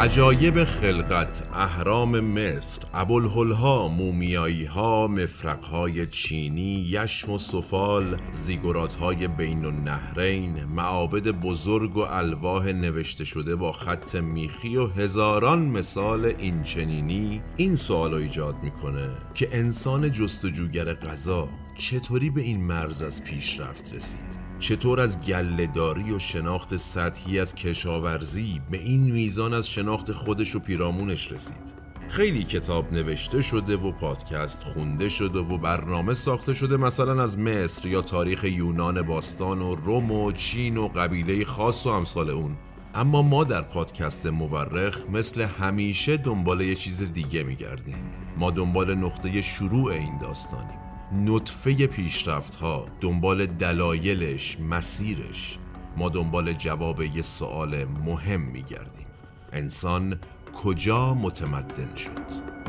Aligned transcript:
عجایب 0.00 0.64
خلقت 0.64 1.48
اهرام 1.52 2.20
مصر 2.20 2.82
ابوالهلها 2.94 3.88
مومیایی 3.88 4.64
ها 4.64 5.06
مفرق 5.06 5.64
های 5.64 6.06
چینی 6.06 6.86
یشم 6.90 7.32
و 7.32 7.38
سفال 7.38 8.20
زیگورات 8.32 8.94
های 8.94 9.28
بین 9.28 9.64
النهرین 9.64 10.64
معابد 10.64 11.28
بزرگ 11.28 11.96
و 11.96 12.00
الواح 12.00 12.66
نوشته 12.66 13.24
شده 13.24 13.56
با 13.56 13.72
خط 13.72 14.14
میخی 14.14 14.76
و 14.76 14.86
هزاران 14.86 15.58
مثال 15.58 16.34
اینچنینی 16.38 17.42
این 17.56 17.76
سوال 17.76 18.14
ایجاد 18.14 18.56
می‌کنه 18.62 19.08
که 19.34 19.48
انسان 19.52 20.12
جستجوگر 20.12 20.94
غذا 20.94 21.48
چطوری 21.76 22.30
به 22.30 22.40
این 22.40 22.60
مرز 22.60 23.02
از 23.02 23.24
پیشرفت 23.24 23.94
رسید. 23.94 24.39
چطور 24.60 25.00
از 25.00 25.20
گلهداری 25.20 26.12
و 26.12 26.18
شناخت 26.18 26.76
سطحی 26.76 27.40
از 27.40 27.54
کشاورزی 27.54 28.60
به 28.70 28.78
این 28.78 29.12
میزان 29.12 29.54
از 29.54 29.68
شناخت 29.68 30.12
خودش 30.12 30.54
و 30.54 30.58
پیرامونش 30.58 31.32
رسید؟ 31.32 31.74
خیلی 32.08 32.44
کتاب 32.44 32.92
نوشته 32.92 33.42
شده 33.42 33.76
و 33.76 33.92
پادکست 33.92 34.62
خونده 34.62 35.08
شده 35.08 35.38
و 35.38 35.58
برنامه 35.58 36.14
ساخته 36.14 36.54
شده 36.54 36.76
مثلا 36.76 37.22
از 37.22 37.38
مصر 37.38 37.86
یا 37.86 38.02
تاریخ 38.02 38.44
یونان 38.44 39.02
باستان 39.02 39.62
و 39.62 39.74
روم 39.74 40.10
و 40.10 40.32
چین 40.32 40.76
و 40.76 40.88
قبیله 40.88 41.44
خاص 41.44 41.86
و 41.86 41.90
امثال 41.90 42.30
اون. 42.30 42.56
اما 42.94 43.22
ما 43.22 43.44
در 43.44 43.62
پادکست 43.62 44.26
مورخ 44.26 44.98
مثل 45.12 45.42
همیشه 45.42 46.16
دنبال 46.16 46.60
یه 46.60 46.74
چیز 46.74 47.12
دیگه 47.12 47.42
میگردیم. 47.42 48.02
ما 48.36 48.50
دنبال 48.50 48.94
نقطه 48.94 49.42
شروع 49.42 49.92
این 49.92 50.18
داستانیم. 50.18 50.89
نطفه 51.12 51.86
پیشرفت 51.86 52.54
ها 52.54 52.86
دنبال 53.00 53.46
دلایلش 53.46 54.60
مسیرش 54.60 55.58
ما 55.96 56.08
دنبال 56.08 56.52
جواب 56.52 57.02
یه 57.02 57.22
سوال 57.22 57.84
مهم 57.84 58.40
میگردیم 58.40 59.06
انسان 59.52 60.18
کجا 60.54 61.14
متمدن 61.14 61.94
شد؟ 61.94 62.59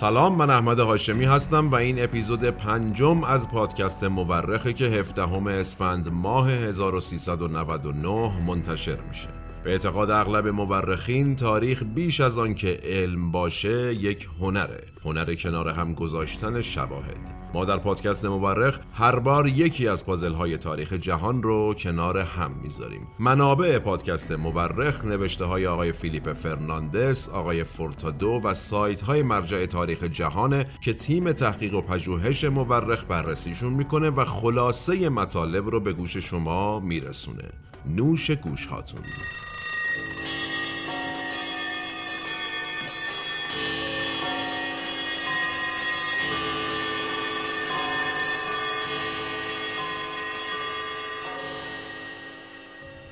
سلام 0.00 0.36
من 0.36 0.50
احمد 0.50 0.78
هاشمی 0.78 1.24
هستم 1.24 1.70
و 1.70 1.74
این 1.74 2.04
اپیزود 2.04 2.44
پنجم 2.44 3.24
از 3.24 3.48
پادکست 3.48 4.04
مورخه 4.04 4.72
که 4.72 4.84
17 4.84 5.50
اسفند 5.50 6.08
ماه 6.12 6.50
1399 6.50 8.42
منتشر 8.46 9.00
میشه. 9.08 9.39
به 9.64 9.70
اعتقاد 9.70 10.10
اغلب 10.10 10.48
مورخین 10.48 11.36
تاریخ 11.36 11.82
بیش 11.94 12.20
از 12.20 12.38
آن 12.38 12.54
که 12.54 12.80
علم 12.82 13.30
باشه 13.30 13.94
یک 13.94 14.28
هنره 14.40 14.84
هنر 15.04 15.34
کنار 15.34 15.68
هم 15.68 15.94
گذاشتن 15.94 16.60
شواهد. 16.60 17.40
ما 17.54 17.64
در 17.64 17.76
پادکست 17.76 18.24
مورخ 18.24 18.78
هر 18.92 19.18
بار 19.18 19.46
یکی 19.46 19.88
از 19.88 20.06
پازل 20.06 20.32
های 20.32 20.56
تاریخ 20.56 20.92
جهان 20.92 21.42
رو 21.42 21.74
کنار 21.74 22.18
هم 22.18 22.52
می‌ذاریم. 22.62 23.06
منابع 23.18 23.78
پادکست 23.78 24.32
مورخ 24.32 25.04
نوشته 25.04 25.44
های 25.44 25.66
آقای 25.66 25.92
فیلیپ 25.92 26.32
فرناندس 26.32 27.28
آقای 27.28 27.64
فورتادو 27.64 28.40
و 28.44 28.54
سایت 28.54 29.00
های 29.00 29.22
مرجع 29.22 29.66
تاریخ 29.66 30.04
جهانه 30.04 30.66
که 30.82 30.92
تیم 30.92 31.32
تحقیق 31.32 31.74
و 31.74 31.80
پژوهش 31.80 32.44
مورخ 32.44 33.04
بررسیشون 33.08 33.72
می‌کنه 33.72 34.10
و 34.10 34.24
خلاصه 34.24 35.08
مطالب 35.08 35.68
رو 35.68 35.80
به 35.80 35.92
گوش 35.92 36.16
شما 36.16 36.80
میرسونه. 36.80 37.50
نوش 37.86 38.30
گوش 38.30 38.66
هاتون 38.66 39.00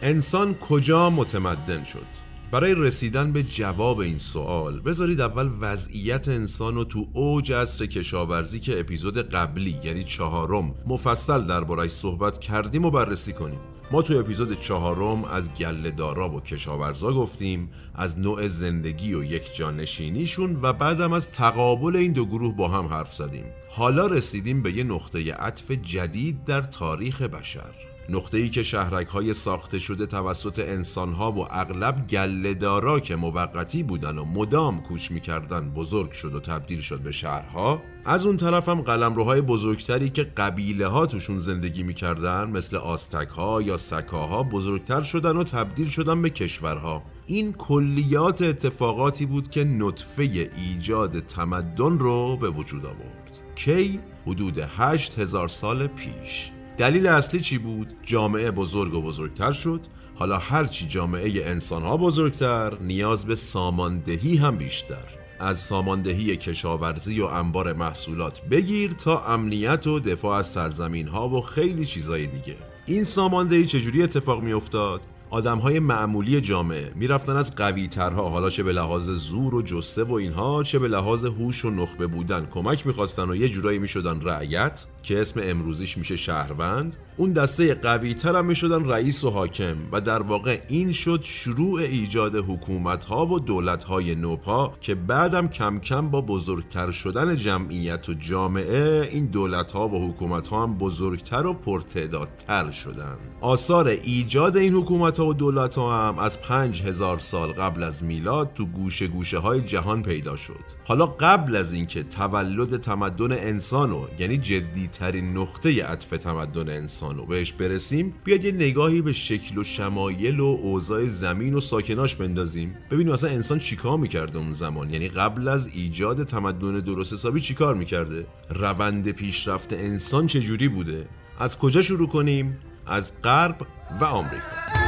انسان 0.09 0.55
کجا 0.55 1.11
متمدن 1.11 1.85
شد؟ 1.85 2.07
برای 2.51 2.75
رسیدن 2.75 3.33
به 3.33 3.43
جواب 3.43 3.99
این 3.99 4.19
سوال 4.19 4.81
بذارید 4.81 5.21
اول 5.21 5.51
وضعیت 5.61 6.29
انسان 6.29 6.75
رو 6.75 6.85
تو 6.85 7.09
اوج 7.13 7.53
عصر 7.53 7.87
کشاورزی 7.87 8.61
که 8.61 8.81
اپیزود 8.81 9.19
قبلی 9.31 9.81
یعنی 9.85 10.05
چهارم 10.05 10.75
مفصل 10.87 11.47
دربارش 11.47 11.91
صحبت 11.91 12.39
کردیم 12.39 12.85
و 12.85 12.91
بررسی 12.91 13.33
کنیم. 13.33 13.59
ما 13.91 14.03
تو 14.03 14.19
اپیزود 14.19 14.61
چهارم 14.61 15.25
از 15.25 15.55
گله 15.55 15.91
دارا 15.91 16.29
و 16.29 16.41
کشاورزا 16.41 17.13
گفتیم 17.13 17.71
از 17.95 18.19
نوع 18.19 18.47
زندگی 18.47 19.15
و 19.15 19.25
یک 19.25 19.57
جانشینیشون 19.57 20.59
و 20.63 20.73
بعدم 20.73 21.13
از 21.13 21.31
تقابل 21.31 21.97
این 21.97 22.13
دو 22.13 22.27
گروه 22.27 22.57
با 22.57 22.69
هم 22.69 22.87
حرف 22.87 23.15
زدیم. 23.15 23.45
حالا 23.71 24.07
رسیدیم 24.07 24.63
به 24.63 24.73
یه 24.73 24.85
نقطه 24.85 25.33
عطف 25.33 25.71
جدید 25.71 26.45
در 26.45 26.61
تاریخ 26.61 27.23
بشر. 27.23 27.88
نقطه 28.11 28.39
ای 28.39 28.49
که 28.49 28.63
شهرک 28.63 29.07
های 29.07 29.35
ساخته 29.35 29.79
شده 29.79 30.07
توسط 30.07 30.59
انسان 30.59 31.13
ها 31.13 31.33
و 31.33 31.47
اغلب 31.51 32.07
گلهدارا 32.07 33.01
که 33.01 33.17
موقتی 33.17 33.83
بودن 33.83 34.19
و 34.19 34.25
مدام 34.25 34.83
کوچ 34.83 35.11
می‌کردن 35.11 35.71
بزرگ 35.71 36.13
شد 36.13 36.35
و 36.35 36.41
تبدیل 36.41 36.81
شد 36.81 37.01
به 37.01 37.13
شهرها 37.13 37.83
از 38.05 38.27
اون 38.27 38.37
طرف 38.37 38.69
هم 38.69 38.81
قلمروهای 38.81 39.41
بزرگتری 39.41 40.11
که 40.11 40.25
قبیله 40.25 40.87
ها 40.87 41.07
توشون 41.07 41.39
زندگی 41.39 41.83
می‌کردن 41.83 42.51
مثل 42.51 42.77
آستک 42.77 43.29
ها 43.29 43.63
یا 43.63 43.77
سکاها 43.77 44.43
بزرگتر 44.43 45.03
شدن 45.03 45.37
و 45.37 45.45
تبدیل 45.45 45.89
شدن 45.89 46.23
به 46.23 46.31
کشورها. 46.31 47.03
این 47.27 47.53
کلیات 47.53 48.43
اتفاقاتی 48.43 49.27
بود 49.27 49.51
که 49.51 49.65
نطفه 49.65 50.23
ایجاد 50.57 51.21
تمدن 51.21 51.99
رو 51.99 52.37
به 52.37 52.51
وجود 52.51 52.87
آورد. 52.87 53.43
کی 53.55 54.01
حدود 54.27 54.59
8000 54.59 55.49
سال 55.49 55.87
پیش. 55.87 56.51
دلیل 56.79 57.07
اصلی 57.07 57.41
چی 57.41 57.59
بود؟ 57.59 57.93
جامعه 58.03 58.51
بزرگ 58.51 58.95
و 58.95 59.03
بزرگتر 59.03 59.53
شد 59.53 59.81
حالا 60.15 60.39
هرچی 60.39 60.87
جامعه 60.87 61.49
انسان 61.49 61.83
ها 61.83 61.97
بزرگتر 61.97 62.79
نیاز 62.79 63.25
به 63.25 63.35
ساماندهی 63.35 64.37
هم 64.37 64.57
بیشتر 64.57 65.05
از 65.41 65.61
ساماندهی 65.61 66.37
کشاورزی 66.37 67.21
و 67.21 67.25
انبار 67.25 67.73
محصولات 67.73 68.43
بگیر 68.51 68.93
تا 68.93 69.25
امنیت 69.25 69.87
و 69.87 70.01
دفاع 70.01 70.39
از 70.39 70.47
سرزمین 70.47 71.09
ها 71.09 71.29
و 71.29 71.41
خیلی 71.41 71.85
چیزای 71.85 72.27
دیگه 72.27 72.57
این 72.87 73.05
ساماندهی 73.05 73.67
چجوری 73.67 74.03
اتفاق 74.03 74.43
می 74.43 74.53
افتاد؟ 74.53 75.01
آدم 75.31 75.59
های 75.59 75.79
معمولی 75.79 76.41
جامعه 76.41 76.93
می‌رفتن 76.95 77.37
از 77.37 77.55
قوی 77.55 77.89
ترها 77.89 78.29
حالا 78.29 78.51
چه 78.51 78.63
به 78.63 78.73
لحاظ 78.73 79.11
زور 79.11 79.55
و 79.55 79.63
جسه 79.63 80.05
و 80.05 80.13
اینها 80.13 80.63
چه 80.63 80.79
به 80.79 80.89
لحاظ 80.89 81.25
هوش 81.25 81.65
و 81.65 81.71
نخبه 81.71 82.07
بودن 82.07 82.47
کمک 82.47 82.87
می‌خواستن 82.87 83.31
و 83.31 83.37
یه 83.37 83.49
جورایی 83.49 83.79
می‌شدن 83.79 84.21
رعیت 84.21 84.87
که 85.09 85.21
اسم 85.21 85.41
امروزیش 85.45 85.99
میشه 85.99 86.17
شهروند 86.17 86.97
اون 87.17 87.33
دسته 87.33 87.75
قوی 87.75 88.15
تر 88.15 88.37
هم 88.37 88.47
می‌شدن 88.47 88.85
رئیس 88.85 89.25
و 89.25 89.31
حاکم 89.31 89.77
و 89.93 90.01
در 90.01 90.23
واقع 90.23 90.61
این 90.69 90.93
شد 90.93 91.21
شروع 91.23 91.81
ایجاد 91.81 92.37
حکومت 92.37 93.05
ها 93.05 93.27
و 93.27 93.41
دولت 93.41 93.85
های 93.85 94.15
نوپا 94.15 94.75
که 94.81 94.95
بعدم 94.95 95.49
کم 95.49 95.79
کم 95.79 96.11
با 96.11 96.21
بزرگتر 96.21 96.91
شدن 96.91 97.37
جمعیت 97.37 98.09
و 98.09 98.15
جامعه 98.15 99.09
این 99.13 99.27
دولت 99.27 99.73
ها 99.73 99.89
و 99.89 100.11
حکومت 100.11 100.49
ها 100.49 100.63
هم 100.63 100.75
بزرگتر 100.75 101.47
و 101.47 101.55
پرتعدادتر 101.55 102.71
شدن. 102.71 103.17
آثار 103.41 103.89
ایجاد 103.89 104.57
این 104.57 104.75
حکومت 104.75 105.19
ها 105.21 105.27
و 105.27 105.35
دولت 105.35 105.75
ها 105.75 106.09
هم 106.09 106.19
از 106.19 106.41
پنج 106.41 106.83
هزار 106.83 107.19
سال 107.19 107.53
قبل 107.53 107.83
از 107.83 108.05
میلاد 108.05 108.51
تو 108.55 108.67
گوشه 108.67 109.07
گوشه 109.07 109.39
های 109.39 109.61
جهان 109.61 110.03
پیدا 110.03 110.37
شد. 110.37 110.65
حالا 110.85 111.07
قبل 111.07 111.57
از 111.57 111.73
اینکه 111.73 112.03
تولد 112.03 112.81
تمدن 112.81 113.33
انسانو 113.33 114.07
یعنی 114.19 114.37
جدی 114.37 114.89
ترین 114.99 115.37
نقطه 115.37 115.85
عطف 115.85 116.09
تمدن 116.09 116.69
انسانو 116.69 117.27
بهش 117.27 117.53
برسیم 117.53 118.15
بیاد 118.25 118.45
یه 118.45 118.53
نگاهی 118.53 119.03
به 119.03 119.13
شکل 119.13 119.59
و 119.59 119.65
شمایل 119.65 120.41
و 120.41 120.59
اوضاع 120.63 121.05
زمین 121.05 121.55
و 121.55 121.61
ساکناش 121.61 122.15
بندازیم. 122.15 122.75
ببینیم 122.91 123.13
اصلا 123.13 123.31
انسان 123.31 123.59
چیکار 123.59 123.99
می‌کرده 123.99 124.39
اون 124.39 124.53
زمان؟ 124.53 124.91
یعنی 124.91 125.09
قبل 125.09 125.49
از 125.49 125.69
ایجاد 125.75 126.25
تمدن 126.25 126.81
درست 126.81 127.13
حسابی 127.13 127.41
چیکار 127.41 127.75
می‌کرده؟ 127.75 128.27
روند 128.51 129.11
پیشرفت 129.11 129.73
انسان 129.73 130.27
چجوری 130.27 130.69
بوده؟ 130.69 131.09
از 131.39 131.59
کجا 131.59 131.83
شروع 131.83 132.09
کنیم؟ 132.09 132.59
از 132.87 133.13
غرب 133.23 133.67
و 134.01 134.05
آمریکا. 134.05 134.88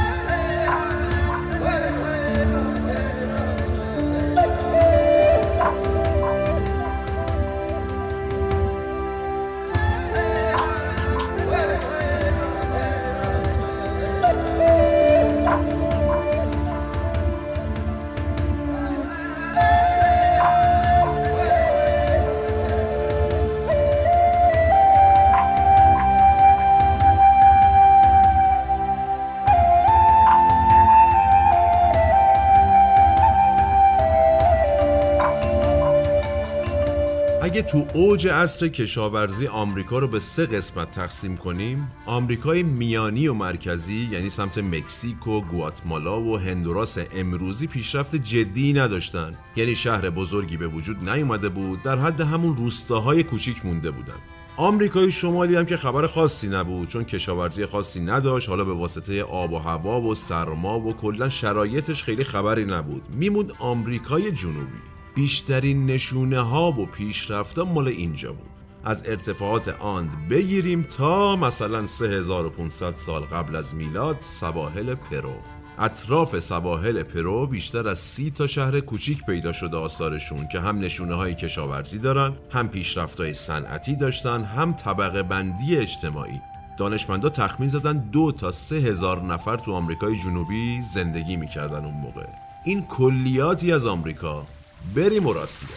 تو 37.71 37.85
اوج 37.93 38.27
عصر 38.27 38.67
کشاورزی 38.67 39.47
آمریکا 39.47 39.99
رو 39.99 40.07
به 40.07 40.19
سه 40.19 40.45
قسمت 40.45 40.91
تقسیم 40.91 41.37
کنیم. 41.37 41.91
آمریکای 42.05 42.63
میانی 42.63 43.27
و 43.27 43.33
مرکزی 43.33 44.09
یعنی 44.11 44.29
سمت 44.29 44.57
مکزیک 44.57 45.27
و 45.27 45.41
گواتمالا 45.41 46.21
و 46.21 46.37
هندوراس 46.37 46.97
امروزی 47.15 47.67
پیشرفت 47.67 48.15
جدی 48.15 48.73
نداشتن. 48.73 49.37
یعنی 49.55 49.75
شهر 49.75 50.09
بزرگی 50.09 50.57
به 50.57 50.67
وجود 50.67 51.09
نیومده 51.09 51.49
بود 51.49 51.83
در 51.83 51.99
حد 51.99 52.21
همون 52.21 52.57
روستاهای 52.57 53.23
کوچیک 53.23 53.65
مونده 53.65 53.91
بودن. 53.91 54.19
آمریکای 54.57 55.11
شمالی 55.11 55.55
هم 55.55 55.65
که 55.65 55.77
خبر 55.77 56.07
خاصی 56.07 56.47
نبود 56.47 56.87
چون 56.87 57.03
کشاورزی 57.03 57.65
خاصی 57.65 57.99
نداشت 57.99 58.49
حالا 58.49 58.63
به 58.63 58.73
واسطه 58.73 59.23
آب 59.23 59.51
و 59.51 59.57
هوا 59.57 60.01
و 60.01 60.15
سرما 60.15 60.79
و 60.79 60.93
کلا 60.93 61.29
شرایطش 61.29 62.03
خیلی 62.03 62.23
خبری 62.23 62.65
نبود. 62.65 63.03
میموند 63.15 63.53
آمریکای 63.59 64.31
جنوبی. 64.31 64.90
بیشترین 65.15 65.85
نشونه 65.85 66.39
ها 66.39 66.71
و 66.71 66.85
پیشرفت 66.85 67.59
مال 67.59 67.87
اینجا 67.87 68.33
بود. 68.33 68.49
از 68.83 69.09
ارتفاعات 69.09 69.67
آند 69.67 70.29
بگیریم 70.29 70.83
تا 70.83 71.35
مثلا 71.35 71.87
3500 71.87 72.95
سال 72.95 73.21
قبل 73.21 73.55
از 73.55 73.75
میلاد 73.75 74.17
سواحل 74.21 74.95
پرو. 74.95 75.35
اطراف 75.79 76.39
سواحل 76.39 77.03
پرو 77.03 77.47
بیشتر 77.47 77.87
از 77.87 77.99
سی 77.99 78.31
تا 78.31 78.47
شهر 78.47 78.79
کوچیک 78.79 79.25
پیدا 79.25 79.51
شده 79.51 79.77
آثارشون 79.77 80.47
که 80.47 80.59
هم 80.59 80.79
نشونه 80.79 81.15
های 81.15 81.35
کشاورزی 81.35 81.99
دارن 81.99 82.33
هم 82.51 82.69
پیشرفت 82.69 83.19
های 83.19 83.33
صنعتی 83.33 83.95
داشتن 83.95 84.43
هم 84.43 84.73
طبقه 84.73 85.23
بندی 85.23 85.77
اجتماعی. 85.77 86.41
دانشمندا 86.77 87.29
تخمین 87.29 87.69
زدن 87.69 87.97
دو 87.97 88.31
تا 88.31 88.51
سه 88.51 88.75
هزار 88.75 89.21
نفر 89.21 89.57
تو 89.57 89.73
آمریکای 89.73 90.19
جنوبی 90.19 90.81
زندگی 90.93 91.35
می‌کردن 91.35 91.85
اون 91.85 91.93
موقع. 91.93 92.27
این 92.65 92.81
کلیاتی 92.81 93.71
از 93.71 93.85
آمریکا 93.85 94.45
بریم 94.95 95.27
اوراسیا 95.27 95.69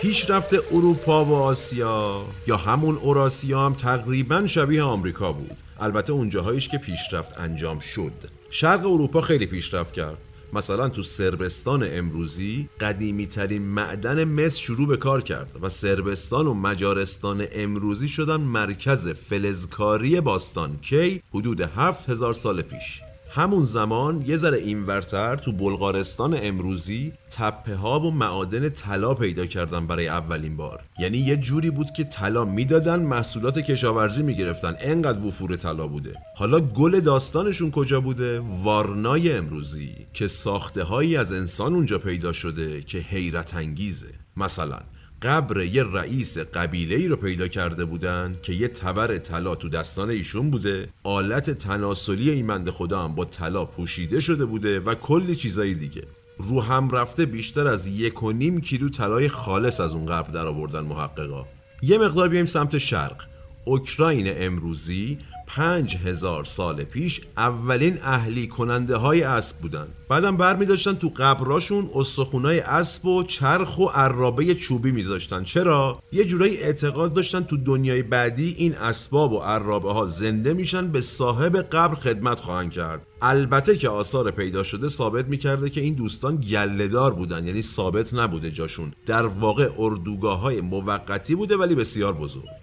پیشرفت 0.00 0.54
اروپا 0.54 1.24
و 1.24 1.34
آسیا 1.34 2.24
یا 2.46 2.56
همون 2.56 2.96
اوراسیا 2.96 3.66
هم 3.66 3.74
تقریبا 3.74 4.46
شبیه 4.46 4.82
آمریکا 4.82 5.32
بود. 5.32 5.69
البته 5.80 6.12
اونجاهاییش 6.12 6.68
که 6.68 6.78
پیشرفت 6.78 7.40
انجام 7.40 7.78
شد. 7.78 8.12
شرق 8.50 8.86
اروپا 8.86 9.20
خیلی 9.20 9.46
پیشرفت 9.46 9.92
کرد. 9.92 10.18
مثلا 10.52 10.88
تو 10.88 11.02
سربستان 11.02 11.86
امروزی 11.90 12.68
قدیمی 12.80 13.26
ترین 13.26 13.62
معدن 13.62 14.24
مس 14.24 14.56
شروع 14.56 14.88
به 14.88 14.96
کار 14.96 15.22
کرد 15.22 15.56
و 15.62 15.68
سربستان 15.68 16.46
و 16.46 16.54
مجارستان 16.54 17.46
امروزی 17.52 18.08
شدن 18.08 18.40
مرکز 18.40 19.08
فلزکاری 19.08 20.20
باستان 20.20 20.78
کی 20.82 21.22
حدود 21.34 21.60
7000 21.60 22.32
سال 22.32 22.62
پیش. 22.62 23.02
همون 23.32 23.64
زمان 23.64 24.24
یه 24.26 24.36
ذره 24.36 24.58
اینورتر 24.58 25.36
تو 25.36 25.52
بلغارستان 25.52 26.38
امروزی 26.42 27.12
تپه 27.30 27.74
ها 27.74 28.00
و 28.00 28.10
معادن 28.10 28.68
طلا 28.68 29.14
پیدا 29.14 29.46
کردن 29.46 29.86
برای 29.86 30.08
اولین 30.08 30.56
بار. 30.56 30.80
یعنی 30.98 31.18
یه 31.18 31.36
جوری 31.36 31.70
بود 31.70 31.90
که 31.90 32.04
طلا 32.04 32.44
می‌دادن 32.44 33.00
محصولات 33.00 33.58
کشاورزی 33.58 34.22
می‌گرفتن. 34.22 34.74
انقدر 34.80 35.26
وفور 35.26 35.56
طلا 35.56 35.86
بوده. 35.86 36.14
حالا 36.36 36.60
گل 36.60 37.00
داستانشون 37.00 37.70
کجا 37.70 38.00
بوده؟ 38.00 38.40
وارنای 38.40 39.32
امروزی 39.32 39.94
که 40.14 40.26
ساخته 40.26 40.82
هایی 40.82 41.16
از 41.16 41.32
انسان 41.32 41.74
اونجا 41.74 41.98
پیدا 41.98 42.32
شده 42.32 42.82
که 42.82 42.98
حیرت 42.98 43.54
انگیزه. 43.54 44.14
مثلا 44.36 44.78
قبر 45.22 45.64
یه 45.64 45.84
رئیس 45.92 46.38
قبیله 46.38 46.96
ای 46.96 47.08
رو 47.08 47.16
پیدا 47.16 47.48
کرده 47.48 47.84
بودن 47.84 48.36
که 48.42 48.52
یه 48.52 48.68
تبر 48.68 49.18
طلا 49.18 49.54
تو 49.54 49.68
دستان 49.68 50.10
ایشون 50.10 50.50
بوده. 50.50 50.88
آلت 51.02 51.50
تناسلی 51.50 52.30
این 52.30 52.70
خدا 52.70 53.04
هم 53.04 53.14
با 53.14 53.24
طلا 53.24 53.64
پوشیده 53.64 54.20
شده 54.20 54.44
بوده 54.44 54.80
و 54.80 54.94
کلی 54.94 55.34
چیزایی 55.34 55.74
دیگه. 55.74 56.02
رو 56.38 56.60
هم 56.60 56.90
رفته 56.90 57.26
بیشتر 57.26 57.66
از 57.66 57.86
یک 57.86 58.22
و 58.22 58.32
نیم 58.32 58.60
کیلو 58.60 58.88
طلای 58.88 59.28
خالص 59.28 59.80
از 59.80 59.94
اون 59.94 60.06
قبر 60.06 60.30
در 60.30 60.46
آوردن 60.46 60.80
محققا. 60.80 61.46
یه 61.82 61.98
مقدار 61.98 62.28
بیایم 62.28 62.46
سمت 62.46 62.78
شرق. 62.78 63.29
اوکراین 63.70 64.32
امروزی 64.36 65.18
پنج 65.46 65.96
هزار 65.96 66.44
سال 66.44 66.84
پیش 66.84 67.20
اولین 67.36 67.98
اهلی 68.02 68.46
کننده 68.48 68.96
های 68.96 69.22
اسب 69.22 69.56
بودن 69.56 69.86
بعدم 70.08 70.36
بر 70.36 70.56
می 70.56 70.66
داشتن 70.66 70.94
تو 70.94 71.12
قبراشون 71.16 71.90
استخونای 71.94 72.60
اسب 72.60 73.06
و 73.06 73.22
چرخ 73.22 73.78
و 73.78 73.84
عرابه 73.84 74.54
چوبی 74.54 74.92
میذاشتن. 74.92 75.44
چرا؟ 75.44 76.02
یه 76.12 76.24
جورایی 76.24 76.56
اعتقاد 76.56 77.12
داشتن 77.12 77.40
تو 77.40 77.56
دنیای 77.56 78.02
بعدی 78.02 78.54
این 78.58 78.74
اسباب 78.74 79.32
و 79.32 79.38
عرابه 79.38 79.92
ها 79.92 80.06
زنده 80.06 80.52
میشن 80.52 80.88
به 80.88 81.00
صاحب 81.00 81.56
قبر 81.56 81.94
خدمت 81.94 82.40
خواهند 82.40 82.70
کرد. 82.70 83.06
البته 83.22 83.76
که 83.76 83.88
آثار 83.88 84.30
پیدا 84.30 84.62
شده 84.62 84.88
ثابت 84.88 85.26
می‌کرده 85.26 85.70
که 85.70 85.80
این 85.80 85.94
دوستان 85.94 86.36
گلهدار 86.36 87.14
بودن 87.14 87.46
یعنی 87.46 87.62
ثابت 87.62 88.14
نبوده 88.14 88.50
جاشون. 88.50 88.92
در 89.06 89.26
واقع 89.26 89.70
اردوگاه 89.78 90.40
های 90.40 90.60
موقتی 90.60 91.34
بوده 91.34 91.56
ولی 91.56 91.74
بسیار 91.74 92.12
بزرگ. 92.12 92.59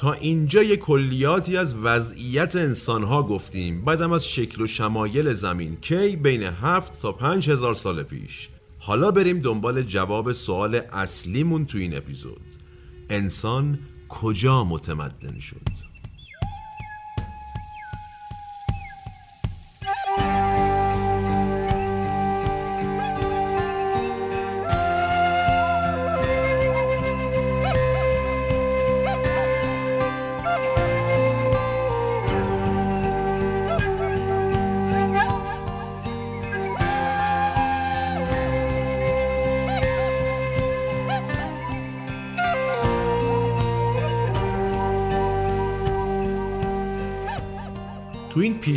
تا 0.00 0.12
اینجا 0.12 0.62
یه 0.62 0.76
کلیاتی 0.76 1.56
از 1.56 1.74
وضعیت 1.74 2.56
انسانها 2.56 3.22
گفتیم. 3.22 3.84
بعدم 3.84 4.12
از 4.12 4.28
شکل 4.28 4.62
و 4.62 4.66
شمایل 4.66 5.32
زمین. 5.32 5.76
کی 5.76 6.16
بین 6.16 6.42
7 6.42 7.02
تا 7.02 7.12
5 7.12 7.50
هزار 7.50 7.74
سال 7.74 8.02
پیش. 8.02 8.48
حالا 8.78 9.10
بریم 9.10 9.40
دنبال 9.40 9.82
جواب 9.82 10.32
سوال 10.32 10.74
اصلیمون 10.74 11.66
تو 11.66 11.78
این 11.78 11.96
اپیزود. 11.96 12.40
انسان 13.10 13.78
کجا 14.08 14.64
متمدن 14.64 15.38
شد؟ 15.38 15.79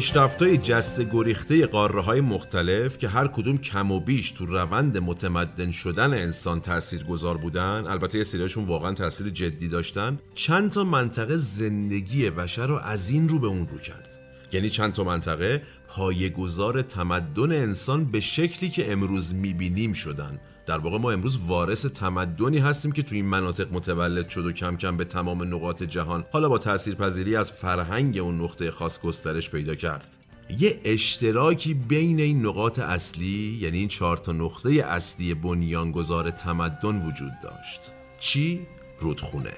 پیشرفتای 0.04 0.58
جست 0.58 1.02
گریخته 1.02 1.66
قاره 1.66 2.02
های 2.02 2.22
مختلف 2.22 2.98
که 2.98 3.08
هر 3.08 3.28
کدوم 3.28 3.58
کم 3.58 3.92
و 3.92 4.00
بیش 4.00 4.32
تو 4.32 4.46
روند 4.46 4.98
متمدن 4.98 5.72
شدن 5.72 6.14
انسان 6.14 6.62
تأثیر 6.62 7.04
گذار 7.04 7.38
بودن 7.38 7.86
البته 7.88 8.18
یه 8.18 8.24
سریاشون 8.24 8.66
واقعا 8.66 8.94
تاثیر 8.94 9.30
جدی 9.30 9.68
داشتن 9.68 10.20
چند 10.36 10.72
تا 10.72 10.84
منطقه 10.84 11.38
زندگی 11.38 12.30
بشر 12.30 12.68
رو 12.68 12.76
از 12.76 13.10
این 13.10 13.30
رو 13.30 13.40
به 13.40 13.48
اون 13.48 13.68
رو 13.68 13.78
کرد. 13.78 14.20
یعنی 14.52 14.70
چند 14.70 14.94
تا 14.94 15.04
منطقه 15.04 15.62
پایه‌گذار 15.88 16.82
تمدن 16.82 17.52
انسان 17.52 18.06
به 18.06 18.20
شکلی 18.20 18.70
که 18.70 18.92
امروز 18.92 19.34
می‌بینیم 19.34 19.94
شدن. 19.94 20.40
در 20.66 20.78
واقع 20.78 20.98
ما 20.98 21.12
امروز 21.12 21.38
وارث 21.48 21.86
تمدنی 21.86 22.58
هستیم 22.58 22.92
که 22.92 23.04
تو 23.04 23.16
این 23.16 23.26
مناطق 23.26 23.74
متولد 23.74 24.30
شد 24.30 24.46
و 24.46 24.52
کم 24.52 24.78
کم 24.78 24.98
به 24.98 25.06
تمام 25.06 25.54
نقاط 25.54 25.84
جهان 25.84 26.26
حالا 26.32 26.50
با 26.50 26.58
تاثیرپذیری 26.58 27.36
از 27.36 27.52
فرهنگ 27.52 28.18
اون 28.18 28.42
نقطه 28.42 28.72
خاص 28.72 29.02
گسترش 29.02 29.50
پیدا 29.50 29.76
کرد. 29.76 30.18
یه 30.60 30.80
اشتراکی 30.84 31.74
بین 31.74 32.20
این 32.20 32.46
نقاط 32.46 32.80
اصلی 32.80 33.60
یعنی 33.62 33.78
این 33.78 33.88
چهار 33.88 34.18
تا 34.18 34.32
نقطه 34.32 34.70
اصلی 34.70 35.34
بنیانگذار 35.34 36.32
تمدن 36.32 37.08
وجود 37.08 37.32
داشت. 37.44 37.94
چی؟ 38.20 38.68
رودخونه. 39.00 39.54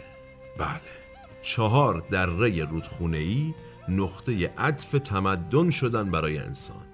بله. 0.57 0.81
چهار 1.41 2.03
دره 2.11 2.63
رودخونه 2.63 3.17
ای 3.17 3.53
نقطه 3.89 4.53
عطف 4.57 4.91
تمدن 4.91 5.69
شدن 5.69 6.11
برای 6.11 6.37
انسان. 6.37 6.85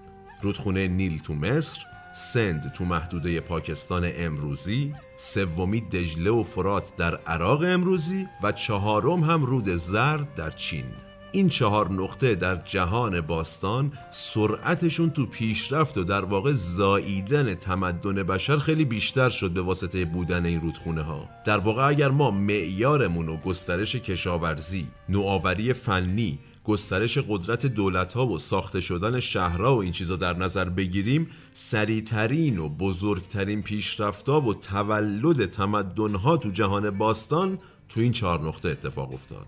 رودخونه 0.41 0.87
نیل 0.87 1.19
تو 1.19 1.33
مصر 1.33 1.90
سند 2.13 2.71
تو 2.71 2.85
محدوده 2.85 3.39
پاکستان 3.39 4.11
امروزی 4.15 4.93
سومی 5.15 5.81
دجله 5.81 6.29
و 6.29 6.43
فرات 6.43 6.95
در 6.97 7.15
عراق 7.15 7.61
امروزی 7.65 8.27
و 8.43 8.51
چهارم 8.51 9.23
هم 9.23 9.45
رود 9.45 9.75
زرد 9.75 10.35
در 10.35 10.49
چین. 10.49 10.85
این 11.31 11.49
چهار 11.49 11.91
نقطه 11.91 12.35
در 12.35 12.55
جهان 12.55 13.21
باستان 13.21 13.93
سرعتشون 14.09 15.09
تو 15.09 15.25
پیشرفت 15.25 15.97
و 15.97 16.03
در 16.03 16.25
واقع 16.25 16.51
زاییدن 16.51 17.53
تمدن 17.53 18.23
بشر 18.23 18.57
خیلی 18.57 18.85
بیشتر 18.85 19.29
شد 19.29 19.51
به 19.51 19.61
واسطه 19.61 20.05
بودن 20.05 20.45
این 20.45 20.61
رودخونه 20.61 21.01
ها 21.01 21.29
در 21.45 21.57
واقع 21.57 21.87
اگر 21.87 22.09
ما 22.09 22.31
معیارمون 22.31 23.29
و 23.29 23.37
گسترش 23.37 23.95
کشاورزی 23.95 24.87
نوآوری 25.09 25.73
فنی 25.73 26.39
گسترش 26.63 27.17
قدرت 27.17 27.65
دولت 27.65 28.13
ها 28.13 28.27
و 28.27 28.37
ساخته 28.37 28.81
شدن 28.81 29.19
شهرها 29.19 29.75
و 29.75 29.79
این 29.81 29.91
چیزا 29.91 30.15
در 30.15 30.37
نظر 30.37 30.69
بگیریم 30.69 31.27
سریعترین 31.53 32.59
و 32.59 32.69
بزرگترین 32.69 33.61
پیشرفتا 33.61 34.41
و 34.41 34.53
تولد 34.53 35.45
تمدن 35.45 36.15
ها 36.15 36.37
تو 36.37 36.49
جهان 36.49 36.89
باستان 36.89 37.59
تو 37.89 37.99
این 37.99 38.11
چهار 38.11 38.41
نقطه 38.41 38.69
اتفاق 38.69 39.13
افتاد 39.13 39.47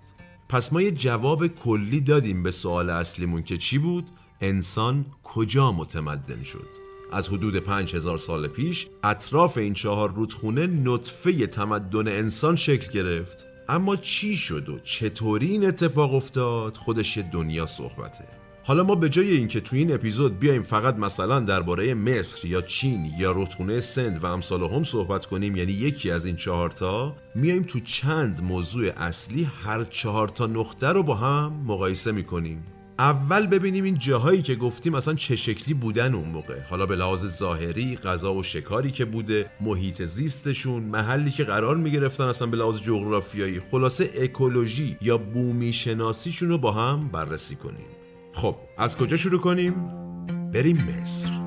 پس 0.49 0.73
ما 0.73 0.81
یه 0.81 0.91
جواب 0.91 1.47
کلی 1.47 2.01
دادیم 2.01 2.43
به 2.43 2.51
سوال 2.51 2.89
اصلیمون 2.89 3.43
که 3.43 3.57
چی 3.57 3.77
بود؟ 3.77 4.09
انسان 4.41 5.05
کجا 5.23 5.71
متمدن 5.71 6.43
شد؟ 6.43 6.67
از 7.11 7.29
حدود 7.29 7.57
5000 7.57 8.17
سال 8.17 8.47
پیش 8.47 8.87
اطراف 9.03 9.57
این 9.57 9.73
چهار 9.73 10.13
رودخونه 10.13 10.67
نطفه 10.67 11.47
تمدن 11.47 12.07
انسان 12.07 12.55
شکل 12.55 12.91
گرفت 12.91 13.52
اما 13.69 13.95
چی 13.95 14.35
شد 14.35 14.69
و 14.69 14.79
چطوری 14.79 15.47
این 15.47 15.65
اتفاق 15.65 16.13
افتاد؟ 16.13 16.77
خودش 16.77 17.17
دنیا 17.17 17.65
صحبته. 17.65 18.25
حالا 18.65 18.83
ما 18.83 18.95
به 18.95 19.09
جای 19.09 19.31
اینکه 19.31 19.61
تو 19.61 19.75
این 19.75 19.93
اپیزود 19.93 20.39
بیایم 20.39 20.63
فقط 20.63 20.95
مثلا 20.95 21.39
درباره 21.39 21.93
مصر 21.93 22.47
یا 22.47 22.61
چین 22.61 23.11
یا 23.17 23.31
رودخونه 23.31 23.79
سند 23.79 24.23
و 24.23 24.25
امثال 24.25 24.63
هم 24.63 24.83
صحبت 24.83 25.25
کنیم 25.25 25.55
یعنی 25.55 25.71
یکی 25.71 26.11
از 26.11 26.25
این 26.25 26.35
چهارتا 26.35 27.15
میایم 27.35 27.63
تو 27.63 27.79
چند 27.79 28.43
موضوع 28.43 28.91
اصلی 28.97 29.43
هر 29.63 29.83
چهارتا 29.83 30.47
نقطه 30.47 30.87
رو 30.87 31.03
با 31.03 31.15
هم 31.15 31.63
مقایسه 31.67 32.11
می‌کنیم. 32.11 32.63
اول 32.99 33.47
ببینیم 33.47 33.83
این 33.83 33.97
جاهایی 33.97 34.41
که 34.41 34.55
گفتیم 34.55 34.95
اصلا 34.95 35.13
چه 35.13 35.35
شکلی 35.35 35.73
بودن 35.73 36.13
اون 36.13 36.29
موقع. 36.29 36.59
حالا 36.69 36.85
به 36.85 36.95
لحاظ 36.95 37.25
ظاهری 37.25 37.97
غذا 37.97 38.33
و 38.33 38.43
شکاری 38.43 38.91
که 38.91 39.05
بوده 39.05 39.45
محیط 39.61 40.01
زیستشون 40.01 40.83
محلی 40.83 41.31
که 41.31 41.43
قرار 41.43 41.77
می‌گرفتن 41.77 42.23
اصلا 42.23 42.47
به 42.47 42.57
لحاظ 42.57 42.81
جغرافیایی. 42.81 43.61
خلاصه 43.71 44.09
اکولوژی 44.15 44.97
یا 45.01 45.17
بومی 45.17 45.73
شناسیشون 45.73 46.49
رو 46.49 46.57
با 46.57 46.71
هم 46.71 47.07
بررسی 47.07 47.55
کنیم. 47.55 47.85
خب 48.33 48.55
از 48.77 48.97
کجا 48.97 49.17
شروع 49.17 49.41
کنیم؟ 49.41 49.73
بریم 50.53 50.77
مصر. 50.77 51.29
مصر 51.29 51.42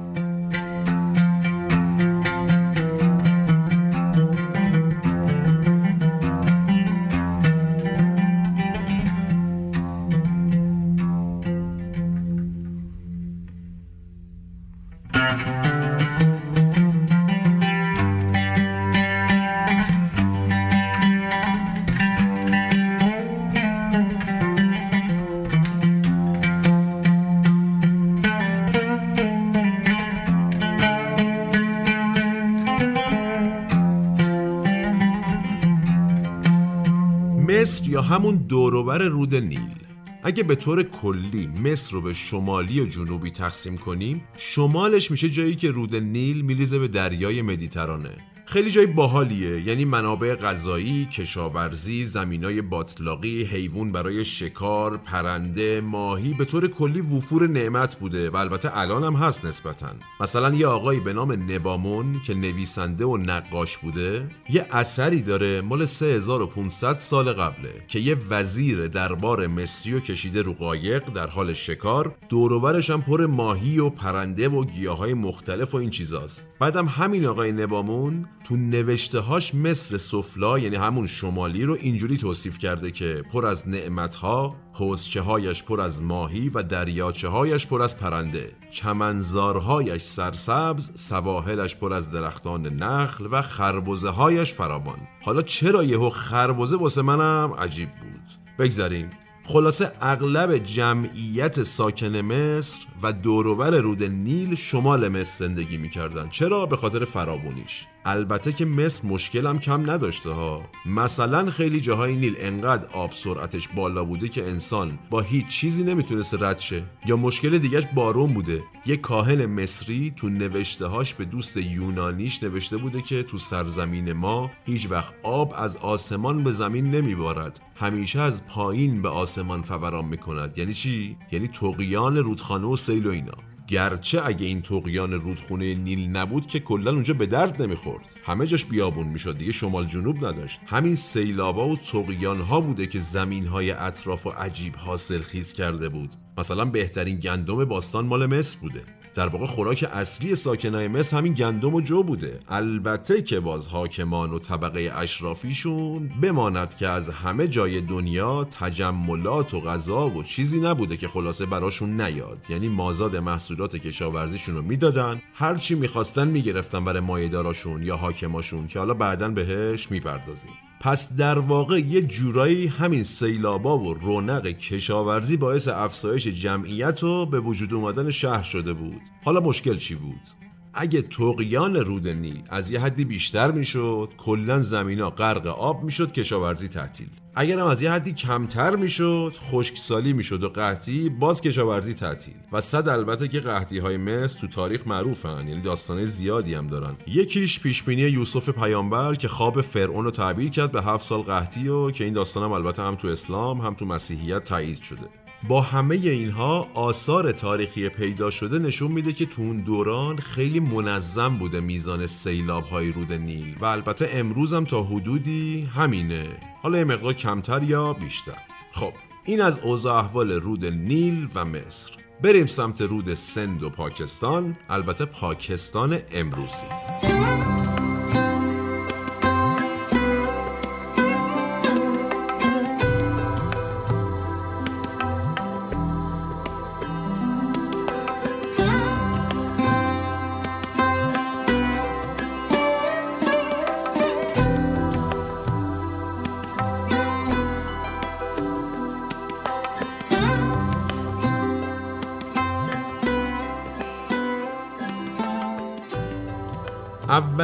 رود 38.95 39.35
نیل. 39.35 39.87
اگه 40.23 40.43
به 40.43 40.55
طور 40.55 40.83
کلی 40.83 41.47
مصر 41.47 41.93
رو 41.93 42.01
به 42.01 42.13
شمالی 42.13 42.81
و 42.81 42.87
جنوبی 42.87 43.31
تقسیم 43.31 43.77
کنیم 43.77 44.23
شمالش 44.37 45.11
میشه 45.11 45.31
جایی 45.31 45.55
که 45.55 45.71
رود 45.71 45.97
نیل 45.97 46.41
میلیزه 46.41 46.79
به 46.79 46.89
دریای 46.89 47.43
مدیترانه. 47.43 48.36
خیلی 48.49 48.71
جای 48.71 48.87
باحالیه. 48.87 49.61
یعنی 49.61 49.85
منابع 49.85 50.35
غذایی، 50.35 51.09
کشاورزی، 51.13 52.05
زمینای 52.05 52.63
باطلاقی، 52.63 53.45
حیوان 53.45 53.93
برای 53.93 54.25
شکار، 54.25 54.97
پرنده، 54.97 55.81
ماهی 55.81 56.35
به 56.35 56.45
طور 56.45 56.69
کلی 56.69 57.01
وفور 57.01 57.47
نعمت 57.47 57.97
بوده 57.97 58.31
و 58.31 58.37
البته 58.37 58.79
الان 58.79 59.05
هم 59.05 59.15
هست 59.15 59.45
نسبتا. 59.45 59.87
مثلا 60.21 60.55
یه 60.55 60.67
آقایی 60.67 61.01
به 61.01 61.13
نام 61.13 61.33
نبامون 61.33 62.21
که 62.27 62.35
نویسنده 62.35 63.05
و 63.05 63.17
نقاش 63.17 63.79
بوده 63.79 64.29
یه 64.51 64.67
اثری 64.71 65.23
داره 65.23 65.61
مال 65.61 65.85
3500 65.85 66.99
سال 66.99 67.33
قبله 67.33 67.73
که 67.89 67.99
یه 67.99 68.17
وزیر 68.31 68.89
دربار 68.89 69.47
مصری 69.47 69.95
و 69.95 70.01
کشیده 70.01 70.43
رو 70.43 70.53
قایق 70.53 71.05
در 71.05 71.27
حال 71.27 71.53
شکار. 71.53 72.15
دوروبرش 72.29 72.91
هم 72.91 73.03
پر 73.03 73.27
ماهی 73.27 73.79
و 73.79 73.91
پرنده 73.91 74.49
و 74.49 74.65
گیاهای 74.65 75.15
مختلف 75.15 75.75
و 75.75 75.77
این 75.77 75.91
چیزاست. 75.91 76.45
بعدم 76.61 76.87
همین 76.87 77.27
آقای 77.27 77.53
نبامون 77.53 78.27
تو 78.49 78.57
نوشته 78.57 79.19
هاش 79.19 79.55
مصر 79.55 79.97
سفلا 79.97 80.59
یعنی 80.59 80.77
همون 80.77 81.07
شمالی 81.07 81.65
رو 81.65 81.77
اینجوری 81.81 82.17
توصیف 82.17 82.59
کرده 82.59 82.91
که 82.91 83.23
پر 83.33 83.47
از 83.47 83.69
نعمتها 83.69 84.57
حوزچه 84.73 85.21
هایش 85.21 85.65
پر 85.65 85.81
از 85.81 86.03
ماهی 86.03 86.49
و 86.49 86.63
دریاچه 86.63 87.29
هایش 87.29 87.67
پر 87.67 87.83
از 87.83 87.97
پرنده. 87.97 88.53
چمنزارهایش 88.71 90.03
سرسبز 90.03 90.91
سواحلش 90.95 91.77
پر 91.77 91.93
از 91.93 92.11
درختان 92.11 92.67
نخل 92.67 93.27
و 93.31 93.43
خربزه 93.43 94.11
هایش 94.11 94.53
فراوان. 94.53 94.99
حالا 95.23 95.43
چرا 95.43 95.85
یهو 95.85 96.11
خربزه 96.11 96.77
واسه 96.77 97.03
منم؟ 97.03 97.55
عجیب 97.59 97.89
بود. 97.89 98.23
بگذاریم 98.59 99.11
خلاصه 99.45 99.93
اغلب 100.01 100.59
جمعیت 100.59 101.63
ساکن 101.63 102.17
مصر 102.17 102.81
و 103.03 103.13
دوروبر 103.13 103.71
رود 103.71 104.03
نیل 104.03 104.55
شمال 104.55 105.09
مصر 105.09 105.47
زندگی 105.47 105.77
می‌کردن. 105.77 106.29
چرا؟ 106.29 106.67
به 106.67 106.77
خاطر 106.77 107.05
فراوونیش. 107.05 107.87
البته 108.09 108.53
که 108.53 108.65
مصر 108.65 109.07
مشکل 109.07 109.59
کم 109.59 109.91
نداشته 109.91 110.31
ها. 110.31 110.63
مثلا 110.87 111.51
خیلی 111.51 111.81
جاهای 111.81 112.17
نیل 112.17 112.37
انقدر 112.39 112.93
آب 112.93 113.13
سرعتش 113.13 113.69
بالا 113.69 114.05
بوده 114.05 114.29
که 114.29 114.49
انسان 114.49 114.99
با 115.11 115.21
هیچ 115.21 115.47
چیزی 115.47 115.85
نمی‌تونست 115.85 116.43
رد 116.43 116.59
شه. 116.59 116.85
یا 117.07 117.17
مشکل 117.17 117.59
دیگهش 117.59 117.85
بارون 117.95 118.35
بوده. 118.35 118.63
یه 118.87 118.97
کاهن 118.97 119.47
مصری 119.47 120.13
تو 120.17 120.29
نوشته 120.29 120.87
هاش 120.87 121.15
به 121.15 121.25
دوست 121.25 121.57
یونانیش 121.57 122.43
نوشته 122.43 122.77
بوده 122.77 123.03
که 123.03 123.23
تو 123.23 123.39
سرزمین 123.39 124.13
ما 124.13 124.51
هیچ 124.65 124.91
وقت 124.91 125.15
آب 125.23 125.55
از 125.57 125.77
آسمان 125.77 126.45
به 126.45 126.53
زمین 126.53 126.91
نمیبارد. 126.91 127.61
همیشه 127.77 128.21
از 128.21 128.47
پایین 128.47 129.03
به 129.03 129.09
آسمان 129.09 129.63
فوران 129.63 130.05
می‌کند. 130.05 130.59
یعنی 130.59 130.73
چی؟ 130.73 131.17
یعنی 131.33 131.49
توقیان 131.49 132.17
رودخانه 132.17 132.67
و 132.67 132.77
سیل 132.77 133.07
و 133.07 133.11
اینا. 133.11 133.56
گرچه 133.69 134.21
اگه 134.25 134.47
این 134.47 134.63
تقیان 134.63 135.13
رودخونه 135.13 135.75
نیل 135.75 136.09
نبود 136.17 136.47
که 136.47 136.61
کلا 136.61 136.91
اونجا 136.91 137.15
به 137.15 137.27
درد 137.27 137.63
نمی‌خورد. 137.63 138.09
همه 138.25 138.47
جاش 138.47 138.65
بیابون 138.65 139.07
می‌شد 139.07 139.39
دیگه 139.39 139.53
شمال 139.53 139.87
جنوب 139.87 140.27
نداشت. 140.27 140.61
همین 140.67 140.95
سیلابا 140.95 141.69
و 141.69 141.77
تقیان 141.77 142.41
ها 142.41 142.61
بوده 142.61 142.87
که 142.87 142.99
زمین 142.99 143.47
های 143.47 143.71
اطراف 143.71 144.27
و 144.27 144.31
عجیب 144.31 144.77
حاصل 144.77 145.21
خیز 145.23 145.53
کرده 145.53 145.89
بود. 145.89 146.11
مثلا 146.39 146.65
بهترین 146.65 147.17
گندم 147.17 147.65
باستان 147.65 148.07
مال 148.07 148.27
مصر 148.27 148.59
بوده. 148.59 148.83
در 149.17 149.29
واقع 149.29 149.47
خوراک 149.47 149.89
اصلی 149.93 150.35
ساکنای 150.35 150.89
مصر 150.89 151.17
همین 151.17 151.33
گندم 151.33 151.75
و 151.75 151.81
جو 151.81 152.03
بوده. 152.03 152.41
البته 152.49 153.23
که 153.23 153.41
باز 153.41 153.67
حاکمان 153.67 154.31
و 154.33 154.39
طبقه 154.39 154.93
اشرافیشون 154.95 156.11
بماند 156.23 156.77
که 156.77 156.89
از 156.89 157.09
همه 157.09 157.49
جای 157.49 157.81
دنیا 157.81 158.45
تجملات 158.45 159.55
و 159.55 159.61
غذا 159.61 160.07
و 160.07 160.23
چیزی 160.23 160.61
نبوده 160.61 160.97
که 160.97 161.09
خلاصه 161.09 161.47
براشون 161.47 162.01
نیاد. 162.01 162.47
یعنی 162.49 162.69
مازاد 162.69 163.17
محصولات 163.17 163.77
کشاورزیشون 163.77 164.55
رو 164.55 164.63
می‌دادن 164.63 165.23
هرچی 165.35 165.75
می‌خواستن 165.75 166.29
می‌گرفتن 166.29 166.85
برای 166.85 167.01
مایداراشون 167.01 167.83
یا 167.83 167.97
حاکماشون 167.97 168.67
که 168.67 168.79
حالا 168.79 168.95
بعدا 168.95 169.29
بهش 169.29 169.91
می‌پردازیم. 169.91 170.66
پس 170.81 171.17
در 171.17 171.39
واقع 171.39 171.79
یه 171.79 172.03
جورایی 172.03 172.67
همین 172.67 173.03
سیلابا 173.03 173.79
و 173.79 173.95
رونق 173.95 174.47
کشاورزی 174.47 175.37
باعث 175.37 175.69
افزایش 175.69 176.27
جمعیت 176.27 177.05
و 177.05 177.27
به 177.27 177.41
وجود 177.41 177.75
اومدن 177.75 178.11
شهر 178.11 178.43
شده 178.43 178.73
بود. 178.73 179.01
حالا 179.25 179.41
مشکل 179.41 179.77
چی 179.77 179.95
بود؟ 179.95 180.46
اگه 180.77 181.03
تقیان 181.03 181.77
رود 181.77 182.09
نیل 182.09 182.43
از 182.49 182.71
یه 182.71 182.81
حدی 182.81 183.05
بیشتر 183.05 183.51
می‌شد 183.51 184.13
کلا 184.17 184.61
زمینا 184.61 185.11
غرق 185.11 185.47
آب 185.47 185.85
می‌شد 185.85 186.13
کشاورزی 186.13 186.69
تعطیل. 186.69 187.09
اگر 187.35 187.59
هم 187.59 187.67
از 187.67 187.83
یه 187.83 187.91
حدی 187.91 188.13
کمتر 188.13 188.77
می‌شد 188.77 189.35
خشکسالی 189.51 190.13
می‌شد 190.13 190.45
و 190.45 190.49
قحطی 190.49 191.09
باز 191.09 191.41
کشاورزی 191.41 191.95
تعطیل. 191.95 192.35
و 192.53 192.61
صد 192.61 192.89
البته 192.89 193.29
که 193.29 193.41
قحطی 193.41 193.79
های 193.79 193.97
مصر 193.97 194.41
تو 194.41 194.47
تاریخ 194.47 194.87
معروفن 194.87 195.49
یعنی 195.49 195.63
داستانه 195.63 196.07
زیادی 196.07 196.55
هم 196.55 196.67
دارن. 196.67 196.97
یکیش 197.07 197.61
پیشبینی 197.61 198.03
یوسف 198.03 198.49
پیامبر 198.49 199.15
که 199.15 199.29
خواب 199.29 199.61
فرعون 199.61 200.05
رو 200.05 200.11
تعبیر 200.11 200.51
کرد 200.51 200.73
به 200.73 200.83
هفت 200.83 201.05
سال 201.05 201.23
قحطی 201.23 201.69
و 201.69 201.91
که 201.91 202.05
این 202.05 202.13
داستان 202.13 202.43
هم 202.43 202.53
البته 202.53 202.83
هم 202.83 202.95
تو 202.95 203.09
اسلام 203.09 203.61
هم 203.61 203.75
تو 203.75 203.87
مسیحیت 203.87 204.45
تایید 204.45 204.83
شده. 204.83 205.26
با 205.49 205.61
همه 205.61 205.95
اینها 205.95 206.69
آثار 206.75 207.33
تاریخی 207.33 207.89
پیدا 207.89 208.31
شده 208.31 208.59
نشون 208.59 208.93
میده 208.93 209.13
که 209.13 209.27
تو 209.27 209.43
اون 209.43 209.61
دوران 209.61 210.17
خیلی 210.17 210.61
منظم 210.61 211.39
بوده 211.39 211.61
میزان 211.61 212.07
سیلاب 212.07 212.65
های 212.65 212.93
رود 212.93 213.13
نیل 213.13 213.57
و 213.61 213.65
البته 213.65 214.09
امروز 214.13 214.55
هم 214.55 214.65
تا 214.65 214.83
حدودی 214.83 215.69
همینه. 215.75 216.29
حالا 216.63 216.79
یه 216.79 216.85
مقدار 216.85 217.13
کمتر 217.13 217.63
یا 217.63 217.93
بیشتر. 217.93 218.39
خب 218.73 218.93
این 219.25 219.41
از 219.41 219.59
اوضاع 219.59 220.05
احوال 220.05 220.33
رود 220.33 220.65
نیل 220.65 221.29
و 221.35 221.45
مصر. 221.45 221.93
بریم 222.23 222.47
سمت 222.47 222.81
رود 222.81 223.15
سند 223.15 223.63
و 223.63 223.71
پاکستان 223.71 224.57
البته 224.69 225.05
پاکستان 225.05 225.99
امروزی. 226.13 226.67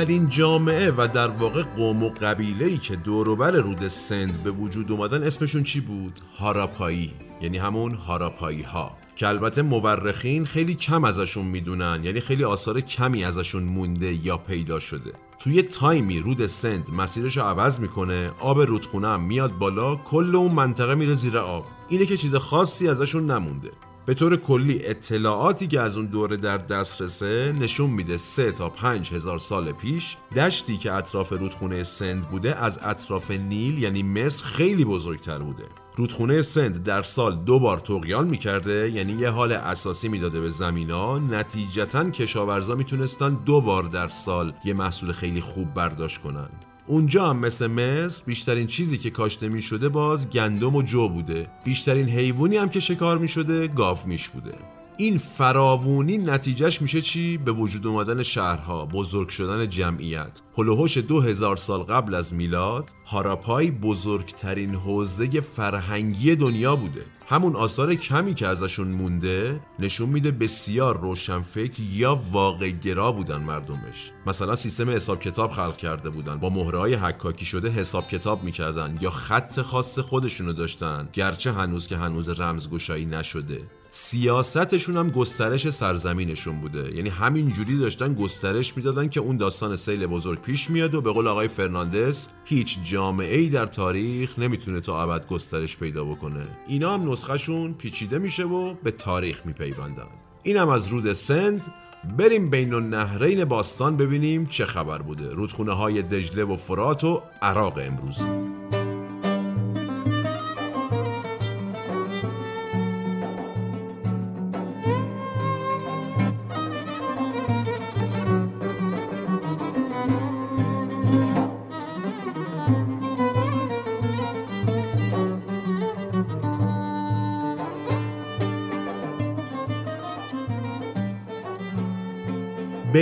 اولین 0.02 0.28
جامعه 0.28 0.90
و 0.90 1.08
در 1.14 1.28
واقع 1.28 1.62
قوم 1.62 2.02
و 2.02 2.10
قبیله 2.10 2.64
ای 2.64 2.78
که 2.78 2.96
دوروبر 2.96 3.50
رود 3.50 3.88
سند 3.88 4.42
به 4.42 4.50
وجود 4.50 4.92
اومدن 4.92 5.22
اسمشون 5.22 5.62
چی 5.62 5.80
بود؟ 5.80 6.20
هاراپایی. 6.38 7.12
یعنی 7.40 7.58
همون 7.58 7.94
هاراپایی 7.94 8.62
ها 8.62 8.96
که 9.16 9.28
البته 9.28 9.62
مورخین 9.62 10.44
خیلی 10.44 10.74
کم 10.74 11.04
ازشون 11.04 11.44
می‌دونن 11.44 12.00
یعنی 12.04 12.20
خیلی 12.20 12.44
آثار 12.44 12.80
کمی 12.80 13.24
ازشون 13.24 13.62
مونده 13.62 14.26
یا 14.26 14.36
پیدا 14.36 14.78
شده. 14.78 15.12
توی 15.38 15.62
تایمی 15.62 16.18
رود 16.18 16.46
سند 16.46 16.90
مسیرش 16.92 17.36
رو 17.36 17.42
عوض 17.42 17.80
می‌کنه 17.80 18.30
آب 18.40 18.60
رودخونه 18.60 19.08
هم 19.08 19.22
میاد 19.22 19.58
بالا 19.58 19.96
کل 19.96 20.36
اون 20.36 20.52
منطقه 20.52 20.94
میره 20.94 21.14
زیر 21.14 21.38
آب. 21.38 21.66
اینه 21.88 22.06
که 22.06 22.16
چیز 22.16 22.34
خاصی 22.34 22.88
ازشون 22.88 23.30
نمونده. 23.30 23.70
به 24.06 24.14
طور 24.14 24.36
کلی 24.36 24.86
اطلاعاتی 24.86 25.66
که 25.66 25.80
از 25.80 25.96
اون 25.96 26.06
دوره 26.06 26.36
در 26.36 26.56
دسترسه 26.56 27.52
نشون 27.52 27.90
میده 27.90 28.16
سه 28.16 28.52
تا 28.52 28.68
پنج 28.68 29.12
هزار 29.12 29.38
سال 29.38 29.72
پیش 29.72 30.16
دشتی 30.36 30.76
که 30.76 30.92
اطراف 30.92 31.32
رودخونه 31.32 31.82
سند 31.82 32.30
بوده 32.30 32.56
از 32.56 32.78
اطراف 32.82 33.30
نیل 33.30 33.78
یعنی 33.78 34.02
مصر 34.02 34.44
خیلی 34.44 34.84
بزرگتر 34.84 35.38
بوده. 35.38 35.64
رودخونه 35.96 36.42
سند 36.42 36.82
در 36.82 37.02
سال 37.02 37.36
دو 37.36 37.58
بار 37.58 37.78
تقیان 37.78 38.28
می‌کرده 38.28 38.90
یعنی 38.90 39.12
یه 39.12 39.28
حال 39.28 39.52
اساسی 39.52 40.08
می‌داده 40.08 40.40
به 40.40 40.48
زمینا. 40.48 41.18
نتیجتا 41.18 42.10
کشاورزا 42.10 42.74
می‌تونستن 42.74 43.34
دو 43.34 43.60
بار 43.60 43.82
در 43.82 44.08
سال 44.08 44.52
یه 44.64 44.74
محصول 44.74 45.12
خیلی 45.12 45.40
خوب 45.40 45.74
برداشت 45.74 46.22
کنن. 46.22 46.48
اونجا 46.92 47.30
هم 47.30 47.36
مثل 47.36 47.66
مصر 47.66 48.22
بیشترین 48.26 48.66
چیزی 48.66 48.98
که 48.98 49.10
کاشته 49.10 49.48
می 49.48 49.62
شده 49.62 49.88
باز 49.88 50.30
گندم 50.30 50.76
و 50.76 50.82
جو 50.82 51.08
بوده. 51.08 51.46
بیشترین 51.64 52.08
حیوانی 52.08 52.56
هم 52.56 52.68
که 52.68 52.80
شکار 52.80 53.18
می 53.18 53.28
شده 53.28 53.68
گاو 53.68 53.98
میش 54.06 54.28
بوده. 54.28 54.54
این 54.96 55.18
فراوونی 55.18 56.18
نتیجهش 56.18 56.82
میشه 56.82 57.00
چی؟ 57.00 57.36
به 57.36 57.52
وجود 57.52 57.86
اومدن 57.86 58.22
شهرها، 58.22 58.86
بزرگ 58.86 59.28
شدن 59.28 59.68
جمعیت. 59.68 60.40
هلوهوش 60.58 60.98
دو 60.98 61.20
هزار 61.20 61.56
سال 61.56 61.80
قبل 61.82 62.14
از 62.14 62.34
میلاد، 62.34 62.88
هاراپای 63.06 63.70
بزرگترین 63.70 64.74
حوزه 64.74 65.40
فرهنگی 65.40 66.36
دنیا 66.36 66.76
بوده. 66.76 67.04
همون 67.28 67.56
آثار 67.56 67.94
کمی 67.94 68.34
که 68.34 68.46
ازشون 68.46 68.88
مونده 68.88 69.60
نشون 69.78 70.08
میده 70.08 70.30
بسیار 70.30 71.00
روشنفکر 71.00 71.82
یا 71.92 72.20
واقع 72.32 72.70
گرا 72.70 73.12
بودن 73.12 73.42
مردمش 73.42 74.12
مثلا 74.26 74.54
سیستم 74.54 74.90
حساب 74.90 75.20
کتاب 75.20 75.50
خلق 75.50 75.76
کرده 75.76 76.10
بودن 76.10 76.36
با 76.36 76.50
مهره 76.50 76.78
های 76.78 76.94
حکاکی 76.94 77.44
شده 77.44 77.70
حساب 77.70 78.08
کتاب 78.08 78.44
می‌کردن 78.44 78.98
یا 79.00 79.10
خط 79.10 79.60
خاص 79.60 79.98
خودشونو 79.98 80.52
داشتن 80.52 81.08
گرچه 81.12 81.52
هنوز 81.52 81.86
که 81.86 81.96
هنوز 81.96 82.28
رمزگشایی 82.28 83.06
نشده 83.06 83.62
سیاستشون 83.94 84.96
هم 84.96 85.10
گسترش 85.10 85.70
سرزمینشون 85.70 86.60
بوده. 86.60 86.96
یعنی 86.96 87.08
همین 87.08 87.48
جوری 87.48 87.78
داشتن 87.78 88.14
گسترش 88.14 88.76
می‌دادن 88.76 89.08
که 89.08 89.20
اون 89.20 89.36
داستان 89.36 89.76
سیل 89.76 90.06
بزرگ 90.06 90.40
پیش 90.40 90.70
میاد 90.70 90.94
و 90.94 91.00
به 91.00 91.12
قول 91.12 91.26
آقای 91.26 91.48
فرناندس 91.48 92.28
هیچ 92.44 92.78
جامعه 92.84 93.38
ای 93.38 93.48
در 93.48 93.66
تاریخ 93.66 94.38
نمی‌تونه 94.38 94.80
تا 94.80 95.02
ابد 95.02 95.26
گسترش 95.26 95.76
پیدا 95.76 96.04
بکنه. 96.04 96.46
اینا 96.68 96.94
هم 96.94 97.10
نسخهشون 97.10 97.74
پیچیده 97.74 98.18
میشه 98.18 98.44
و 98.44 98.74
به 98.74 98.90
تاریخ 98.90 99.46
میپیوندن. 99.46 100.08
اینم 100.42 100.68
از 100.68 100.86
رود 100.86 101.12
سند. 101.12 101.74
بریم 102.18 102.50
بین 102.50 102.74
النهرین 102.74 103.44
باستان 103.44 103.96
ببینیم 103.96 104.46
چه 104.46 104.66
خبر 104.66 104.98
بوده. 104.98 105.34
رودخونه 105.34 105.72
های 105.72 106.02
دجله 106.02 106.44
و 106.44 106.56
فرات 106.56 107.04
و 107.04 107.22
عراق 107.42 107.78
امروز. 107.82 108.22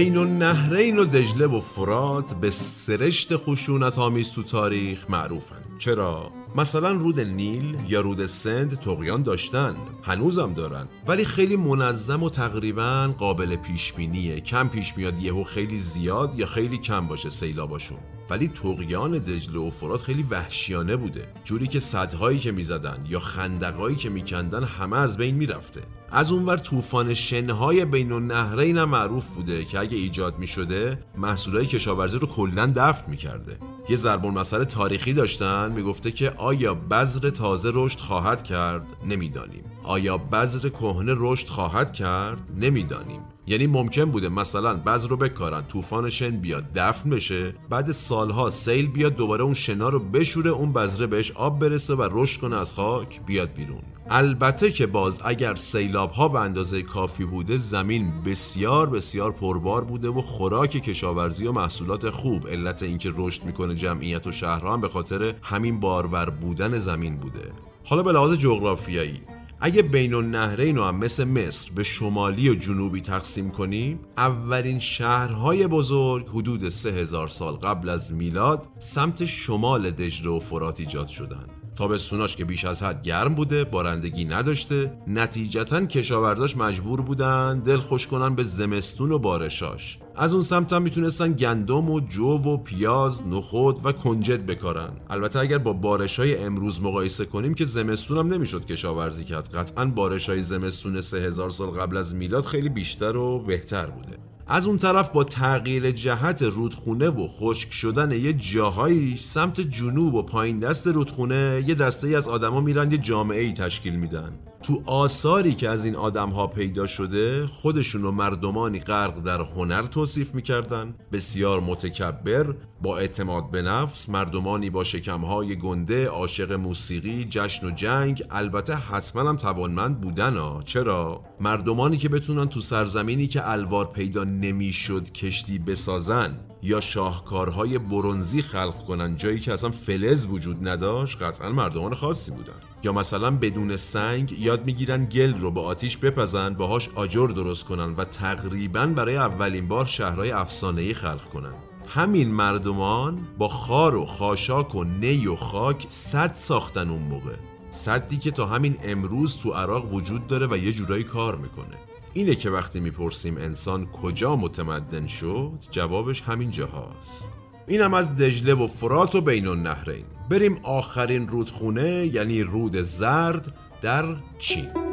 بین 0.00 0.16
النهرین 0.16 0.98
و 0.98 1.04
دجله 1.04 1.46
و 1.46 1.60
فرات 1.60 2.34
به 2.34 2.50
سرشت 2.50 3.36
خشونت 3.36 3.98
آمیز 3.98 4.30
تو 4.30 4.42
تاریخ 4.42 5.10
معروفن. 5.10 5.62
چرا؟ 5.78 6.30
مثلا 6.56 6.90
رود 6.90 7.20
نیل 7.20 7.76
یا 7.88 8.00
رود 8.00 8.26
سند 8.26 8.74
تقیان 8.74 9.22
داشتن 9.22 9.76
هنوزم 10.02 10.54
دارن. 10.54 10.88
ولی 11.08 11.24
خیلی 11.24 11.56
منظم 11.56 12.22
و 12.22 12.30
تقریبا 12.30 13.14
قابل 13.18 13.56
پیش 13.56 13.92
بینیه 13.92 14.40
کم 14.40 14.68
پیش 14.68 14.96
میاد 14.96 15.22
یهو 15.22 15.44
خیلی 15.44 15.76
زیاد 15.76 16.38
یا 16.38 16.46
خیلی 16.46 16.78
کم 16.78 17.08
باشه 17.08 17.30
سیلاباشون. 17.30 17.98
ولی 18.30 18.48
تقیان 18.48 19.18
دجله 19.18 19.58
و 19.58 19.70
فرات 19.70 20.02
خیلی 20.02 20.22
وحشیانه 20.22 20.96
بوده. 20.96 21.24
جوری 21.44 21.66
که 21.66 21.80
صدهایی 21.80 22.38
که 22.38 22.52
می‌زدن 22.52 23.04
یا 23.08 23.20
خندقایی 23.20 23.96
که 23.96 24.10
میکندن 24.10 24.64
همه 24.64 24.96
از 24.96 25.16
بین 25.16 25.34
می‌رفته. 25.34 25.80
از 26.12 26.32
اونور 26.32 26.56
طوفان 26.56 27.14
شنهای 27.14 27.84
بین 27.84 28.12
النهرین 28.12 28.78
هم 28.78 28.88
معروف 28.88 29.34
بوده 29.34 29.64
که 29.64 29.78
اگه 29.78 29.96
ایجاد 29.96 30.38
می‌شده 30.38 30.98
محصولای 31.16 31.66
کشاورزی 31.66 32.18
رو 32.18 32.26
کلا 32.26 32.72
دفن 32.76 33.10
می‌کرده. 33.10 33.56
یه 33.88 33.96
ضرب 33.96 34.26
المثل 34.26 34.64
تاریخی 34.64 35.12
داشتن 35.12 35.72
می‌گفته 35.72 36.10
که 36.10 36.30
آیا 36.30 36.74
بذر 36.74 37.30
تازه 37.30 37.70
رشد 37.74 37.98
خواهد 37.98 38.42
کرد؟ 38.42 38.92
نمی‌دانیم. 39.06 39.64
آیا 39.84 40.18
بذر 40.18 40.68
کهنه 40.68 41.14
رشد 41.18 41.48
خواهد 41.48 41.92
کرد؟ 41.92 42.40
نمی‌دانیم. 42.56 43.20
یعنی 43.46 43.66
ممکن 43.66 44.04
بوده 44.04 44.28
مثلا 44.28 44.74
بذر 44.74 45.08
رو 45.08 45.16
بکارن 45.16 45.62
طوفان 45.62 46.08
شن 46.08 46.30
بیاد 46.30 46.64
دفن 46.74 47.10
بشه 47.10 47.54
بعد 47.70 47.90
سالها 47.90 48.50
سیل 48.50 48.86
بیاد 48.86 49.14
دوباره 49.16 49.44
اون 49.44 49.54
شنا 49.54 49.88
رو 49.88 49.98
بشوره 49.98 50.50
اون 50.50 50.72
بذره 50.72 51.06
بهش 51.06 51.30
آب 51.30 51.58
برسه 51.58 51.94
و 51.94 52.08
رشد 52.12 52.40
کنه 52.40 52.56
از 52.56 52.72
خاک 52.72 53.20
بیاد 53.26 53.52
بیرون. 53.52 53.82
البته 54.10 54.72
که 54.72 54.86
باز 54.86 55.20
اگر 55.24 55.54
سیلاب 55.54 56.10
ها 56.10 56.28
به 56.28 56.40
اندازه 56.40 56.82
کافی 56.82 57.24
بوده 57.24 57.56
زمین 57.56 58.12
بسیار 58.26 58.90
بسیار 58.90 59.32
پربار 59.32 59.84
بوده 59.84 60.08
و 60.08 60.20
خوراک 60.20 60.70
کشاورزی 60.70 61.46
و 61.46 61.52
محصولات 61.52 62.10
خوب. 62.10 62.48
علت 62.48 62.82
اینکه 62.82 63.12
رشد 63.16 63.44
می‌کنه 63.44 63.74
جمعیت 63.74 64.26
و 64.26 64.30
شهرها 64.30 64.72
هم 64.72 64.80
به 64.80 64.88
خاطر 64.88 65.34
همین 65.42 65.80
بارور 65.80 66.30
بودن 66.30 66.78
زمین 66.78 67.16
بوده. 67.16 67.52
حالا 67.84 68.02
به 68.02 68.12
لحاظ 68.12 68.32
جغرافیایی 68.32 69.20
اگه 69.62 69.82
بین 69.82 70.14
النهرین 70.14 70.76
رو 70.76 70.84
هم 70.84 70.96
مثل 70.96 71.24
مصر 71.24 71.70
به 71.74 71.82
شمالی 71.82 72.48
و 72.48 72.54
جنوبی 72.54 73.00
تقسیم 73.00 73.50
کنیم 73.50 73.98
اولین 74.16 74.78
شهرهای 74.78 75.66
بزرگ 75.66 76.28
حدود 76.28 76.68
سه 76.68 76.90
هزار 76.90 77.28
سال 77.28 77.54
قبل 77.54 77.88
از 77.88 78.12
میلاد 78.12 78.68
سمت 78.78 79.24
شمال 79.24 79.90
دجله 79.90 80.30
و 80.30 80.38
فرات 80.38 80.80
ایجاد 80.80 81.08
شدند. 81.08 81.59
تابستوناش 81.80 82.36
که 82.36 82.44
بیش 82.44 82.64
از 82.64 82.82
حد 82.82 83.02
گرم 83.02 83.34
بوده 83.34 83.64
بارندگی 83.64 84.24
نداشته. 84.24 84.92
نتیجتا 85.06 85.86
کشاورزاش 85.86 86.56
مجبور 86.56 87.00
بودن 87.00 87.58
دل 87.58 87.76
خوش 87.76 88.06
کنن 88.06 88.34
به 88.34 88.42
زمستون 88.42 89.12
و 89.12 89.18
بارشاش. 89.18 89.98
از 90.16 90.34
اون 90.34 90.42
سمت 90.42 90.72
هم 90.72 90.82
می‌تونستن 90.82 91.32
گندم 91.32 91.90
و 91.90 92.00
جو 92.00 92.28
و 92.28 92.56
پیاز 92.56 93.26
نخود 93.26 93.80
و 93.84 93.92
کنجد 93.92 94.46
بکارن. 94.46 94.90
البته 95.10 95.38
اگر 95.38 95.58
با 95.58 95.72
بارش 95.72 96.18
های 96.18 96.38
امروز 96.38 96.82
مقایسه 96.82 97.24
کنیم 97.24 97.54
که 97.54 97.64
زمستون 97.64 98.18
هم 98.18 98.34
نمی‌شد 98.34 98.64
کشاورزی 98.64 99.24
کرد. 99.24 99.54
قطعا 99.54 99.84
بارش 99.84 100.28
های 100.28 100.42
زمستون 100.42 101.00
سه 101.00 101.18
هزار 101.18 101.50
سال 101.50 101.70
قبل 101.70 101.96
از 101.96 102.14
میلاد 102.14 102.44
خیلی 102.44 102.68
بیشتر 102.68 103.16
و 103.16 103.38
بهتر 103.38 103.86
بوده. 103.86 104.29
از 104.52 104.66
اون 104.66 104.78
طرف 104.78 105.10
با 105.10 105.24
تغییر 105.24 105.90
جهت 105.90 106.42
رودخونه 106.42 107.08
و 107.08 107.28
خشک 107.28 107.72
شدن 107.72 108.10
یه 108.10 108.32
جاهایی 108.32 109.16
سمت 109.16 109.60
جنوب 109.60 110.14
و 110.14 110.22
پایین 110.22 110.58
دست 110.58 110.86
رودخونه 110.86 111.64
یه 111.66 111.74
دسته 111.74 112.08
ای 112.08 112.14
از 112.14 112.28
آدما 112.28 112.60
میرن 112.60 112.90
یه 112.90 112.98
جامعه 112.98 113.42
ای 113.42 113.52
تشکیل 113.52 113.96
میدن. 113.96 114.32
تو 114.62 114.82
آثاری 114.86 115.52
که 115.52 115.68
از 115.68 115.84
این 115.84 115.96
آدم 115.96 116.28
ها 116.28 116.46
پیدا 116.46 116.86
شده 116.86 117.46
خودشون 117.46 118.04
و 118.04 118.10
مردمانی 118.10 118.80
غرق 118.80 119.18
در 119.18 119.40
هنر 119.40 119.82
توصیف 119.82 120.34
می‌کردن. 120.34 120.94
بسیار 121.12 121.60
متکبر 121.60 122.54
با 122.82 122.98
اعتماد 122.98 123.50
به 123.50 123.62
نفس 123.62 124.08
مردمانی 124.08 124.70
با 124.70 124.84
شکمهای 124.84 125.56
گنده 125.56 126.06
عاشق 126.06 126.52
موسیقی 126.52 127.26
جشن 127.30 127.66
و 127.66 127.70
جنگ. 127.70 128.24
البته 128.30 128.74
حتما 128.74 129.28
هم 129.28 129.36
توانمند 129.36 130.00
بودن 130.00 130.36
ها 130.36 130.62
چرا؟ 130.64 131.24
مردمانی 131.40 131.96
که 131.96 132.08
بتونن 132.08 132.46
تو 132.46 132.60
سرزمینی 132.60 133.26
که 133.26 133.50
الوار 133.50 133.86
پیدا 133.86 134.24
نمی‌شد 134.24 135.12
کشتی 135.12 135.58
بسازن. 135.58 136.49
یا 136.62 136.80
شاهکارهای 136.80 137.78
برونزی 137.78 138.42
خلق 138.42 138.84
کنن 138.86 139.16
جایی 139.16 139.40
که 139.40 139.52
اصلا 139.52 139.70
فلز 139.70 140.26
وجود 140.26 140.68
نداشت 140.68 141.22
قطعا 141.22 141.52
مردمان 141.52 141.94
خاصی 141.94 142.30
بودن. 142.30 142.52
یا 142.82 142.92
مثلا 142.92 143.30
بدون 143.30 143.76
سنگ 143.76 144.32
یاد 144.32 144.64
می‌گیرن 144.64 145.04
گل 145.04 145.34
رو 145.40 145.50
به 145.50 145.60
آتیش 145.60 145.96
بپزن 145.96 146.54
باهاش 146.54 146.88
آجر 146.94 147.26
درست 147.26 147.64
کنن 147.64 147.94
و 147.94 148.04
تقریبا 148.04 148.86
برای 148.86 149.16
اولین 149.16 149.68
بار 149.68 149.84
شهرهای 149.84 150.30
افسانه‌ای 150.30 150.94
خلق 150.94 151.24
کنن. 151.24 151.52
همین 151.88 152.32
مردمان 152.34 153.18
با 153.38 153.48
خار 153.48 153.96
و 153.96 154.06
خاشاک 154.06 154.74
و 154.74 154.84
نی 154.84 155.26
و 155.26 155.36
خاک 155.36 155.86
صد 155.88 156.34
ساختن 156.34 156.90
اون 156.90 157.02
موقع. 157.02 157.34
صدی 157.70 158.16
که 158.16 158.30
تا 158.30 158.46
همین 158.46 158.76
امروز 158.82 159.36
تو 159.36 159.50
عراق 159.50 159.94
وجود 159.94 160.26
داره 160.26 160.46
و 160.46 160.56
یه 160.56 160.72
جورایی 160.72 161.04
کار 161.04 161.36
می‌کنه. 161.36 161.89
اینه 162.14 162.34
که 162.34 162.50
وقتی 162.50 162.80
می‌پرسیم 162.80 163.36
انسان 163.36 163.86
کجا 163.86 164.36
متمدن 164.36 165.06
شد 165.06 165.52
جوابش 165.70 166.22
همین 166.22 166.50
جاهاست. 166.50 167.32
اینم 167.66 167.94
از 167.94 168.16
دجله 168.16 168.54
و 168.54 168.66
فرات 168.66 169.14
و 169.14 169.20
بین 169.20 169.46
النهرین 169.46 170.04
بریم 170.30 170.58
آخرین 170.62 171.28
رودخونه 171.28 172.06
یعنی 172.06 172.42
رود 172.42 172.76
زرد 172.76 173.54
در 173.82 174.16
چین. 174.38 174.89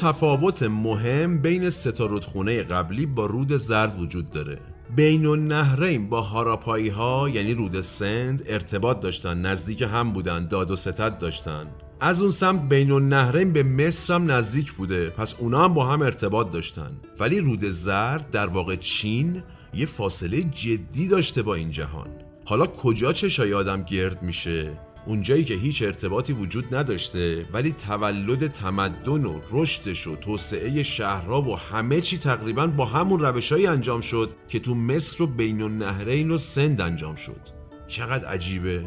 تفاوت 0.00 0.62
مهم 0.62 1.38
بین 1.38 1.70
ستا 1.70 2.06
رودخونه 2.06 2.62
قبلی 2.62 3.06
با 3.06 3.26
رود 3.26 3.56
زرد 3.56 4.00
وجود 4.00 4.30
داره. 4.30 4.58
بین 4.96 5.26
النهرین 5.26 6.08
با 6.08 6.20
هاراپایی 6.20 6.88
ها 6.88 7.28
یعنی 7.28 7.54
رود 7.54 7.80
سند 7.80 8.42
ارتباط 8.46 9.00
داشتن 9.00 9.40
نزدیک 9.40 9.82
هم 9.82 10.12
بودن 10.12 10.46
داد 10.46 10.70
و 10.70 10.76
ستد 10.76 11.18
داشتن. 11.18 11.66
از 12.00 12.22
اون 12.22 12.30
سمت 12.30 12.68
بین 12.68 12.90
النهرین 12.92 13.52
به 13.52 13.62
مصر 13.62 14.14
هم 14.14 14.30
نزدیک 14.30 14.72
بوده 14.72 15.10
پس 15.10 15.34
اونا 15.38 15.64
هم 15.64 15.74
با 15.74 15.86
هم 15.86 16.02
ارتباط 16.02 16.52
داشتن. 16.52 16.90
ولی 17.18 17.40
رود 17.40 17.64
زرد 17.64 18.30
در 18.30 18.46
واقع 18.46 18.76
چین 18.76 19.42
یه 19.74 19.86
فاصله 19.86 20.42
جدی 20.42 21.08
داشته 21.08 21.42
با 21.42 21.54
این 21.54 21.70
جهان. 21.70 22.08
حالا 22.44 22.66
کجا 22.66 23.12
چشای 23.12 23.54
آدم 23.54 23.82
گرد 23.82 24.22
میشه؟ 24.22 24.70
اونجایی 25.06 25.44
که 25.44 25.54
هیچ 25.54 25.82
ارتباطی 25.82 26.32
وجود 26.32 26.74
نداشته 26.74 27.46
ولی 27.52 27.72
تولد 27.72 28.46
تمدن 28.46 29.24
و 29.24 29.40
رشدش 29.52 30.06
و 30.06 30.16
توسعه 30.16 30.82
شهرها 30.82 31.42
و 31.42 31.58
همه 31.58 32.00
چی 32.00 32.18
تقریبا 32.18 32.66
با 32.66 32.84
همون 32.84 33.20
روشهایی 33.20 33.66
انجام 33.66 34.00
شد 34.00 34.30
که 34.48 34.58
تو 34.58 34.74
مصر 34.74 35.22
و 35.22 35.26
بین 35.26 35.62
النهرین 35.62 36.30
و 36.30 36.38
سند 36.38 36.80
انجام 36.80 37.14
شد. 37.14 37.40
چقدر 37.86 38.24
عجیبه. 38.26 38.84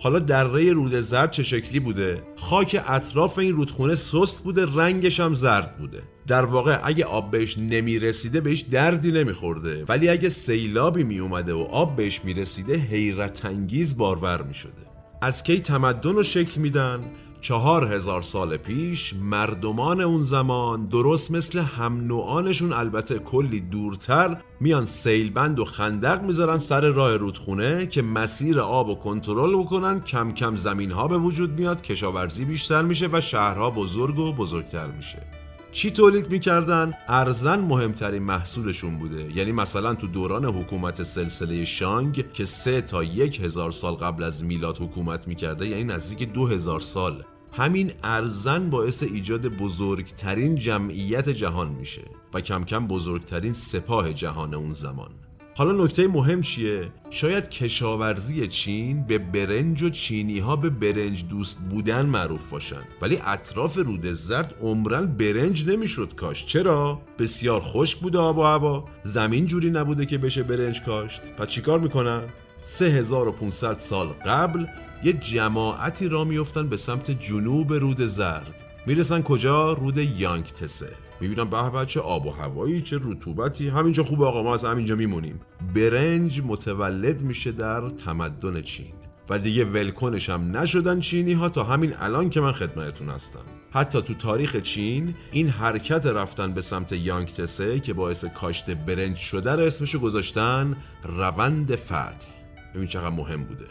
حالا 0.00 0.18
دره 0.18 0.72
رود 0.72 0.94
زرد 0.94 1.30
چه 1.30 1.42
شکلی 1.42 1.80
بوده؟ 1.80 2.22
خاک 2.36 2.82
اطراف 2.88 3.38
این 3.38 3.52
رودخونه 3.52 3.94
سست 3.94 4.42
بوده 4.42 4.66
رنگش 4.74 5.20
هم 5.20 5.34
زرد 5.34 5.76
بوده. 5.78 6.02
در 6.26 6.44
واقع 6.44 6.80
اگه 6.82 7.04
آب 7.04 7.30
بهش 7.30 7.58
نمی 7.58 7.98
رسیده 7.98 8.40
بهش 8.40 8.60
دردی 8.60 9.12
نمیخورده. 9.12 9.84
ولی 9.88 10.08
اگه 10.08 10.28
سیلابی 10.28 11.04
می 11.04 11.18
اومده 11.18 11.52
و 11.52 11.60
آب 11.60 11.96
بهش 11.96 12.20
می 12.24 12.34
رسیده 12.34 12.76
حیرت 12.76 13.44
انگیز 13.44 13.96
بارور 13.96 14.42
می 14.42 14.54
شده 14.54 14.91
از 15.22 15.42
کی 15.42 15.60
تمدن 15.60 16.12
رو 16.12 16.22
شکل 16.22 16.60
میدن؟ 16.60 17.00
چهار 17.40 17.92
هزار 17.92 18.22
سال 18.22 18.56
پیش 18.56 19.14
مردمان 19.14 20.00
اون 20.00 20.22
زمان 20.22 20.86
درست 20.86 21.30
مثل 21.30 21.58
هم 21.58 22.06
نوعانشون 22.06 22.72
البته 22.72 23.18
کلی 23.18 23.60
دورتر 23.60 24.36
میان 24.60 24.86
سیلبند 24.86 25.58
و 25.58 25.64
خندق 25.64 26.22
می‌ذارن 26.22 26.58
سر 26.58 26.80
راه 26.80 27.16
رودخونه 27.16 27.86
که 27.86 28.02
مسیر 28.02 28.60
آب 28.60 28.88
و 28.88 28.94
کنترل 28.94 29.56
بکنن 29.56 30.00
کم 30.00 30.32
کم 30.32 30.56
زمین 30.56 30.90
ها 30.90 31.08
به 31.08 31.18
وجود 31.18 31.58
میاد 31.58 31.82
کشاورزی 31.82 32.44
بیشتر 32.44 32.82
میشه 32.82 33.08
و 33.12 33.20
شهرها 33.20 33.70
بزرگ 33.70 34.18
و 34.18 34.32
بزرگتر 34.32 34.86
میشه. 34.86 35.41
چی 35.72 35.90
تولید 35.90 36.30
می‌کردن؟ 36.30 36.94
ارزن 37.08 37.60
مهمترین 37.60 38.22
محصولشون 38.22 38.98
بوده. 38.98 39.36
یعنی 39.36 39.52
مثلا 39.52 39.94
تو 39.94 40.06
دوران 40.06 40.44
حکومت 40.44 41.02
سلسله 41.02 41.64
شانگ 41.64 42.32
که 42.32 42.44
سه 42.44 42.80
تا 42.80 43.04
یک 43.04 43.40
هزار 43.40 43.70
سال 43.70 43.94
قبل 43.94 44.22
از 44.22 44.44
میلاد 44.44 44.78
حکومت 44.78 45.28
می‌کرده 45.28 45.66
یعنی 45.66 45.84
نزدیک 45.84 46.32
دو 46.32 46.46
هزار 46.46 46.80
سال. 46.80 47.22
همین 47.52 47.92
ارزن 48.02 48.70
باعث 48.70 49.02
ایجاد 49.02 49.46
بزرگترین 49.46 50.56
جمعیت 50.56 51.28
جهان 51.28 51.68
میشه 51.68 52.04
و 52.34 52.40
کم 52.40 52.64
کم 52.64 52.86
بزرگترین 52.86 53.52
سپاه 53.52 54.12
جهان 54.12 54.54
اون 54.54 54.72
زمان. 54.72 55.10
حالا 55.54 55.84
نکته 55.84 56.08
مهم 56.08 56.40
چیه؟ 56.40 56.92
شاید 57.10 57.48
کشاورزی 57.48 58.46
چین 58.46 59.06
به 59.06 59.18
برنج 59.18 59.82
و 59.82 59.90
چینی 59.90 60.38
ها 60.38 60.56
به 60.56 60.70
برنج 60.70 61.24
دوست 61.28 61.58
بودن 61.70 62.06
معروف 62.06 62.50
باشن 62.50 62.82
ولی 63.02 63.18
اطراف 63.26 63.76
رود 63.76 64.06
زرد 64.06 64.54
عمرن 64.62 65.06
برنج 65.06 65.68
نمی‌شد 65.68 66.14
کاشت 66.14 66.46
چرا؟ 66.46 67.00
بسیار 67.18 67.60
خشک 67.60 67.98
بوده 67.98 68.18
آب 68.18 68.38
و 68.38 68.42
هوا 68.42 68.84
زمین 69.02 69.46
جوری 69.46 69.70
نبوده 69.70 70.06
که 70.06 70.18
بشه 70.18 70.42
برنج 70.42 70.82
کاشت 70.82 71.20
پس 71.36 71.48
چیکار 71.48 71.78
می‌کنن؟ 71.78 72.22
3500 72.62 73.78
سال 73.78 74.08
قبل 74.08 74.66
یه 75.04 75.12
جماعتی 75.12 76.08
را 76.08 76.24
میفتن 76.24 76.68
به 76.68 76.76
سمت 76.76 77.10
جنوب 77.10 77.72
رود 77.72 78.04
زرد 78.04 78.64
می‌رسن 78.86 79.22
کجا؟ 79.22 79.72
رود 79.72 79.96
یانگ 79.96 80.44
تسه 80.44 80.88
می‌بینم 81.22 81.50
به 81.50 81.70
بچه 81.70 82.00
آب 82.00 82.26
و 82.26 82.30
هوایی 82.30 82.80
چه 82.80 82.98
رطوبتی. 83.02 83.68
همینجا 83.68 84.02
خوب 84.02 84.22
آقا 84.22 84.42
ما 84.42 84.54
از 84.54 84.64
همینجا 84.64 84.94
میمونیم. 84.94 85.40
برنج 85.74 86.42
متولد 86.44 87.22
میشه 87.22 87.52
در 87.52 87.88
تمدن 87.88 88.62
چین. 88.62 88.92
و 89.30 89.38
دیگه 89.38 89.64
ولکنش 89.64 90.30
هم 90.30 90.56
نشدن 90.56 91.00
چینی 91.00 91.32
ها 91.32 91.48
تا 91.48 91.64
همین 91.64 91.92
الان 91.98 92.30
که 92.30 92.40
من 92.40 92.52
خدمتتون 92.52 93.08
هستم. 93.08 93.44
حتی 93.70 94.02
تو 94.02 94.14
تاریخ 94.14 94.56
چین 94.56 95.14
این 95.32 95.48
حرکت 95.48 96.06
رفتن 96.06 96.52
به 96.52 96.60
سمت 96.60 96.92
یانگتسه 96.92 97.80
که 97.80 97.92
باعث 97.92 98.24
کاشت 98.24 98.70
برنج 98.70 99.16
شده 99.16 99.52
رو 99.52 99.60
اسمشو 99.60 99.98
گذاشتن 99.98 100.76
روند 101.04 101.74
فتح 101.74 102.28
ببین 102.74 102.86
چقدر 102.86 103.08
مهم 103.08 103.44
بوده. 103.44 103.66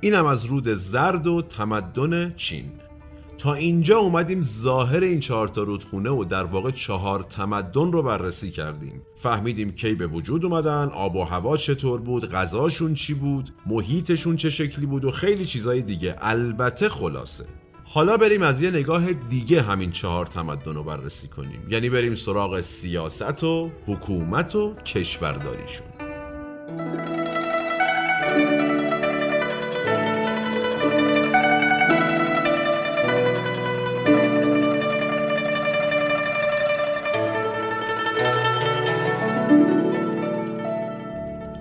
اینم 0.00 0.26
از 0.26 0.44
رود 0.44 0.68
زرد 0.68 1.26
و 1.26 1.42
تمدن 1.42 2.34
چین. 2.34 2.64
تا 3.42 3.54
اینجا 3.54 3.98
اومدیم 3.98 4.42
ظاهر 4.42 5.00
این 5.00 5.20
چهار 5.20 5.48
تا 5.48 5.62
رودخونه 5.62 6.10
و 6.10 6.24
در 6.24 6.44
واقع 6.44 6.70
چهار 6.70 7.22
تمدن 7.22 7.92
رو 7.92 8.02
بررسی 8.02 8.50
کردیم. 8.50 9.02
فهمیدیم 9.16 9.70
کی 9.72 9.94
به 9.94 10.06
وجود 10.06 10.44
اومدن 10.44 10.88
آب 10.88 11.16
و 11.16 11.24
هوا 11.24 11.56
چطور 11.56 12.00
بود 12.00 12.30
غذاشون 12.30 12.94
چی 12.94 13.14
بود 13.14 13.50
محیطشون 13.66 14.36
چه 14.36 14.50
شکلی 14.50 14.86
بود 14.86 15.04
و 15.04 15.10
خیلی 15.10 15.44
چیزای 15.44 15.82
دیگه. 15.82 16.16
البته 16.18 16.88
خلاصه. 16.88 17.44
حالا 17.84 18.16
بریم 18.16 18.42
از 18.42 18.62
یه 18.62 18.70
نگاه 18.70 19.12
دیگه 19.12 19.62
همین 19.62 19.90
چهار 19.90 20.26
تمدن 20.26 20.74
رو 20.74 20.84
بررسی 20.84 21.28
کنیم. 21.28 21.66
یعنی 21.70 21.90
بریم 21.90 22.14
سراغ 22.14 22.60
سیاست 22.60 23.44
و 23.44 23.70
حکومت 23.86 24.56
و 24.56 24.74
کشورداریشون. 24.74 25.86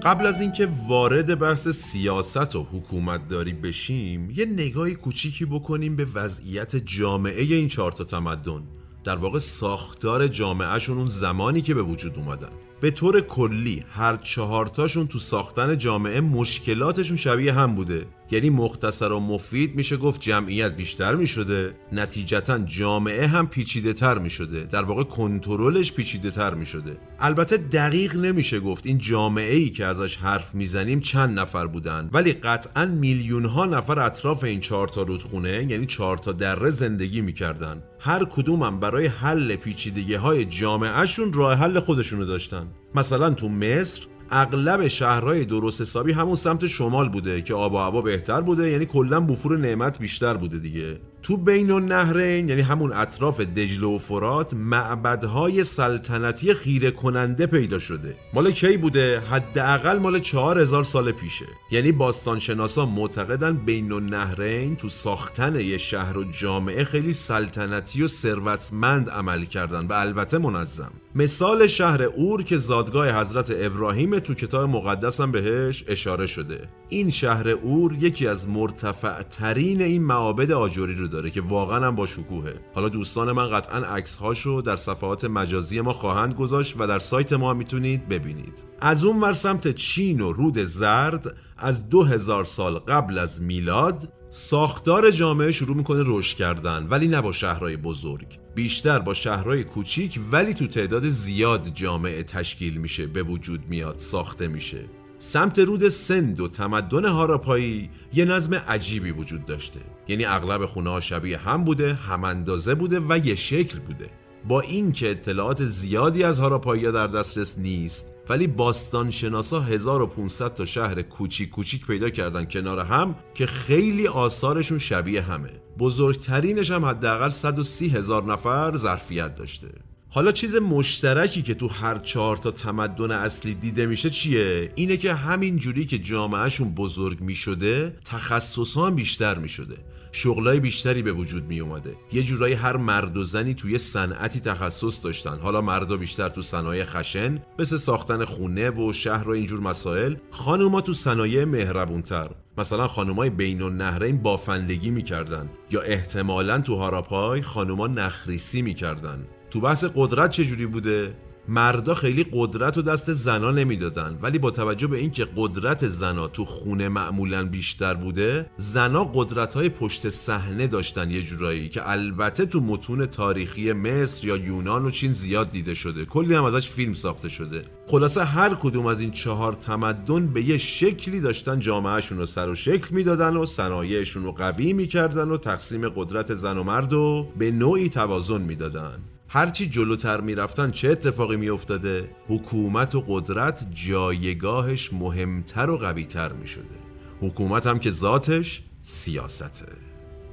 قبل 0.04 0.26
از 0.26 0.42
اینکه 0.42 0.68
وارد 0.88 1.40
بحث 1.40 1.68
سیاست 1.68 2.56
و 2.56 2.64
حکومت 2.64 3.28
داری 3.28 3.54
بشیم 3.54 4.32
یه 4.32 4.46
نگاهی 4.46 4.96
کوچیکی 4.96 5.46
بکنیم 5.46 5.96
به 5.96 6.08
وضعیت 6.14 6.76
جامعه 6.76 7.42
این 7.44 7.68
چهار 7.68 7.92
تا 7.92 8.04
تمدن. 8.04 8.64
در 9.04 9.16
واقع 9.16 9.40
ساختار 9.40 10.28
جامعهشون 10.28 10.98
اون 10.98 11.08
زمانی 11.08 11.62
که 11.62 11.74
به 11.74 11.82
وجود 11.82 12.18
اومدن. 12.18 12.50
به 12.82 12.92
طور 12.92 13.22
کلی 13.22 13.86
هر 13.90 14.16
چهارتاشون 14.16 15.08
تو 15.08 15.20
ساختن 15.20 15.78
جامعه 15.78 16.22
مشکلاتشون 16.22 17.18
شبیه 17.18 17.54
هم 17.54 17.76
بوده. 17.76 18.06
یعنی 18.32 18.50
مختصر 18.50 19.12
و 19.12 19.20
مفید 19.20 19.76
میشه 19.76 19.98
گفت 19.98 20.22
جمعیت 20.22 20.76
بیشتر 20.76 21.16
می‌شده. 21.16 21.74
نتیجتا 21.92 22.60
جامعه 22.60 23.28
هم 23.28 23.48
پیچیده 23.48 23.94
تر 23.94 24.18
می‌شده. 24.18 24.64
در 24.64 24.84
واقع 24.84 25.04
کنترلش 25.04 25.94
پیچیده 25.94 26.32
تر 26.32 26.54
می‌شده. 26.54 26.98
البته 27.20 27.58
دقیق 27.58 28.16
نمیشه 28.16 28.60
گفت 28.60 28.86
این 28.86 28.98
جامعه 28.98 29.56
ای 29.56 29.70
که 29.70 29.86
ازش 29.86 30.16
حرف 30.16 30.56
می‌زنیم 30.56 31.00
چند 31.00 31.40
نفر 31.40 31.68
بودن. 31.68 32.10
ولی 32.14 32.34
قطعا 32.34 32.86
میلیون 32.86 33.46
ها 33.46 33.66
نفر 33.66 34.00
اطراف 34.00 34.44
این 34.44 34.60
چهار 34.60 34.88
تا 34.88 35.02
رودخونه 35.02 35.66
یعنی 35.70 35.86
چهار 35.86 36.18
تا 36.18 36.32
دره 36.32 36.70
زندگی 36.70 37.22
می‌کردن. 37.22 37.84
هر 38.00 38.26
کدومم 38.26 38.80
برای 38.80 39.06
حل 39.06 39.56
پیچیدگی 39.56 40.14
های 40.14 40.46
جامعهشون 40.46 41.34
راه 41.34 41.54
حل 41.54 41.80
خودشونو 41.80 42.26
داشتن. 42.26 42.68
مثلا 42.96 43.30
تو 43.30 43.50
مصر 43.50 44.02
اغلب 44.32 44.88
شهرهای 44.88 45.46
درست 45.46 45.82
حسابی 45.82 46.12
همون 46.12 46.36
سمت 46.36 46.68
شمال 46.68 47.10
بوده 47.10 47.42
که 47.42 47.54
آب 47.54 47.74
و 47.74 47.78
هوا 47.78 48.02
بهتر 48.02 48.42
بوده 48.42 48.70
یعنی 48.72 48.86
کلا 48.86 49.20
بفور 49.20 49.58
نعمت 49.58 50.00
بیشتر 50.00 50.34
بوده 50.34 50.60
دیگه. 50.60 51.00
تو 51.24 51.38
بین 51.38 51.72
النهرین 51.72 52.50
یعنی 52.50 52.62
همون 52.62 52.94
اطراف 52.94 53.40
دجله 53.40 53.88
و 53.88 53.98
فرات 53.98 54.54
معبدهای 54.54 55.64
سلطنتی 55.64 56.54
خیره 56.54 56.92
کننده 56.92 57.48
پیدا 57.48 57.80
شده. 57.80 58.16
مال 58.34 58.52
کی 58.52 58.78
بوده؟ 58.78 59.20
حداقل 59.20 59.98
مال 59.98 60.20
چهار 60.20 60.60
هزار 60.60 60.84
سال 60.84 61.12
پیشه. 61.12 61.46
یعنی 61.72 61.92
باستانشناسا 61.92 62.86
معتقدن 62.86 63.54
بین 63.54 63.92
النهرین 63.92 64.76
تو 64.76 64.90
ساختن 64.90 65.60
یه 65.60 65.78
شهر 65.78 66.18
و 66.18 66.24
جامعه 66.24 66.84
خیلی 66.84 67.14
سلطنتی 67.14 68.04
و 68.04 68.08
ثروتمند 68.08 69.10
عمل 69.10 69.46
کردن 69.46 69.88
و 69.88 69.94
البته 69.94 70.38
منظم. 70.38 70.92
مثال 71.16 71.68
شهر 71.68 72.04
اور 72.04 72.44
که 72.44 72.58
زادگاه 72.58 73.20
حضرت 73.22 73.54
ابراهیم 73.56 74.20
تو 74.20 74.34
کتاب 74.34 74.70
مقدس 74.70 75.22
هم 75.22 75.32
بهش 75.32 75.84
اشاره 75.88 76.28
شده. 76.28 76.70
این 76.90 77.10
شهر 77.10 77.50
اور 77.50 77.94
یکی 78.00 78.28
از 78.28 78.48
مرتفع 78.48 79.22
ترین 79.22 79.82
این 79.82 80.04
معابد 80.04 80.52
آجوری 80.52 80.96
رو 80.96 81.08
داره 81.12 81.30
که 81.30 81.42
واقعا 81.42 81.88
هم 81.88 81.96
با 81.96 82.06
شکوهه. 82.06 82.54
حالا 82.76 82.90
دوستان 82.90 83.32
من 83.32 83.50
قطعا 83.50 83.80
عکس 83.80 84.18
هاشو 84.18 84.62
در 84.66 84.76
صفحات 84.76 85.26
مجازی 85.26 85.82
ما 85.82 85.94
خواهند 85.94 86.34
گذاشت 86.34 86.76
و 86.80 86.88
در 86.88 87.00
سایت 87.00 87.34
ما 87.34 87.54
می‌تونید 87.54 88.08
ببینید. 88.08 88.66
از 88.82 89.06
اون 89.06 89.22
ور 89.22 89.34
سمت 89.34 89.68
چین 89.68 90.22
و 90.22 90.32
رود 90.32 90.58
زرد 90.58 91.36
از 91.58 91.90
2000 91.90 92.44
سال 92.44 92.80
قبل 92.80 93.18
از 93.18 93.42
میلاد 93.42 94.14
ساختار 94.30 95.12
جامعه 95.12 95.52
شروع 95.52 95.78
می‌کنه 95.78 96.04
رشد 96.06 96.38
کردن 96.38 96.88
ولی 96.90 97.08
نه 97.08 97.22
با 97.22 97.32
شهرهای 97.32 97.78
بزرگ. 97.78 98.40
بیشتر 98.56 99.00
با 99.00 99.14
شهرهای 99.14 99.64
کوچیک 99.64 100.20
ولی 100.32 100.54
تو 100.54 100.68
تعداد 100.68 101.08
زیاد 101.08 101.68
جامعه 101.68 102.24
تشکیل 102.24 102.78
میشه 102.78 103.06
به 103.06 103.24
وجود 103.24 103.66
میاد 103.70 103.98
ساخته 103.98 104.48
میشه. 104.48 104.86
سمت 105.24 105.60
رود 105.60 105.90
سند 105.90 106.40
و 106.40 106.48
تمدن 106.48 107.06
هاراپایی 107.06 107.90
یه 108.14 108.26
نظم 108.26 108.54
عجیبی 108.54 109.12
وجود 109.12 109.46
داشته. 109.46 109.80
یعنی 110.08 110.26
اغلب 110.26 110.66
خونه 110.66 111.00
شبیه 111.00 111.38
هم 111.38 111.64
بوده 111.64 111.94
هم 111.94 112.24
اندازه 112.24 112.76
بوده 112.76 113.00
و 113.10 113.20
یه 113.26 113.36
شکل 113.36 113.80
بوده. 113.80 114.10
با 114.48 114.62
اینکه 114.62 115.12
اطلاعات 115.12 115.66
زیادی 115.66 116.24
از 116.24 116.40
هاراپایی 116.40 116.92
در 116.92 117.08
دسترس 117.08 117.58
نیست 117.58 118.14
ولی 118.30 118.48
باستان 118.48 119.12
شناسا 119.12 119.62
1500 119.62 120.54
تا 120.54 120.66
شهر 120.66 121.02
کوچیک 121.02 121.50
کوچیک 121.50 121.86
پیدا 121.86 122.10
کردن 122.10 122.46
کنار 122.46 122.80
هم 122.80 123.16
که 123.34 123.46
خیلی 123.46 124.08
آثارشون 124.08 124.78
شبیه 124.78 125.22
همه. 125.22 125.52
بزرگترینش 125.80 126.72
هم 126.72 126.86
حداقل 126.86 127.30
130 127.30 127.90
هزار 127.90 128.24
نفر 128.24 128.78
ظرفیت 128.78 129.36
داشته. 129.36 129.91
حالا 130.14 130.32
چیز 130.32 130.56
مشترکی 130.56 131.42
که 131.42 131.54
تو 131.54 131.68
هر 131.68 131.98
چهار 131.98 132.38
تا 132.38 132.52
تمدن 132.52 133.12
اصلی 133.12 133.54
دیده 133.54 133.86
میشه 133.86 134.10
چیه؟ 134.10 134.72
اینه 134.76 134.98
که 134.98 135.14
همین 135.14 135.58
جوری 135.58 135.86
که 135.86 136.00
جامعهشون 136.00 136.74
بزرگ 136.74 137.22
می‌شده 137.22 137.96
تخصص 138.06 138.78
هم 138.78 138.96
بیشتر 138.96 139.38
می‌شده. 139.38 139.78
شغلای 140.12 140.60
بیشتری 140.60 141.02
به 141.02 141.12
وجود 141.12 141.44
می 141.44 141.60
اومده 141.60 141.96
یه 142.12 142.24
جورایی 142.24 142.54
هر 142.54 142.78
مرد 142.78 143.18
و 143.18 143.24
زنی 143.24 143.54
توی 143.54 143.78
صنعتی 143.78 144.40
تخصص 144.40 145.04
داشتن. 145.04 145.40
حالا 145.40 145.62
مردا 145.62 145.98
بیشتر 145.98 146.30
تو 146.30 146.42
صنایع 146.42 146.86
خشن 146.86 147.42
مثل 147.60 147.78
ساختن 147.78 148.26
خونه 148.26 148.70
و 148.70 148.94
شهر 148.94 149.30
و 149.30 149.32
اینجور 149.32 149.60
مسائل. 149.60 150.16
خانوما 150.32 150.82
تو 150.82 150.94
صنایع 150.94 151.46
مهربونتر. 151.46 152.30
مثلا 152.58 152.88
خانومای 152.88 153.30
بین 153.30 153.62
النهرین 153.62 154.22
بافندگی 154.22 154.90
می‌کردن 154.90 155.50
یا 155.72 155.82
احتمالا 155.82 156.62
تو 156.62 156.76
هاراپای 156.76 157.42
خانوما 157.42 157.88
نخریسی 157.88 158.62
می‌کردن. 158.62 159.28
تو 159.52 159.60
بحث 159.60 159.86
قدرت 159.96 160.32
چجوری 160.32 160.66
بوده؟ 160.66 161.14
مردا 161.48 161.94
خیلی 161.94 162.26
قدرت 162.32 162.78
و 162.78 162.82
دست 162.82 163.14
زنا 163.14 163.52
نمی‌دادن. 163.52 164.20
ولی 164.22 164.40
با 164.40 164.52
توجه 164.52 164.88
به 164.88 164.98
اینکه 164.98 165.28
قدرت 165.36 165.88
زنا 165.88 166.28
تو 166.28 166.46
خونه 166.46 166.90
معمولا 166.90 167.46
بیشتر 167.46 167.94
بوده 167.94 168.46
زنا 168.58 169.04
قدرت 169.04 169.54
های 169.54 169.70
پشت 169.70 170.10
صحنه 170.10 170.68
داشتن 170.68 171.12
یه 171.12 171.22
جورایی 171.22 171.70
که 171.70 171.90
البته 171.90 172.46
تو 172.46 172.60
متون 172.60 173.06
تاریخی 173.06 173.74
مصر 173.74 174.28
یا 174.28 174.38
یونان 174.38 174.86
و 174.86 174.90
چین 174.90 175.12
زیاد 175.12 175.50
دیده 175.50 175.74
شده. 175.74 176.06
کلی 176.06 176.34
هم 176.34 176.44
ازش 176.44 176.70
فیلم 176.70 176.94
ساخته 176.94 177.30
شده. 177.30 177.62
خلاصه 177.88 178.24
هر 178.24 178.54
کدوم 178.54 178.86
از 178.86 179.02
این 179.02 179.12
چهار 179.12 179.54
تمدن 179.54 180.28
به 180.28 180.44
یه 180.44 180.58
شکلی 180.58 181.20
داشتن 181.20 181.60
جامعهشون 181.60 182.18
رو 182.18 182.26
سر 182.26 182.50
و 182.50 182.56
شکل 182.56 182.96
می‌دادن 182.96 183.38
و 183.38 183.46
صنایعشون 183.46 184.24
رو 184.24 184.32
قوی 184.32 184.74
می‌کردن 184.74 185.30
و 185.30 185.38
تقسیم 185.38 185.90
قدرت 185.90 186.34
زن 186.34 186.58
و 186.58 186.64
مرد 186.64 186.94
رو 186.94 187.28
به 187.38 187.52
نوعی 187.52 187.90
توازن 187.90 188.42
می‌دادن. 188.42 189.00
هرچی 189.34 189.70
جلوتر 189.70 190.22
می‌رفتن 190.22 190.72
چه 190.72 190.90
اتفاقی 190.90 191.36
میافتاده؟ 191.36 192.10
حکومت 192.28 192.96
و 192.96 193.04
قدرت 193.08 193.68
جایگاهش 193.72 194.94
مهمتر 194.94 195.70
و 195.70 195.78
قویتر 195.78 196.34
می‌شده. 196.34 196.76
حکومت 197.22 197.68
هم 197.68 197.80
که 197.80 197.90
ذاتش 197.90 198.64
سیاسته. 198.82 199.66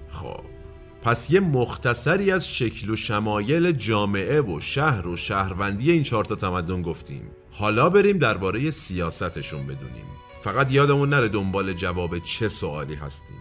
خب 0.08 0.40
پس 1.02 1.30
یه 1.30 1.40
مختصری 1.40 2.30
از 2.30 2.48
شکل 2.48 2.90
و 2.90 2.96
شمایل 2.96 3.72
جامعه 3.72 4.40
و 4.40 4.60
شهر 4.60 5.06
و 5.06 5.16
شهروندی 5.16 5.92
این 5.92 6.02
چهار 6.02 6.24
تا 6.24 6.34
تمدن 6.34 6.82
گفتیم. 6.82 7.30
حالا 7.50 7.90
بریم 7.90 8.18
درباره 8.18 8.70
سیاستشون 8.70 9.66
بدونیم. 9.66 10.04
فقط 10.42 10.72
یادمون 10.72 11.08
نره 11.08 11.28
دنبال 11.28 11.72
جواب 11.72 12.18
چه 12.18 12.48
سوالی 12.48 12.94
هستیم. 12.94 13.38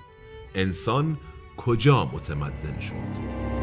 انسان 0.56 1.18
کجا 1.58 2.06
متمدن 2.06 2.80
شد؟ 2.80 3.57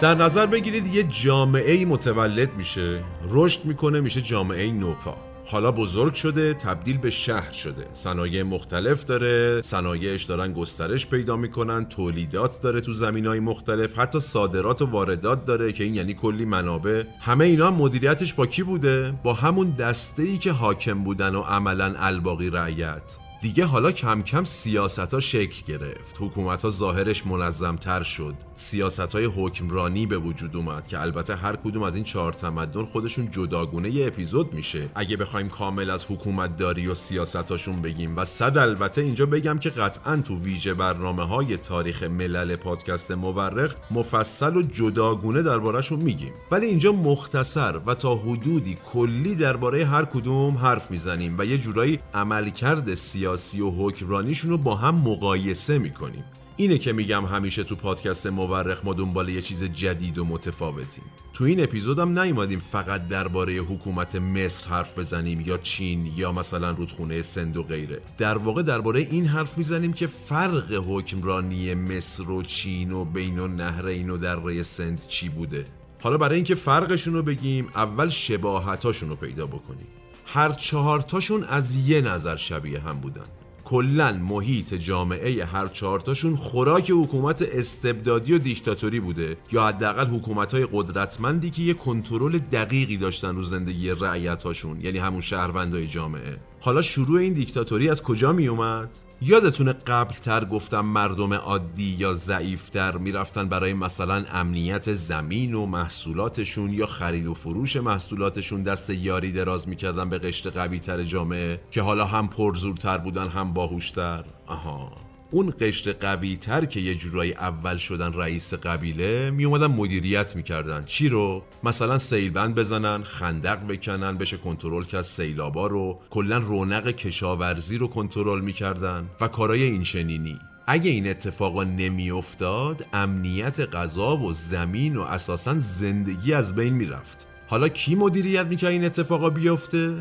در 0.00 0.14
نظر 0.14 0.46
بگیرید 0.46 0.94
یه 0.94 1.02
جامعه 1.02 1.84
متولد 1.84 2.56
میشه. 2.56 3.00
رشد 3.30 3.64
می‌کنه 3.64 4.00
میشه 4.00 4.20
جامعه 4.20 4.72
نوپا. 4.72 5.16
حالا 5.46 5.72
بزرگ 5.72 6.14
شده 6.14 6.54
تبدیل 6.54 6.98
به 6.98 7.10
شهر 7.10 7.52
شده. 7.52 7.86
صنایع 7.92 8.42
مختلف 8.42 9.04
داره 9.04 9.62
صنایعش 9.62 10.22
دارن 10.22 10.52
گسترش 10.52 11.06
پیدا 11.06 11.36
می‌کنن 11.36 11.84
تولیدات 11.84 12.60
داره 12.60 12.80
تو 12.80 12.92
زمین 12.92 13.26
های 13.26 13.40
مختلف 13.40 13.98
حتی 13.98 14.20
صادرات 14.20 14.82
و 14.82 14.86
واردات 14.86 15.44
داره 15.44 15.72
که 15.72 15.84
این 15.84 15.94
یعنی 15.94 16.14
کلی 16.14 16.44
منابع. 16.44 17.02
همه 17.20 17.44
اینا 17.44 17.70
مدیریتش 17.70 18.34
با 18.34 18.46
کی 18.46 18.62
بوده؟ 18.62 19.14
با 19.22 19.32
همون 19.32 19.70
دسته 19.70 20.22
ای 20.22 20.38
که 20.38 20.52
حاکم 20.52 21.04
بودن 21.04 21.34
و 21.34 21.40
عملا 21.40 21.94
الباقی 21.98 22.50
رعیت. 22.50 23.18
دیگه 23.42 23.64
حالا 23.64 23.92
کم 23.92 24.22
کم 24.22 24.44
سیاست 24.44 25.14
ها 25.14 25.20
شکل 25.20 25.62
گرفت. 25.66 26.16
حکومت 26.18 26.62
ها 26.62 26.70
ظاهرش 26.70 27.26
منظم 27.26 27.76
تر 27.76 28.02
شد. 28.02 28.34
سیاست 28.56 29.00
های 29.14 29.24
حکمرانی 29.24 30.06
به 30.06 30.18
وجود 30.18 30.56
اومد 30.56 30.86
که 30.86 31.00
البته 31.00 31.36
هر 31.36 31.56
کدوم 31.56 31.82
از 31.82 31.94
این 31.94 32.04
چهار 32.04 32.32
تمدن 32.32 32.84
خودشون 32.84 33.30
جداگونه 33.30 33.90
یه 33.90 34.06
اپیزود 34.06 34.54
میشه. 34.54 34.90
اگه 34.94 35.16
بخوایم 35.16 35.48
کامل 35.48 35.90
از 35.90 36.06
حکومت 36.10 36.56
داری 36.56 36.86
و 36.86 36.94
سیاستاشون 36.94 37.82
بگیم 37.82 38.16
و 38.16 38.24
صد 38.24 38.58
البته 38.58 39.00
اینجا 39.00 39.26
بگم 39.26 39.58
که 39.58 39.70
قطعا 39.70 40.16
تو 40.16 40.38
ویژه 40.38 40.74
برنامه 40.74 41.26
های 41.26 41.56
تاریخ 41.56 42.02
ملل 42.02 42.56
پادکست 42.56 43.10
مورخ 43.10 43.74
مفصل 43.90 44.56
و 44.56 44.62
جداگونه 44.62 45.42
دربارهشون 45.42 45.98
میگیم. 45.98 46.32
ولی 46.50 46.66
اینجا 46.66 46.92
مختصر 46.92 47.80
و 47.86 47.94
تا 47.94 48.16
حدودی 48.16 48.78
کلی 48.92 49.34
درباره 49.34 49.86
هر 49.86 50.04
کدوم 50.04 50.56
حرف 50.58 50.90
می‌زنیم 50.90 51.36
و 51.38 51.44
یه 51.44 51.58
جورایی 51.58 51.98
عملکرد 52.14 52.94
سیاست 52.94 53.29
سیاسی 53.36 53.60
و 53.60 53.70
حکمرانیشون 53.70 54.50
رو 54.50 54.58
با 54.58 54.74
هم 54.74 54.94
مقایسه 54.94 55.78
می‌کنیم. 55.78 56.24
اینه 56.56 56.78
که 56.78 56.92
میگم 56.92 57.24
همیشه 57.24 57.64
تو 57.64 57.74
پادکست 57.74 58.26
مورخ 58.26 58.84
ما 58.84 58.94
دنبال 58.94 59.28
یه 59.28 59.42
چیز 59.42 59.64
جدید 59.64 60.18
و 60.18 60.24
متفاوتیم. 60.24 61.04
تو 61.34 61.44
این 61.44 61.62
اپیزودم 61.62 62.18
نیومدیم 62.18 62.58
فقط 62.58 63.08
درباره 63.08 63.54
حکومت 63.54 64.16
مصر 64.16 64.68
حرف 64.68 64.98
بزنیم 64.98 65.40
یا 65.40 65.58
چین 65.58 66.12
یا 66.16 66.32
مثلا 66.32 66.70
رودخونه 66.70 67.22
سند 67.22 67.56
و 67.56 67.62
غیره. 67.62 68.00
در 68.18 68.38
واقع 68.38 68.62
درباره 68.62 69.00
این 69.00 69.26
حرف 69.26 69.58
می‌زنیم 69.58 69.92
که 69.92 70.06
فرق 70.06 70.84
حکمرانی 70.88 71.74
مصر 71.74 72.30
و 72.30 72.42
چین 72.42 72.92
و 72.92 73.04
بین 73.04 73.38
و 73.38 73.48
نهرین 73.48 74.10
و 74.10 74.16
دره 74.16 74.62
سند 74.62 75.06
چی 75.06 75.28
بوده. 75.28 75.64
حالا 76.02 76.18
برای 76.18 76.36
اینکه 76.36 76.54
فرقشون 76.54 77.14
رو 77.14 77.22
بگیم 77.22 77.68
اول 77.74 78.08
شباهتاشون 78.08 79.08
رو 79.08 79.16
پیدا 79.16 79.46
بکنیم. 79.46 79.86
هر 80.32 80.52
چهارتاشون 80.52 81.44
از 81.44 81.76
یه 81.76 82.00
نظر 82.00 82.36
شبیه 82.36 82.80
هم 82.80 83.00
بودن 83.00 83.24
کلا 83.64 84.12
محیط 84.12 84.74
جامعه 84.74 85.44
هر 85.44 85.68
چهارتاشون 85.68 86.36
خوراک 86.36 86.90
حکومت 86.90 87.42
استبدادی 87.42 88.32
و 88.32 88.38
دیکتاتوری 88.38 89.00
بوده 89.00 89.36
یا 89.52 89.66
حداقل 89.66 90.06
حکومت 90.06 90.54
های 90.54 90.68
قدرتمندی 90.72 91.50
که 91.50 91.62
یه 91.62 91.74
کنترل 91.74 92.38
دقیقی 92.38 92.96
داشتن 92.96 93.36
رو 93.36 93.42
زندگی 93.42 93.90
رعیتاشون 93.90 94.80
یعنی 94.80 94.98
همون 94.98 95.20
شهروندای 95.20 95.86
جامعه 95.86 96.36
حالا 96.60 96.82
شروع 96.82 97.20
این 97.20 97.32
دیکتاتوری 97.32 97.88
از 97.88 98.02
کجا 98.02 98.32
می 98.32 98.48
اومد؟ 98.48 99.09
یادتونه 99.22 99.72
قبل 99.72 100.14
تر 100.14 100.44
گفتم 100.44 100.80
مردم 100.80 101.34
عادی 101.34 101.96
یا 101.98 102.12
ضعیفتر 102.12 102.96
می‌رفتن 102.96 103.48
برای 103.48 103.74
مثلا 103.74 104.24
امنیت 104.32 104.92
زمین 104.92 105.54
و 105.54 105.66
محصولاتشون 105.66 106.70
یا 106.70 106.86
خرید 106.86 107.26
و 107.26 107.34
فروش 107.34 107.76
محصولاتشون 107.76 108.62
دست 108.62 108.90
یاری 108.90 109.32
دراز 109.32 109.68
می‌کردن 109.68 110.08
به 110.08 110.18
قشر 110.18 110.50
قوی 110.50 110.80
تر 110.80 111.02
جامعه 111.02 111.60
که 111.70 111.82
حالا 111.82 112.04
هم 112.04 112.28
پرزورتر 112.28 112.98
بودن 112.98 113.28
هم 113.28 113.52
باهوشتر. 113.52 114.24
آها. 114.46 115.09
اون 115.30 115.54
قشر 115.60 115.92
قوی 115.92 116.36
تر 116.36 116.64
که 116.64 116.80
یه 116.80 116.94
جورایی 116.94 117.32
اول 117.32 117.76
شدن 117.76 118.12
رئیس 118.12 118.54
قبیله 118.54 119.30
می 119.30 119.44
اومدن 119.44 119.66
مدیریت 119.66 120.36
می‌کردن. 120.36 120.84
چی 120.84 121.08
رو؟ 121.08 121.42
مثلا 121.62 121.98
سیلبند 121.98 122.54
بزنن 122.54 123.02
خندق 123.02 123.66
بکنن 123.66 124.18
بشه 124.18 124.36
کنترل 124.36 124.84
کرد 124.84 125.02
سیلابا 125.02 125.66
رو. 125.66 126.00
کلا 126.10 126.38
رونق 126.38 126.90
کشاورزی 126.90 127.78
رو 127.78 127.88
کنترل 127.88 128.40
می‌کردن 128.40 129.06
و 129.20 129.28
کارای 129.28 129.62
اینچنینی 129.62 130.38
اگه 130.66 130.90
این 130.90 131.08
اتفاقا 131.08 131.64
نمیافتاد 131.64 132.86
امنیت 132.92 133.60
غذا 133.60 134.16
و 134.16 134.32
زمین 134.32 134.96
و 134.96 135.02
اساسا 135.02 135.54
زندگی 135.58 136.32
از 136.32 136.54
بین 136.54 136.74
می‌رفت. 136.74 137.28
حالا 137.48 137.68
کی 137.68 137.94
مدیریت 137.94 138.46
می‌کرد 138.46 138.70
این 138.70 138.84
اتفاقا 138.84 139.30
بیفته؟ 139.30 139.94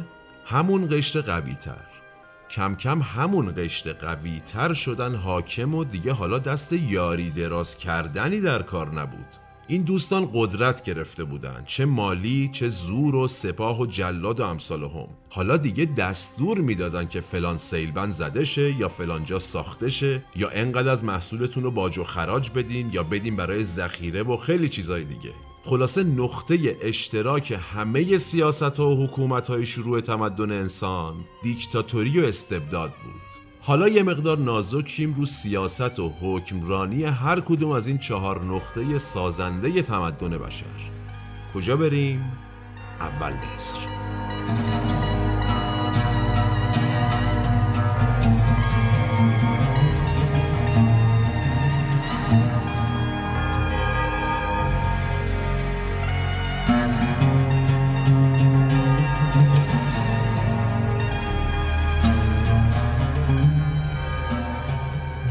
همون 0.45 0.87
قشر 0.91 1.21
قوی 1.21 1.55
تر 1.55 1.88
کم 2.49 2.75
کم 2.75 3.01
همون 3.01 3.53
قشر 3.57 3.93
قوی 3.93 4.39
تر 4.39 4.73
شدن 4.73 5.15
حاکم 5.15 5.75
و 5.75 5.83
دیگه 5.83 6.13
حالا 6.13 6.39
دست 6.39 6.73
یاری 6.73 7.29
دراز 7.29 7.77
کردنی 7.77 8.41
در 8.41 8.61
کار 8.61 8.93
نبود. 8.93 9.27
این 9.67 9.81
دوستان 9.81 10.29
قدرت 10.33 10.83
گرفته 10.83 11.23
بودن 11.23 11.63
چه 11.65 11.85
مالی 11.85 12.49
چه 12.53 12.67
زور 12.67 13.15
و 13.15 13.27
سپاه 13.27 13.81
و 13.81 13.85
جلاد 13.85 14.39
و 14.39 14.43
امثال 14.43 14.83
هم. 14.83 15.07
حالا 15.29 15.57
دیگه 15.57 15.85
دستور 15.85 16.61
می‌دادن 16.61 17.07
که 17.07 17.21
فلان 17.21 17.57
سیلبند 17.57 18.11
زده 18.11 18.43
شه 18.43 18.71
یا 18.71 18.87
فلان 18.87 19.23
جا 19.23 19.39
ساخته 19.39 19.89
شه 19.89 20.23
یا 20.35 20.49
انقدر 20.49 20.91
از 20.91 21.03
محصولتون 21.03 21.63
رو 21.63 21.71
باج 21.71 21.97
و 21.97 22.03
خراج 22.03 22.51
بدین 22.51 22.89
یا 22.93 23.03
بدین 23.03 23.35
برای 23.35 23.63
ذخیره 23.63 24.23
و 24.23 24.37
خیلی 24.37 24.69
چیزای 24.69 25.03
دیگه. 25.03 25.31
خلاصه 25.63 26.03
نقطه 26.03 26.77
اشتراک 26.81 27.59
همه 27.73 28.17
سیاست 28.17 28.79
ها 28.79 28.89
و 28.89 29.05
حکومت 29.05 29.47
های 29.47 29.65
شروع 29.65 30.01
تمدن 30.01 30.51
انسان 30.51 31.15
دیکتاتوری 31.43 32.19
و 32.19 32.25
استبداد 32.25 32.89
بود. 32.89 33.21
حالا 33.61 33.87
یه 33.87 34.03
مقدار 34.03 34.37
نازکیم 34.37 35.13
رو 35.13 35.25
سیاست 35.25 35.99
و 35.99 36.13
حکمرانی 36.21 37.03
هر 37.03 37.39
کدوم 37.39 37.71
از 37.71 37.87
این 37.87 37.97
چهار 37.97 38.45
نقطه 38.45 38.97
سازنده 38.97 39.81
تمدن 39.81 40.37
بشر. 40.37 40.65
کجا 41.53 41.77
بریم؟ 41.77 42.31
اول 42.99 43.33
مصر. 43.33 44.88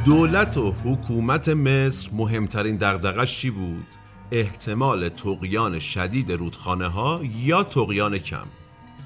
دولت 0.08 0.56
و 0.56 0.74
حکومت 0.84 1.48
مصر 1.48 2.08
مهمترین 2.12 2.76
دغدغش 2.76 3.38
چی 3.38 3.50
بود؟ 3.50 3.86
احتمال 4.32 5.08
تقیان 5.08 5.78
شدید 5.78 6.32
رودخانه 6.32 6.88
ها 6.88 7.20
یا 7.38 7.62
تقیان 7.62 8.18
کم؟ 8.18 8.46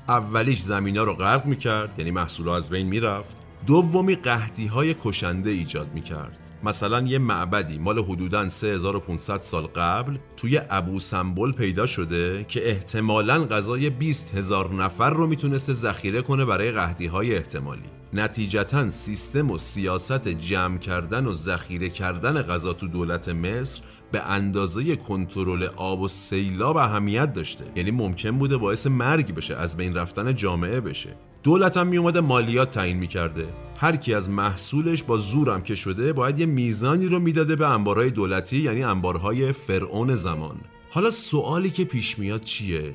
اولیش 0.09 0.61
زمین 0.61 0.97
ها 0.97 1.05
رو 1.05 1.15
غرق 1.15 1.47
می‌کرد 1.47 1.95
یعنی 1.99 2.11
محصول 2.11 2.49
از 2.49 2.71
بین 2.71 2.87
می‌رفت. 2.87 3.37
دومی 3.67 4.15
قهدی 4.15 4.67
های 4.67 4.95
کشنده 5.05 5.51
ایجاد 5.51 5.95
می‌کرد. 5.95 6.59
مثلا 6.65 7.01
یه 7.01 7.19
معبدی 7.19 7.79
مال 7.79 7.99
حدوداً 7.99 8.49
3500 8.49 9.41
سال 9.41 9.67
قبل 9.67 10.19
توی 10.37 10.61
ابو 10.71 11.01
سمبل 11.01 11.53
پیدا 11.53 11.87
شده 11.87 12.45
که 12.49 12.71
احتمالاً 12.71 13.45
غذای 13.45 13.91
20 13.91 14.35
هزار 14.35 14.75
نفر 14.75 15.11
رو 15.11 15.27
می‌تونسته 15.27 15.73
ذخیره 15.73 16.23
کنه 16.23 16.45
برای 16.45 16.73
قهدی 16.73 17.07
های 17.07 17.37
احتمالی. 17.37 18.02
نتیجتا 18.15 18.91
سیستم 18.91 19.51
و 19.51 19.59
سیاست 19.59 20.29
جمع 20.29 20.79
کردن 20.79 21.27
و 21.27 21.35
ذخیره 21.35 21.89
کردن 21.89 22.43
غذا 22.43 22.73
تو 22.73 22.89
دولت 22.89 23.29
مصر 23.29 23.83
به 24.13 24.23
اندازه 24.23 24.97
کنترل 24.97 25.69
آب 25.77 26.01
و 26.01 26.09
سیلاب 26.09 26.77
اهمیت 26.77 27.33
داشته. 27.33 27.65
یعنی 27.77 27.91
ممکن 27.91 28.31
بوده 28.31 28.57
باعث 28.57 28.87
مرگ 28.87 29.35
بشه 29.35 29.57
از 29.57 29.77
بین 29.77 29.95
رفتن 29.95 30.35
جامعه 30.35 30.81
بشه. 30.81 31.17
دولت 31.43 31.77
هم 31.77 31.87
میومده 31.87 32.21
مالیات 32.21 32.71
تعیین 32.71 32.97
می‌کرده. 32.97 33.49
هر 33.79 33.97
کی 33.97 34.15
از 34.15 34.31
محصولش 34.31 35.03
با 35.03 35.19
زورم 35.19 35.63
که 35.63 35.75
شده 35.75 36.13
باید 36.13 36.39
یه 36.39 36.47
میزانی 36.47 37.07
رو 37.07 37.19
می‌داده 37.19 37.57
به 37.57 37.69
انبارهای 37.69 38.11
دولتی 38.11 38.57
یعنی 38.57 38.83
انبارهای 38.83 39.53
فرعون 39.53 40.15
زمان. 40.15 40.57
حالا 40.91 41.11
سوالی 41.11 41.71
که 41.71 41.85
پیش 41.85 42.19
میاد 42.19 42.41
چیه؟ 42.41 42.95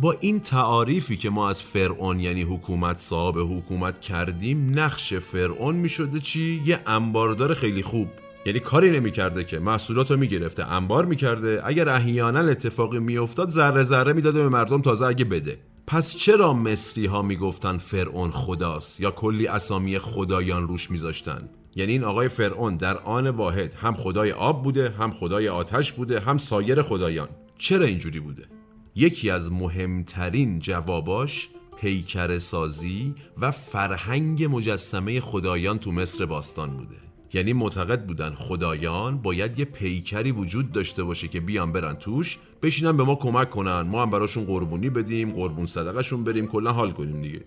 با 0.00 0.16
این 0.20 0.40
تعاریفی 0.40 1.16
که 1.16 1.30
ما 1.30 1.48
از 1.48 1.62
فرعون 1.62 2.20
یعنی 2.20 2.42
حکومت 2.42 2.98
صاحب 2.98 3.38
حکومت 3.38 3.98
کردیم 3.98 4.78
نقش 4.78 5.14
فرعون 5.14 5.74
می‌شده 5.74 6.18
چی؟ 6.18 6.62
یه 6.66 6.80
انباردار 6.86 7.54
خیلی 7.54 7.82
خوب. 7.82 8.08
یعنی 8.46 8.60
کاری 8.60 8.90
نمی‌کرده 8.90 9.44
که 9.44 9.58
محصولات 9.58 10.10
رو 10.10 10.16
می‌گرفته 10.16 10.72
انبار 10.72 11.04
می‌کرده. 11.04 11.60
اگر 11.64 11.88
احیانا 11.88 12.40
اتفاقی 12.40 12.98
میافتاد 12.98 13.50
ذره 13.50 13.82
ذره 13.82 14.12
می‌داده 14.12 14.42
به 14.42 14.48
مردم 14.48 14.82
تازه 14.82 15.06
اگه 15.06 15.24
بده. 15.24 15.58
پس 15.86 16.16
چرا 16.16 16.52
مصری 16.52 17.06
ها 17.06 17.22
می‌گفتن 17.22 17.78
فرعون 17.78 18.30
خداست؟ 18.30 19.00
یا 19.00 19.10
کلی 19.10 19.46
اسامی 19.46 19.98
خدایان 19.98 20.68
روش 20.68 20.90
میذاشتن؟ 20.90 21.48
یعنی 21.76 21.92
این 21.92 22.04
آقای 22.04 22.28
فرعون 22.28 22.76
در 22.76 22.96
آن 22.98 23.28
واحد 23.28 23.74
هم 23.74 23.94
خدای 23.94 24.32
آب 24.32 24.62
بوده 24.62 24.90
هم 24.90 25.10
خدای 25.10 25.48
آتش 25.48 25.92
بوده 25.92 26.20
هم 26.20 26.38
سایر 26.38 26.82
خدایان. 26.82 27.28
چرا 27.58 27.84
اینجوری 27.84 28.20
بوده؟ 28.20 28.57
یکی 29.00 29.30
از 29.30 29.52
مهمترین 29.52 30.58
جواباش 30.58 31.48
پیکر 31.80 32.38
سازی 32.38 33.14
و 33.38 33.50
فرهنگ 33.50 34.44
مجسمه 34.44 35.20
خدایان 35.20 35.78
تو 35.78 35.92
مصر 35.92 36.26
باستان 36.26 36.76
بوده. 36.76 36.96
یعنی 37.32 37.52
معتقد 37.52 38.06
بودن 38.06 38.34
خدایان 38.34 39.18
باید 39.18 39.58
یه 39.58 39.64
پیکری 39.64 40.32
وجود 40.32 40.72
داشته 40.72 41.04
باشه 41.04 41.28
که 41.28 41.40
بیان 41.40 41.72
برن 41.72 41.94
توش 41.94 42.38
بشینن 42.62 42.96
به 42.96 43.04
ما 43.04 43.14
کمک 43.14 43.50
کنن. 43.50 43.80
ما 43.80 44.02
هم 44.02 44.10
براشون 44.10 44.44
قربونی 44.44 44.90
بدیم 44.90 45.30
قربون 45.30 45.66
صدقشون 45.66 46.24
بریم 46.24 46.46
کلا 46.46 46.72
حال 46.72 46.90
کنیم 46.90 47.22
دیگه. 47.22 47.44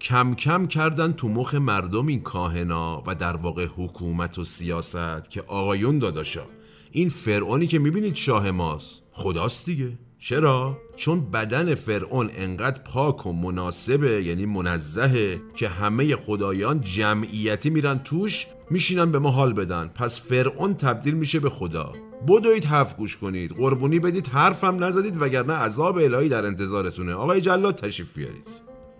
کم 0.00 0.34
کم 0.34 0.66
کردن 0.66 1.12
تو 1.12 1.28
مخ 1.28 1.54
مردم 1.54 2.06
این 2.06 2.20
کاهنا 2.20 3.02
و 3.06 3.14
در 3.14 3.36
واقع 3.36 3.66
حکومت 3.66 4.38
و 4.38 4.44
سیاست 4.44 5.30
که 5.30 5.42
آقایون 5.42 5.98
داداشا 5.98 6.44
این 6.92 7.08
فرعونی 7.08 7.66
که 7.66 7.78
می‌بینید 7.78 8.14
شاه 8.14 8.50
ماست 8.50 9.02
خداست 9.12 9.66
دیگه. 9.66 9.98
چرا؟ 10.22 10.78
چون 10.96 11.30
بدن 11.30 11.74
فرعون 11.74 12.30
انقدر 12.36 12.82
پاک 12.82 13.26
و 13.26 13.32
مناسبه 13.32 14.24
یعنی 14.24 14.46
منزهه 14.46 15.40
که 15.56 15.68
همه 15.68 16.16
خدایان 16.16 16.80
جمعیتی 16.80 17.70
میرن 17.70 17.98
توش 17.98 18.46
میشینن 18.70 19.12
به 19.12 19.18
ما 19.18 19.30
حال 19.30 19.52
بدن. 19.52 19.90
پس 19.94 20.20
فرعون 20.20 20.74
تبدیل 20.74 21.14
میشه 21.14 21.40
به 21.40 21.50
خدا. 21.50 21.92
بدوید 22.28 22.64
حرف 22.64 22.96
گوش 22.96 23.16
کنید. 23.16 23.52
قربونی 23.52 23.98
بدید 23.98 24.26
حرفم 24.26 24.84
نزدید 24.84 25.22
وگرنه 25.22 25.52
عذاب 25.52 25.96
الهی 25.96 26.28
در 26.28 26.46
انتظارتونه. 26.46 27.14
آقای 27.14 27.40
جلاد 27.40 27.74
تشریف 27.74 28.14
بیارید. 28.14 28.48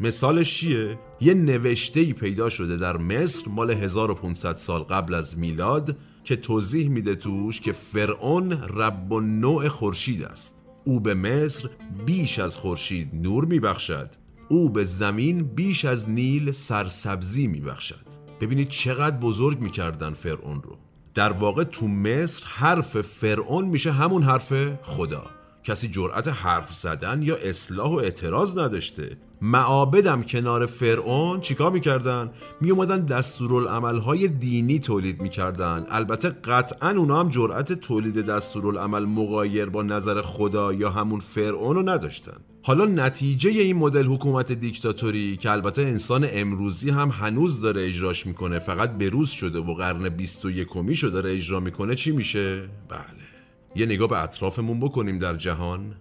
مثالش 0.00 0.58
چیه؟ 0.58 0.98
یه 1.20 1.34
نوشته 1.34 2.00
ای 2.00 2.12
پیدا 2.12 2.48
شده 2.48 2.76
در 2.76 2.96
مصر 2.96 3.44
مال 3.48 3.70
1500 3.70 4.56
سال 4.56 4.82
قبل 4.82 5.14
از 5.14 5.38
میلاد 5.38 5.96
که 6.24 6.36
توضیح 6.36 6.88
میده 6.88 7.14
توش 7.14 7.60
که 7.60 7.72
فرعون 7.72 8.52
رب 8.52 9.12
و 9.12 9.20
نوع 9.20 9.68
خورشید 9.68 10.24
است. 10.24 10.59
او 10.84 11.00
به 11.00 11.14
مصر 11.14 11.68
بیش 12.06 12.38
از 12.38 12.56
خورشید 12.56 13.10
نور 13.12 13.44
میبخشد. 13.44 14.08
او 14.48 14.70
به 14.70 14.84
زمین 14.84 15.42
بیش 15.42 15.84
از 15.84 16.10
نیل 16.10 16.52
سرسبزی 16.52 17.46
میبخشد. 17.46 18.06
ببینید 18.40 18.68
چقدر 18.68 19.16
بزرگ 19.16 19.60
می‌کردن 19.60 20.12
فرعون 20.12 20.62
رو. 20.62 20.78
در 21.14 21.32
واقع 21.32 21.64
تو 21.64 21.88
مصر 21.88 22.44
حرف 22.46 23.00
فرعون 23.00 23.64
میشه 23.64 23.92
همون 23.92 24.22
حرف 24.22 24.52
خدا. 24.82 25.39
کسی 25.70 25.88
جرأت 25.88 26.28
حرف 26.28 26.74
زدن 26.74 27.22
یا 27.22 27.36
اصلاح 27.36 27.90
و 27.90 27.94
اعتراض 27.94 28.58
نداشته 28.58 29.16
معابدم 29.42 30.22
کنار 30.22 30.66
فرعون 30.66 31.40
چیکار 31.40 31.70
می‌کردن؟ 31.72 32.30
میومدن 32.60 33.06
دستورالعملهای 33.06 34.28
دینی 34.28 34.78
تولید 34.78 35.22
می‌کردن 35.22 35.86
البته 35.90 36.28
قطعا 36.28 36.90
اونا 36.90 37.20
هم 37.20 37.28
جرأت 37.28 37.72
تولید 37.72 38.26
دستورالعمل 38.26 39.04
مغایر 39.04 39.66
با 39.66 39.82
نظر 39.82 40.22
خدا 40.22 40.72
یا 40.72 40.90
همون 40.90 41.20
فرعون 41.20 41.76
رو 41.76 41.88
نداشتن 41.88 42.36
حالا 42.62 42.84
نتیجه 42.84 43.50
این 43.50 43.76
مدل 43.76 44.06
حکومت 44.06 44.52
دیکتاتوری 44.52 45.36
که 45.36 45.50
البته 45.50 45.82
انسان 45.82 46.28
امروزی 46.32 46.90
هم 46.90 47.08
هنوز 47.08 47.60
داره 47.60 47.86
اجراش 47.86 48.26
می‌کنه 48.26 48.58
فقط 48.58 48.90
بروز 48.90 49.30
شده 49.30 49.58
و 49.58 49.74
قرن 49.74 50.08
21 50.08 50.68
شده 50.94 51.10
داره 51.10 51.32
اجرا 51.32 51.60
می‌کنه 51.60 51.94
چی 51.94 52.12
میشه؟ 52.12 52.68
بله 52.88 53.29
یه 53.74 53.86
نگاه 53.86 54.08
به 54.08 54.22
اطرافمون 54.22 54.80
بکنیم 54.80 55.18
در 55.18 55.36
جهان. 55.36 55.94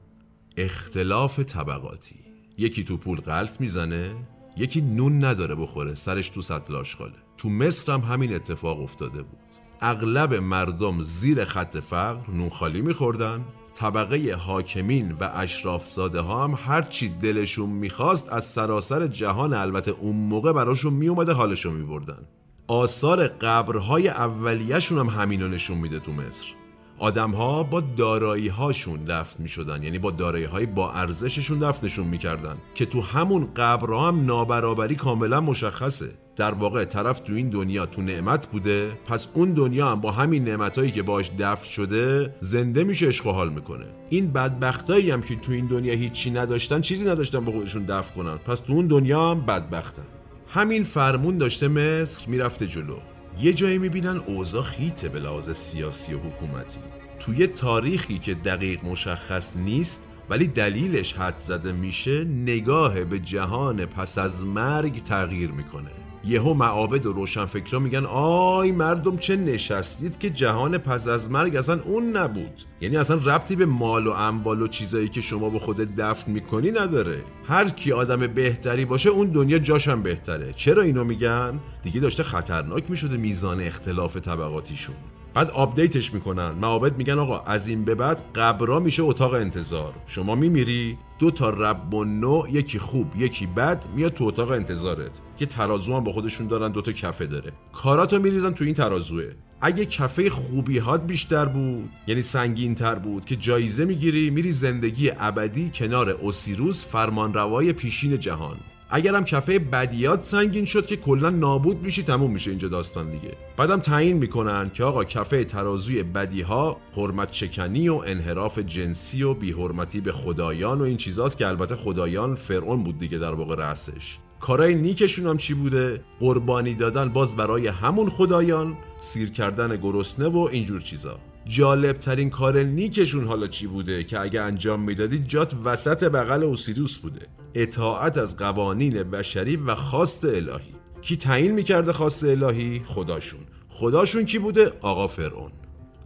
اختلاف 0.57 1.39
طبقاتی. 1.39 2.15
یکی 2.57 2.84
تو 2.84 2.97
پول 2.97 3.22
غلط 3.22 3.61
می‌زنه 3.61 4.15
یکی 4.57 4.82
نون 4.82 5.26
نداره 5.26 5.55
بخوره 5.55 5.95
سرش 5.95 6.30
تو 6.30 6.41
سطل 6.41 6.76
آشغاله. 6.76 7.13
تو 7.38 7.49
مصر 7.49 7.91
هم 7.91 7.99
همین 7.99 8.34
اتفاق 8.34 8.82
افتاده 8.82 9.24
بود. 9.24 9.39
اغلب 9.82 10.34
مردم 10.34 11.01
زیر 11.01 11.45
خط 11.45 11.78
فقر 11.78 12.32
نون 12.32 12.49
خالی 12.49 12.82
میخوردن. 12.82 13.45
طبقه 13.76 14.36
حاکمین 14.36 15.11
و 15.11 15.32
اشرافزاده 15.34 16.20
ها 16.20 16.43
هم 16.43 16.53
هرچی 16.57 17.09
دلشون 17.09 17.70
می‌خواست 17.70 18.30
از 18.34 18.45
سراسر 18.45 19.07
جهان 19.07 19.53
البته 19.53 19.91
اون 19.91 20.15
موقع 20.15 20.51
براشون 20.51 20.93
میومده 20.93 21.34
حالشون 21.34 21.74
میبردن. 21.74 22.26
آثار 22.67 23.28
قبرهای 23.28 24.07
اولیهشون 24.07 24.97
هم 24.97 25.22
همینو 25.22 25.47
نشون 25.47 25.78
میده 25.78 25.99
تو 25.99 26.11
مصر. 26.11 26.59
آدم 27.00 27.32
ها 27.32 27.64
با 27.64 27.82
دارایی 27.82 28.47
هاشون 28.47 29.04
دفن 29.04 29.43
می 29.43 29.50
شدن 29.50 29.84
یعنی 29.84 30.00
با 30.00 30.12
دارایی 30.12 30.45
های 30.45 30.66
با 30.66 30.91
ارزششون 30.91 31.60
دفنشون 31.60 32.08
می‌کردن. 32.08 32.58
که 32.76 32.86
تو 32.86 33.02
همون 33.02 33.54
قبرها 33.56 34.08
هم 34.08 34.26
نابرابری 34.26 34.95
کاملا 34.95 35.41
مشخصه. 35.41 36.10
در 36.36 36.54
واقع 36.54 36.86
طرف 36.86 37.20
تو 37.20 37.34
این 37.34 37.50
دنیا 37.50 37.86
تو 37.86 38.02
نعمت 38.02 38.47
بوده 38.47 38.91
پس 39.06 39.28
اون 39.34 39.54
دنیا 39.54 39.91
هم 39.91 40.02
با 40.02 40.12
همین 40.12 40.43
نعمتهایی 40.43 40.91
که 40.91 41.04
باش 41.04 41.32
دفن 41.39 41.70
شده 41.70 42.36
زنده 42.39 42.84
میشه 42.84 43.08
عشق 43.08 43.28
و 43.28 43.32
حال 43.32 43.50
می‌کنه. 43.50 43.86
این 44.10 44.32
بدبختایی 44.32 45.12
هم 45.12 45.22
که 45.22 45.36
تو 45.36 45.52
این 45.52 45.68
دنیا 45.68 45.93
هیچی 45.93 46.32
نداشتن 46.32 46.82
چیزی 46.82 47.10
نداشتن 47.10 47.45
با 47.45 47.52
خودشون 47.52 47.84
دفن 47.84 48.16
کنن. 48.16 48.38
پس 48.38 48.60
تو 48.60 48.74
اون 48.74 48.88
دنیا 48.88 49.32
هم 49.32 49.41
بدبختن. 49.41 50.04
همین 50.47 50.84
فرمون 50.84 51.38
داشته 51.38 51.68
مصر 51.68 52.28
می‌رفته 52.28 52.68
جلو. 52.68 52.95
یه 53.42 53.54
جایی 53.54 53.78
می‌بینن 53.78 54.18
اوضاع 54.18 54.64
خیته 54.64 55.10
به 55.10 55.20
لحاظ 55.20 55.50
سیاسی 55.50 56.14
و 56.14 56.20
حکومتی. 56.20 56.80
توی 57.20 57.48
تاریخی 57.48 58.20
که 58.20 58.34
دقیق 58.34 58.86
مشخص 58.86 59.56
نیست 59.58 60.08
ولی 60.30 60.48
دلیلش 60.48 61.14
حد 61.14 61.36
زده 61.36 61.72
میشه 61.72 62.24
نگاه 62.24 63.04
به 63.04 63.20
جهان 63.20 63.86
پس 63.86 64.18
از 64.18 64.44
مرگ 64.44 65.04
تغییر 65.04 65.52
می‌کنه. 65.52 65.92
یهو 66.30 66.53
معابد 66.53 67.05
و 67.05 67.13
روشنفکرا 67.13 67.80
میگن 67.80 68.05
آی 68.05 68.71
مردم 68.71 69.17
چه 69.17 69.36
نشستید 69.36 70.17
که 70.17 70.30
جهان 70.30 70.77
پس 70.77 71.07
از 71.07 71.32
مرگ 71.32 71.55
اصلا 71.55 71.80
اون 71.86 72.17
نبود. 72.17 72.63
یعنی 72.82 72.97
اصلا 72.97 73.17
ربطی 73.17 73.55
به 73.55 73.65
مال 73.65 74.07
و 74.07 74.11
اموال 74.11 74.61
و 74.61 74.67
چیزایی 74.67 75.07
که 75.07 75.21
شما 75.21 75.49
به 75.49 75.59
خودت 75.59 75.95
دفن 75.95 76.32
می‌کنی 76.32 76.71
نداره. 76.71 77.23
هر 77.47 77.69
کی 77.69 77.91
آدم 77.91 78.27
بهتری 78.27 78.86
باشه 78.86 79.09
اون 79.09 79.27
دنیا 79.27 79.57
جاشم 79.57 80.03
بهتره. 80.03 80.53
چرا 80.53 80.82
اینو 80.82 81.03
میگن؟ 81.03 81.59
دیگه 81.84 81.99
داشته 81.99 82.23
خطرناک 82.23 82.89
می‌شده 82.89 83.17
میزان 83.17 83.61
اختلاف 83.61 84.17
طبقاتیشون. 84.17 84.95
بعد 85.34 85.49
update 85.49 85.97
ش 85.97 86.14
می‌کنن. 86.13 86.51
معابد 86.51 86.97
میگن 86.97 87.19
آقا 87.19 87.39
از 87.39 87.67
این 87.67 87.86
به 87.86 87.95
بعد 87.95 88.21
قبرا 88.36 88.80
میشه 88.80 89.03
اتاق 89.03 89.34
انتظار. 89.34 89.93
شما 90.07 90.36
میمیری؟ 90.36 90.97
دو 91.19 91.32
تا 91.32 91.49
رب 91.49 91.93
النوع 91.93 92.43
یکی 92.51 92.80
خوب 92.80 93.15
یکی 93.17 93.45
بد 93.45 93.84
میاد 93.95 94.13
تو 94.13 94.25
اتاق 94.25 94.51
انتظارت. 94.51 95.21
که 95.38 95.45
ترازو 95.45 95.95
هم 95.95 96.03
با 96.03 96.11
خودشون 96.11 96.47
دارن 96.47 96.71
دو 96.71 96.82
تا 96.82 96.91
کفه 96.91 97.25
داره. 97.25 97.51
کاراتو 97.73 98.19
میریزن 98.19 98.53
تو 98.53 98.63
این 98.63 98.73
ترازوه. 98.73 99.32
اگه 99.61 99.86
کفه 99.86 100.30
خوبی 100.30 100.77
هات 100.77 101.07
بیشتر 101.07 101.45
بود 101.45 101.89
یعنی 102.07 102.21
سنگین 102.21 102.75
تر 102.75 102.95
بود 102.95 103.25
که 103.25 103.36
جایزه 103.36 103.86
می‌گیری 103.86 104.30
میری 104.30 104.51
زندگی 104.51 105.11
ابدی 105.19 105.71
کنار 105.73 106.09
اوسیریس 106.10 106.86
فرمانروای 106.86 107.73
پیشین 107.73 108.19
جهان. 108.19 108.57
اگرم 108.92 109.24
کفه 109.24 109.60
بدیات 109.60 110.24
سنگین 110.24 110.66
شد 110.66 110.86
که 110.86 110.96
کلا 110.96 111.30
نابود 111.30 111.82
میشی 111.82 112.04
تموم 112.04 112.32
میشه 112.32 112.50
اینجا 112.50 112.68
داستان 112.68 113.12
دیگه. 113.12 113.38
بعدم 113.58 113.80
تعیین 113.80 114.18
می‌کنن 114.18 114.70
که 114.74 114.84
آقا 114.84 115.04
کفه 115.04 115.44
ترازوی 115.44 116.04
بدی 116.04 116.42
ها 116.42 116.78
حرمت 116.96 117.32
شکنی 117.32 117.89
و 117.90 118.04
انحراف 118.06 118.60
جنسی 118.60 119.24
و 119.24 119.34
بیحرمتی 119.34 120.02
به 120.02 120.12
خدایان 120.12 120.82
و 120.82 120.84
این 120.84 120.98
چیزاست 120.98 121.38
که 121.38 121.48
البته 121.48 121.76
خدایان 121.76 122.36
فرعون 122.36 122.84
بود 122.84 123.00
دیگه 123.00 123.18
در 123.18 123.34
واقع 123.34 123.56
رأسش. 123.56 124.18
کارای 124.40 124.76
نیکشون 124.76 125.28
هم 125.28 125.38
چی 125.38 125.54
بوده؟ 125.54 126.02
قربانی 126.20 126.76
دادن 126.76 127.10
باز 127.10 127.36
برای 127.36 127.68
همون 127.68 128.10
خدایان 128.10 128.78
سیر 129.00 129.32
کردن 129.32 129.76
گرسنه 129.76 130.28
و 130.28 130.48
اینجور 130.52 130.82
چیزا. 130.82 131.20
جالب 131.50 131.97
ترین 131.97 132.30
کار 132.30 132.64
نیکشون 132.64 133.26
حالا 133.26 133.47
چی 133.47 133.68
بوده 133.68 134.04
که 134.04 134.20
اگه 134.20 134.41
انجام 134.41 134.82
می‌دادید 134.82 135.28
جات 135.28 135.54
وسط 135.64 136.04
بغل 136.04 136.43
اوسیروس 136.43 136.97
بوده؟ 136.97 137.28
اطاعت 137.54 138.18
از 138.18 138.38
قوانین 138.38 139.04
بشری 139.04 139.56
و 139.56 139.76
خواست 139.76 140.26
الهی. 140.26 140.76
کی 141.02 141.18
تعیین 141.18 141.52
می‌کرده 141.52 141.93
خواست 141.93 142.24
الهی؟ 142.24 142.82
خداشون. 142.86 143.39
خداشون 143.70 144.26
کی 144.26 144.39
بوده؟ 144.39 144.74
آقا 144.82 145.08
فرعون. 145.08 145.52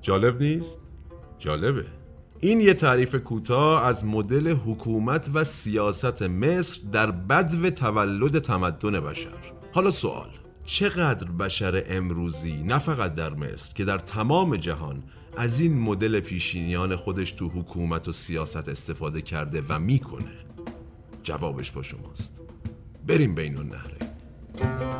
جالب 0.01 0.41
نیست؟ 0.41 0.79
جالبه. 1.39 1.85
این 2.39 2.61
یه 2.61 2.73
تعریف 2.73 3.15
کوتاه 3.15 3.85
از 3.85 4.05
مدل 4.05 4.47
حکومت 4.47 5.29
و 5.33 5.43
سیاست 5.43 6.21
مصر 6.21 6.79
در 6.91 7.11
بدو 7.11 7.69
تولد 7.69 8.39
تمدن 8.39 8.99
بشر. 8.99 9.29
حالا 9.73 9.89
سوال. 9.89 10.29
چقدر 10.65 11.31
بشر 11.31 11.83
امروزی 11.87 12.63
نه 12.63 12.77
فقط 12.77 13.15
در 13.15 13.33
مصر 13.33 13.73
که 13.73 13.85
در 13.85 13.97
تمام 13.97 14.55
جهان 14.55 15.03
از 15.37 15.59
این 15.59 15.79
مدل 15.79 16.19
پیشینیان 16.19 16.95
خودش 16.95 17.31
تو 17.31 17.49
حکومت 17.49 18.07
و 18.07 18.11
سیاست 18.11 18.69
استفاده 18.69 19.21
کرده 19.21 19.63
و 19.69 19.79
می‌کنه. 19.79 20.31
جوابش 21.23 21.71
با 21.71 21.83
شماست. 21.83 22.41
بریم 23.07 23.35
بین 23.35 23.57
النهرین. 23.57 24.92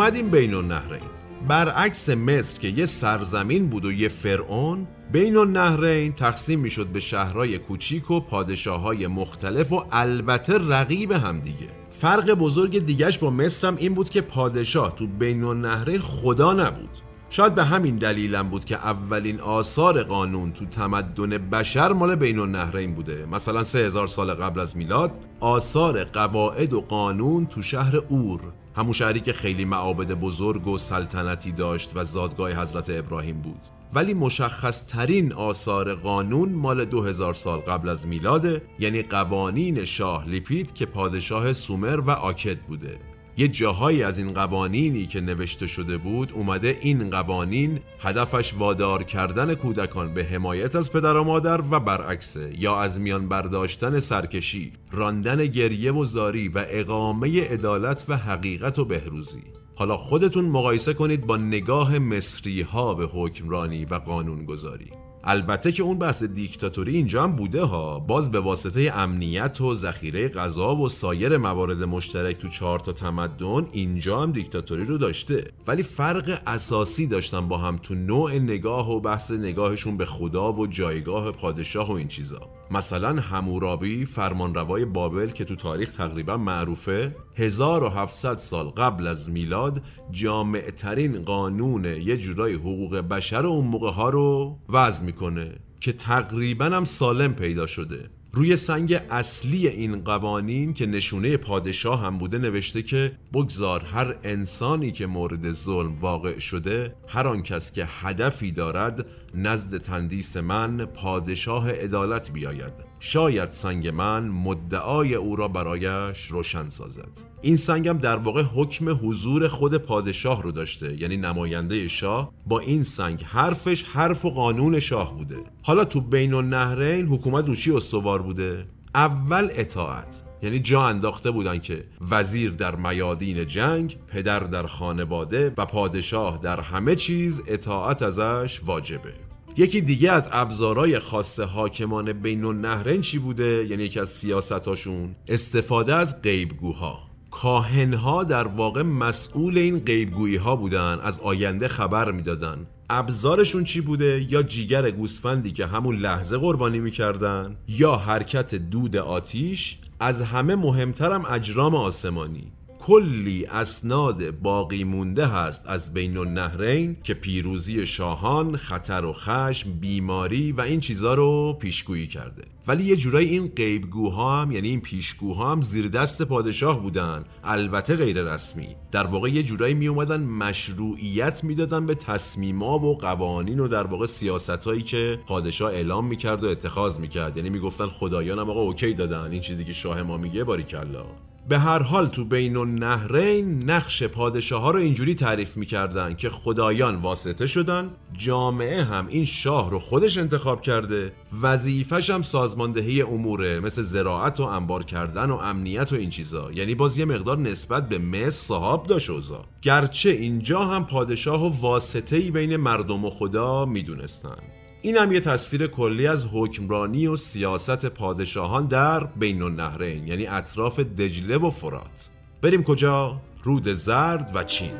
اومدیم 0.00 0.30
بین 0.30 0.54
النهرین. 0.54 1.02
برعکس 1.48 2.10
مصر 2.10 2.58
که 2.58 2.68
یه 2.68 2.84
سرزمین 2.84 3.66
بود 3.66 3.84
و 3.84 3.92
یه 3.92 4.08
فرعون 4.08 4.86
بین 5.12 5.36
النهرین 5.36 6.12
تقسیم 6.12 6.60
می‌شد 6.60 6.86
به 6.86 7.00
شهرهای 7.00 7.58
کوچیک 7.58 8.10
و 8.10 8.20
پادشاه 8.20 8.80
های 8.80 9.06
مختلف 9.06 9.72
و 9.72 9.84
البته 9.92 10.58
رقیب 10.58 11.12
همدیگه 11.12 11.68
فرق 11.90 12.30
بزرگ 12.30 12.86
دیگش 12.86 13.18
با 13.18 13.30
مصر 13.30 13.68
هم 13.68 13.76
این 13.76 13.94
بود 13.94 14.10
که 14.10 14.20
پادشاه 14.20 14.96
تو 14.96 15.06
بین 15.06 15.44
النهرین 15.44 16.00
خدا 16.00 16.52
نبود. 16.52 16.98
شاید 17.30 17.54
به 17.54 17.64
همین 17.64 17.96
دلیلم 17.96 18.48
بود 18.48 18.64
که 18.64 18.76
اولین 18.76 19.40
آثار 19.40 20.02
قانون 20.02 20.52
تو 20.52 20.66
تمدن 20.66 21.30
بشر 21.38 21.92
مال 21.92 22.14
بین 22.14 22.38
النهرین 22.38 22.94
بوده. 22.94 23.26
مثلا 23.32 23.62
سه 23.62 23.78
هزار 23.78 24.06
سال 24.06 24.34
قبل 24.34 24.60
از 24.60 24.76
میلاد 24.76 25.18
آثار 25.40 26.04
قواعد 26.04 26.72
و 26.72 26.80
قانون 26.80 27.46
تو 27.46 27.62
شهر 27.62 27.96
اور. 27.96 28.40
همون 28.76 28.92
شهری 28.92 29.20
که 29.20 29.32
خیلی 29.32 29.64
معابد 29.64 30.12
بزرگ 30.12 30.66
و 30.66 30.78
سلطنتی 30.78 31.52
داشت 31.52 31.90
و 31.94 32.04
زادگاه 32.04 32.52
حضرت 32.52 32.90
ابراهیم 32.90 33.40
بود. 33.40 33.60
ولی 33.94 34.14
مشخص 34.14 34.86
ترین 34.86 35.32
آثار 35.32 35.94
قانون 35.94 36.52
مال 36.52 36.84
2000 36.84 37.34
سال 37.34 37.58
قبل 37.58 37.88
از 37.88 38.06
میلاده 38.06 38.62
یعنی 38.78 39.02
قوانین 39.02 39.84
شاه 39.84 40.28
لیپید 40.28 40.72
که 40.72 40.86
پادشاه 40.86 41.52
سومر 41.52 42.00
و 42.00 42.10
آکد 42.10 42.58
بوده. 42.58 42.98
یه 43.40 43.48
جاهایی 43.48 44.02
از 44.02 44.18
این 44.18 44.32
قوانینی 44.32 45.06
که 45.06 45.20
نوشته 45.20 45.66
شده 45.66 45.98
بود 45.98 46.32
اومده 46.32 46.78
این 46.80 47.10
قوانین 47.10 47.80
هدفش 48.00 48.54
وادار 48.54 49.02
کردن 49.02 49.54
کودکان 49.54 50.14
به 50.14 50.24
حمایت 50.24 50.76
از 50.76 50.92
پدر 50.92 51.16
و 51.16 51.24
مادر 51.24 51.60
و 51.70 51.80
برعکسه 51.80 52.52
یا 52.58 52.80
از 52.80 53.00
میان 53.00 53.28
برداشتن 53.28 53.98
سرکشی 53.98 54.72
راندن 54.92 55.46
گریه 55.46 55.92
و 55.92 56.04
زاری 56.04 56.48
و 56.48 56.64
اقامه 56.68 57.44
عدالت 57.44 58.04
و 58.08 58.16
حقیقت 58.16 58.78
و 58.78 58.84
بهروزی. 58.84 59.42
حالا 59.74 59.96
خودتون 59.96 60.44
مقایسه 60.44 60.94
کنید 60.94 61.26
با 61.26 61.36
نگاه 61.36 61.98
مصری 61.98 62.62
ها 62.62 62.94
به 62.94 63.06
حکمرانی 63.06 63.84
و 63.84 63.94
قانون 63.94 64.44
گذاری 64.44 64.90
البته 65.24 65.72
که 65.72 65.82
اون 65.82 65.98
بحث 65.98 66.22
دیکتاتوری 66.22 66.96
اینجا 66.96 67.22
هم 67.22 67.36
بوده 67.36 67.62
ها. 67.62 67.98
باز 67.98 68.30
به 68.30 68.40
واسطه 68.40 68.92
امنیت 68.94 69.60
و 69.60 69.74
ذخیره 69.74 70.28
غذا 70.28 70.76
و 70.76 70.88
سایر 70.88 71.36
موارد 71.36 71.82
مشترک 71.82 72.38
تو 72.38 72.48
چهار 72.48 72.80
تا 72.80 72.92
تمدن 72.92 73.66
اینجا 73.72 74.22
هم 74.22 74.32
دیکتاتوری 74.32 74.84
رو 74.84 74.98
داشته. 74.98 75.44
ولی 75.66 75.82
فرق 75.82 76.42
اساسی 76.46 77.06
داشتن 77.06 77.48
با 77.48 77.58
هم 77.58 77.78
تو 77.82 77.94
نوع 77.94 78.38
نگاه 78.38 78.90
و 78.90 79.00
بحث 79.00 79.30
نگاهشون 79.30 79.96
به 79.96 80.04
خدا 80.04 80.52
و 80.52 80.66
جایگاه 80.66 81.32
پادشاه 81.32 81.92
و 81.92 81.92
این 81.92 82.08
چیزا. 82.08 82.59
مثلا 82.70 83.20
همورابی 83.20 84.04
فرمانروای 84.04 84.84
بابل 84.84 85.30
که 85.30 85.44
تو 85.44 85.56
تاریخ 85.56 85.92
تقریبا 85.92 86.36
معروفه 86.36 87.16
1700 87.36 88.36
سال 88.36 88.68
قبل 88.68 89.06
از 89.06 89.30
میلاد 89.30 89.82
جامع 90.10 90.70
ترین 90.70 91.22
قانون 91.22 91.84
یه 91.84 92.16
جورای 92.16 92.54
حقوق 92.54 92.96
بشر 92.96 93.46
اون 93.46 93.66
موقع 93.66 93.90
ها 93.90 94.08
رو 94.08 94.58
وضع 94.68 95.02
می‌کنه 95.02 95.54
که 95.80 95.92
تقریبا 95.92 96.64
هم 96.64 96.84
سالم 96.84 97.34
پیدا 97.34 97.66
شده. 97.66 98.10
روی 98.32 98.56
سنگ 98.56 99.00
اصلی 99.10 99.68
این 99.68 100.00
قوانین 100.00 100.74
که 100.74 100.86
نشونه 100.86 101.36
پادشاه 101.36 102.00
هم 102.00 102.18
بوده 102.18 102.38
نوشته 102.38 102.82
که 102.82 103.12
بگذار 103.32 103.84
هر 103.84 104.16
انسانی 104.24 104.92
که 104.92 105.06
مورد 105.06 105.52
ظلم 105.52 105.98
واقع 106.00 106.38
شده 106.38 106.94
هر 107.08 107.26
آن 107.26 107.42
کس 107.42 107.72
که 107.72 107.86
هدفی 107.88 108.52
دارد 108.52 109.06
نزد 109.34 109.78
تندیس 109.78 110.36
من 110.36 110.84
پادشاه 110.84 111.70
عدالت 111.70 112.30
بیاید. 112.32 112.72
شاید 113.00 113.50
سنگ 113.50 113.88
من 113.88 114.28
مدعای 114.28 115.14
او 115.14 115.36
را 115.36 115.48
برایش 115.48 116.26
روشن 116.26 116.68
سازد. 116.68 117.08
این 117.42 117.56
سنگم 117.56 117.98
در 117.98 118.16
واقع 118.16 118.42
حکم 118.42 119.08
حضور 119.08 119.48
خود 119.48 119.76
پادشاه 119.76 120.42
رو 120.42 120.52
داشته 120.52 121.00
یعنی 121.00 121.16
نماینده 121.16 121.88
شاه. 121.88 122.32
با 122.46 122.60
این 122.60 122.82
سنگ 122.82 123.22
حرفش 123.22 123.82
حرف 123.82 124.24
و 124.24 124.30
قانون 124.30 124.78
شاه 124.78 125.16
بوده. 125.16 125.36
حالا 125.62 125.84
تو 125.84 126.00
بین 126.00 126.34
النهرین 126.34 127.06
حکومت 127.06 127.46
روشی 127.46 127.72
استوار 127.72 128.22
بوده. 128.22 128.66
اول 128.94 129.48
اطاعت. 129.52 130.29
یعنی 130.42 130.58
جا 130.58 130.82
انداخته 130.82 131.30
بودن 131.30 131.58
که 131.58 131.84
وزیر 132.10 132.50
در 132.50 132.76
میادین 132.76 133.46
جنگ 133.46 133.96
پدر 134.08 134.40
در 134.40 134.66
خانواده 134.66 135.52
و 135.56 135.66
پادشاه 135.66 136.38
در 136.42 136.60
همه 136.60 136.94
چیز 136.94 137.42
اطاعت 137.46 138.02
ازش 138.02 138.60
واجبه. 138.64 139.12
یکی 139.56 139.80
دیگه 139.80 140.12
از 140.12 140.28
ابزارهای 140.32 140.98
خاص 140.98 141.40
حاکمان 141.40 142.12
بین 142.12 142.44
النهرین 142.44 143.00
چی 143.00 143.18
بوده؟ 143.18 143.66
یعنی 143.70 143.82
یکی 143.82 144.00
از 144.00 144.08
سیاستاشون 144.08 145.14
استفاده 145.28 145.94
از 145.94 146.22
غیبگوها. 146.22 146.98
کاهنها 147.30 148.24
در 148.24 148.46
واقع 148.46 148.82
مسئول 148.82 149.58
این 149.58 149.78
غیبگویی 149.78 150.36
ها 150.36 150.56
بودن 150.56 150.98
از 151.02 151.20
آینده 151.20 151.68
خبر 151.68 152.12
می‌دادن. 152.12 152.66
ابزارشون 152.92 153.64
چی 153.64 153.80
بوده؟ 153.80 154.26
یا 154.32 154.42
جیگر 154.42 154.90
گوسفندی 154.90 155.52
که 155.52 155.66
همون 155.66 155.96
لحظه 155.96 156.38
قربانی 156.38 156.78
می‌کردن؟ 156.78 157.56
یا 157.68 157.96
حرکت 157.96 158.54
دود 158.54 158.96
آتیش؟ 158.96 159.78
از 160.00 160.22
همه 160.22 160.54
مهمترم 160.54 161.24
اجرام 161.24 161.74
آسمانی. 161.74 162.52
کلی 162.80 163.46
اسناد 163.46 164.30
باقی 164.30 164.84
مونده 164.84 165.26
هست 165.26 165.66
از 165.66 165.94
بین 165.94 166.16
النهرین 166.16 166.96
که 167.04 167.14
پیروزی 167.14 167.86
شاهان، 167.86 168.56
خطر 168.56 169.04
و 169.04 169.12
خشم، 169.12 169.72
بیماری 169.72 170.52
و 170.52 170.60
این 170.60 170.80
چیزا 170.80 171.14
رو 171.14 171.56
پیشگویی 171.60 172.06
کرده. 172.06 172.42
ولی 172.66 172.84
یه 172.84 172.96
جورایی 172.96 173.28
این 173.28 173.46
غیبگوها 173.46 174.42
هم 174.42 174.52
یعنی 174.52 174.68
این 174.68 174.80
پیشگوها 174.80 175.52
هم 175.52 175.62
زیر 175.62 175.88
دست 175.88 176.22
پادشاه 176.22 176.82
بودن. 176.82 177.24
البته 177.44 177.96
غیر 177.96 178.22
رسمی. 178.22 178.76
در 178.92 179.06
واقع 179.06 179.28
یه 179.28 179.42
جورایی 179.42 179.74
می 179.74 179.88
اومدن 179.88 180.22
مشروعیت 180.22 181.44
می‌دادن 181.44 181.86
به 181.86 181.94
تصمیما 181.94 182.78
و 182.78 182.98
قوانین 182.98 183.60
و 183.60 183.68
در 183.68 183.86
واقع 183.86 184.06
سیاستهایی 184.06 184.82
که 184.82 185.18
پادشاه 185.26 185.72
اعلام 185.72 186.06
می‌کرد 186.06 186.44
و 186.44 186.48
اتخاذ 186.48 186.98
می‌کرد 186.98 187.36
یعنی 187.36 187.50
می‌گفتن 187.50 187.86
خدایان 187.86 188.38
هم 188.38 188.50
آقا 188.50 188.60
اوکی 188.60 188.94
دادن. 188.94 189.32
این 189.32 189.40
چیزی 189.40 189.64
که 189.64 189.72
شاه 189.72 190.02
ما 190.02 190.16
میگه 190.16 190.44
باریکلا. 190.44 191.04
به 191.48 191.58
هر 191.58 191.82
حال 191.82 192.06
تو 192.08 192.24
بین 192.24 192.56
النهرین 192.56 193.70
نقش 193.70 194.02
پادشاه 194.02 194.62
ها 194.62 194.70
رو 194.70 194.78
اینجوری 194.78 195.14
تعریف 195.14 195.56
می‌کردن 195.56 196.14
که 196.14 196.30
خدایان 196.30 196.96
واسطه 196.96 197.46
شدن 197.46 197.90
جامعه 198.12 198.84
هم 198.84 199.06
این 199.06 199.24
شاه 199.24 199.70
رو 199.70 199.78
خودش 199.78 200.18
انتخاب 200.18 200.62
کرده 200.62 201.12
وظیفش 201.42 202.10
هم 202.10 202.22
سازماندهی 202.22 203.02
اموره 203.02 203.60
مثل 203.60 203.82
زراعت 203.82 204.40
و 204.40 204.42
انبار 204.42 204.84
کردن 204.84 205.30
و 205.30 205.36
امنیت 205.36 205.92
و 205.92 205.96
این 205.96 206.10
چیزا. 206.10 206.52
یعنی 206.52 206.74
باز 206.74 206.98
یه 206.98 207.04
مقدار 207.04 207.38
نسبت 207.38 207.88
به 207.88 207.98
مصر 207.98 208.30
صحاب 208.30 208.86
داشت 208.86 209.10
اوزا 209.10 209.44
گرچه 209.62 210.10
اینجا 210.10 210.64
هم 210.64 210.86
پادشاه 210.86 211.46
و 211.46 211.60
واسطه 211.60 212.16
ای 212.16 212.30
بین 212.30 212.56
مردم 212.56 213.04
و 213.04 213.10
خدا 213.10 213.64
می‌دونستن. 213.64 214.59
این 214.82 214.96
هم 214.96 215.12
یه 215.12 215.20
تصویر 215.20 215.66
کلی 215.66 216.06
از 216.06 216.26
حکمرانی 216.32 217.06
و 217.06 217.16
سیاست 217.16 217.86
پادشاهان 217.86 218.66
در 218.66 219.04
بین 219.04 219.42
النهرین 219.42 220.06
یعنی 220.06 220.26
اطراف 220.26 220.80
دجله 220.80 221.38
و 221.38 221.50
فرات 221.50 222.10
بریم 222.42 222.62
کجا؟ 222.62 223.20
رود 223.42 223.68
زرد 223.68 224.30
و 224.34 224.44
چین 224.44 224.72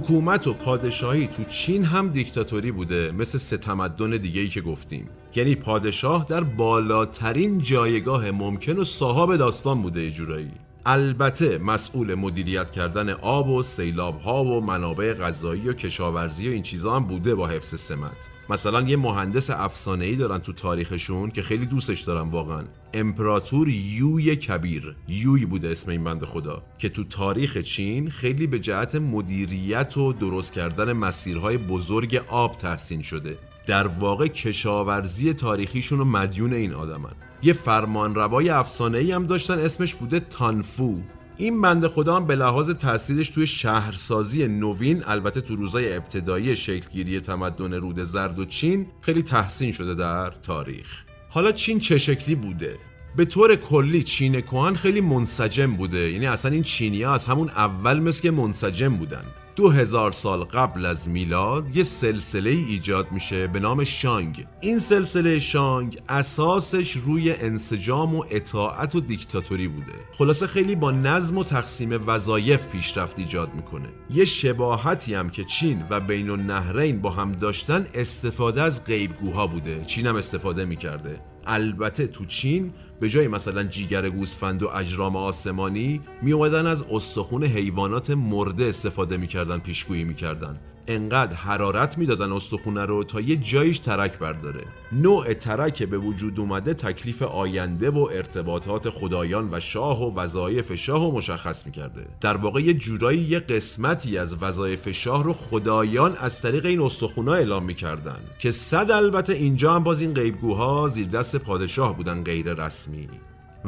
حکومت 0.00 0.46
و 0.46 0.52
پادشاهی 0.52 1.26
تو 1.26 1.44
چین 1.44 1.84
هم 1.84 2.08
دیکتاتوری 2.08 2.72
بوده 2.72 3.12
مثل 3.12 3.38
سه 3.38 3.56
تمدن 3.56 4.10
دیگه 4.10 4.40
ای 4.40 4.48
که 4.48 4.60
گفتیم. 4.60 5.08
یعنی 5.34 5.54
پادشاه 5.54 6.26
در 6.28 6.40
بالاترین 6.40 7.58
جایگاه 7.58 8.30
ممکن 8.30 8.78
و 8.78 8.84
صاحب 8.84 9.36
داستان 9.36 9.82
بوده 9.82 10.10
جورایی. 10.10 10.50
البته 10.86 11.58
مسئول 11.58 12.14
مدیریت 12.14 12.70
کردن 12.70 13.10
آب 13.10 13.48
و 13.48 13.62
سیلاب 13.62 14.20
ها 14.20 14.44
و 14.44 14.60
منابع 14.60 15.14
غذایی 15.14 15.68
و 15.68 15.72
کشاورزی 15.72 16.48
و 16.48 16.52
این 16.52 16.62
چیزا 16.62 16.96
هم 16.96 17.04
بوده 17.04 17.34
با 17.34 17.46
حفظ 17.46 17.80
سمت. 17.80 18.39
مثلا 18.50 18.80
یه 18.82 18.96
مهندس 18.96 19.50
افسانه 19.50 20.04
ای 20.04 20.16
دارن 20.16 20.38
تو 20.38 20.52
تاریخشون 20.52 21.30
که 21.30 21.42
خیلی 21.42 21.66
دوستش 21.66 22.00
دارم 22.00 22.30
واقعا. 22.30 22.64
امپراتور 22.94 23.68
یوی 23.68 24.36
کبیر. 24.36 24.96
یوی 25.08 25.46
بوده 25.46 25.68
اسم 25.68 25.90
این 25.90 26.04
بند 26.04 26.24
خدا 26.24 26.62
که 26.78 26.88
تو 26.88 27.04
تاریخ 27.04 27.58
چین 27.58 28.10
خیلی 28.10 28.46
به 28.46 28.58
جهت 28.58 28.94
مدیریت 28.94 29.96
و 29.96 30.12
درست 30.12 30.52
کردن 30.52 30.92
مسیرهای 30.92 31.56
بزرگ 31.56 32.24
آب 32.28 32.52
تحسین 32.52 33.02
شده. 33.02 33.38
در 33.66 33.86
واقع 33.86 34.26
کشاورزی 34.26 35.32
تاریخیشون 35.32 36.00
و 36.00 36.04
مدیون 36.04 36.52
این 36.52 36.74
آدمن. 36.74 37.12
یه 37.42 37.52
فرمانروای 37.52 38.48
افسانه 38.48 38.98
ای 38.98 39.12
هم 39.12 39.26
داشتن 39.26 39.58
اسمش 39.58 39.94
بوده 39.94 40.20
تانفو. 40.20 40.98
این 41.40 41.60
بنده 41.60 41.88
خدا 41.88 42.16
هم 42.16 42.26
به 42.26 42.34
لحاظ 42.34 42.70
تاثیرش 42.70 43.30
توی 43.30 43.46
شهرسازی 43.46 44.48
نوین 44.48 45.02
البته 45.06 45.40
تو 45.40 45.56
روزای 45.56 45.96
ابتدایی 45.96 46.56
شکلگیری 46.56 47.20
تمدن 47.20 47.74
رود 47.74 48.02
زرد 48.02 48.38
و 48.38 48.44
چین 48.44 48.86
خیلی 49.00 49.22
تحسین 49.22 49.72
شده 49.72 49.94
در 49.94 50.30
تاریخ. 50.30 51.04
حالا 51.28 51.52
چین 51.52 51.78
چه 51.78 51.98
شکلی 51.98 52.34
بوده؟ 52.34 52.78
به 53.16 53.24
طور 53.24 53.56
کلی 53.56 54.02
چین 54.02 54.40
کهن 54.40 54.74
خیلی 54.74 55.00
منسجم 55.00 55.72
بوده. 55.76 56.10
یعنی 56.12 56.26
اصلا 56.26 56.50
این 56.50 56.62
چینی 56.62 57.02
ها 57.02 57.14
از 57.14 57.24
همون 57.24 57.48
اول 57.48 58.00
مثل 58.00 58.30
منسجم 58.30 58.96
بودن. 58.96 59.24
دو 59.56 59.70
هزار 59.70 60.12
سال 60.12 60.44
قبل 60.44 60.86
از 60.86 61.08
میلاد 61.08 61.76
یه 61.76 61.82
سلسله 61.82 62.50
ایجاد 62.50 63.12
میشه 63.12 63.46
به 63.46 63.60
نام 63.60 63.84
شانگ. 63.84 64.46
این 64.60 64.78
سلسله 64.78 65.38
شانگ 65.38 66.00
اساسش 66.08 66.92
روی 66.92 67.32
انسجام 67.32 68.14
و 68.14 68.24
اطاعت 68.30 68.94
و 68.94 69.00
دیکتاتوری 69.00 69.68
بوده. 69.68 69.92
خلاصه 70.18 70.46
خیلی 70.46 70.76
با 70.76 70.90
نظم 70.90 71.38
و 71.38 71.44
تقسیم 71.44 72.08
وظایف 72.08 72.66
پیشرفت 72.66 73.18
ایجاد 73.18 73.54
می‌کنه. 73.54 73.88
یه 74.10 74.24
شباهتی 74.24 75.14
هم 75.14 75.30
که 75.30 75.44
چین 75.44 75.84
و 75.90 76.00
بین 76.00 76.30
النهرین 76.30 77.00
با 77.00 77.10
هم 77.10 77.32
داشتن 77.32 77.86
استفاده 77.94 78.62
از 78.62 78.84
غیبگوها 78.84 79.46
بوده. 79.46 79.84
چین 79.84 80.06
هم 80.06 80.16
استفاده 80.16 80.64
می‌کرده. 80.64 81.20
البته 81.46 82.06
تو 82.06 82.24
چین 82.24 82.72
به 83.00 83.08
جای 83.08 83.28
مثلا 83.28 83.64
جیگر 83.64 84.10
گوسفند 84.10 84.62
و 84.62 84.68
اجرام 84.68 85.16
آسمانی 85.16 86.00
می 86.22 86.32
اومدن 86.32 86.66
از 86.66 86.82
استخون 86.90 87.44
حیوانات 87.44 88.10
مرده 88.10 88.64
استفاده 88.64 89.16
می‌کردن 89.16 89.58
پیشگویی 89.58 90.04
می‌کردن. 90.04 90.60
انقدر 90.86 91.34
حرارت 91.34 91.98
می‌دادن 91.98 92.32
استخونه 92.32 92.84
رو 92.84 93.04
تا 93.04 93.20
یه 93.20 93.36
جایش 93.36 93.78
ترک 93.78 94.18
برداره. 94.18 94.64
نوع 94.92 95.32
ترک 95.32 95.82
به 95.82 95.98
وجود 95.98 96.40
اومده 96.40 96.74
تکلیف 96.74 97.22
آینده 97.22 97.90
و 97.90 98.08
ارتباطات 98.12 98.90
خدایان 98.90 99.48
و 99.52 99.60
شاه 99.60 100.02
و 100.02 100.14
وظایف 100.20 100.74
شاه 100.74 101.04
رو 101.04 101.12
مشخص 101.12 101.66
می‌کرده. 101.66 102.06
در 102.20 102.36
واقع 102.36 102.60
یه 102.60 102.74
جورایی 102.74 103.20
یه 103.20 103.40
قسمتی 103.40 104.18
از 104.18 104.36
وظایف 104.42 104.88
شاه 104.88 105.24
رو 105.24 105.32
خدایان 105.32 106.16
از 106.16 106.42
طریق 106.42 106.66
این 106.66 106.80
استخونا 106.80 107.34
اعلام 107.34 107.64
می‌کردن 107.64 108.18
که 108.38 108.50
صد 108.50 108.90
البته 108.90 109.32
اینجا 109.32 109.74
هم 109.74 109.84
باز 109.84 110.00
این 110.00 110.14
غیبگوها 110.14 110.88
زیر 110.88 111.08
دست 111.08 111.36
پادشاه 111.36 111.96
بودن 111.96 112.24
غیر 112.24 112.54
رسمی. 112.54 113.08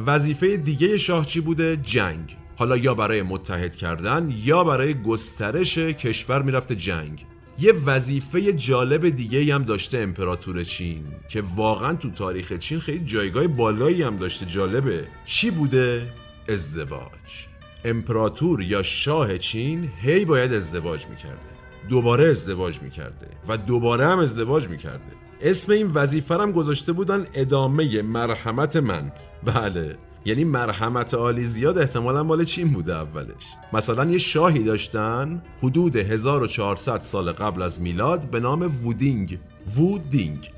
وظیفه 0.07 0.57
دیگه 0.57 0.97
شاه 0.97 1.27
چی 1.27 1.41
بوده؟ 1.41 1.77
جنگ. 1.77 2.37
حالا 2.63 2.77
یا 2.77 2.95
برای 2.95 3.23
متحد 3.23 3.77
کردن 3.77 4.35
یا 4.37 4.65
برای 4.65 5.03
گسترش 5.03 5.79
کشور 5.79 6.43
می‌رفته 6.43 6.77
جنگ. 6.77 7.27
یه 7.59 7.73
وظیفه 7.73 8.53
جالب 8.53 9.09
دیگه 9.09 9.55
هم 9.55 9.63
داشته 9.63 9.99
امپراتور 9.99 10.65
چین 10.65 11.05
که 11.29 11.43
واقعا 11.57 11.95
تو 11.95 12.11
تاریخ 12.11 12.53
چین 12.53 12.81
خیلی 12.81 13.05
جایگاه 13.05 13.47
بالایی 13.47 14.03
هم 14.03 14.17
داشته. 14.17 14.47
جالبه. 14.47 15.05
چی 15.27 15.51
بوده؟ 15.51 16.13
ازدواج. 16.49 17.47
امپراتور 17.85 18.63
یا 18.63 18.83
شاه 18.83 19.39
چین 19.39 19.89
هی 20.03 20.25
باید 20.25 20.55
ازدواج 20.55 21.07
می‌کرده. 21.07 21.53
دوباره 21.89 22.25
ازدواج 22.25 22.83
می‌کرده 22.83 23.27
و 23.49 23.57
دوباره 23.57 24.07
هم 24.07 24.19
ازدواج 24.19 24.69
می‌کرده. 24.69 25.13
اسم 25.41 25.73
این 25.73 25.91
وظیفرم 25.95 26.53
گذاشته 26.53 26.93
بودن 26.93 27.27
ادامه 27.35 28.03
مرحمت 28.03 28.77
من. 28.77 29.13
بله. 29.45 29.97
یعنی 30.25 30.45
مرحمت 30.45 31.15
عالی 31.15 31.45
زیاد 31.45 31.79
احتمالا 31.79 32.23
مال 32.23 32.45
چین 32.45 32.69
بوده 32.69 32.95
اولش. 32.95 33.45
مثلا 33.73 34.05
یه 34.05 34.19
شاهی 34.19 34.63
داشتن 34.63 35.43
حدود 35.63 35.97
1400 35.97 37.03
سال 37.03 37.33
قبل 37.33 37.63
از 37.63 37.81
میلاد 37.81 38.31
به 38.31 38.41
نام 38.41 38.63
وودینگ. 38.85 39.39
وودینگ. 39.77 40.51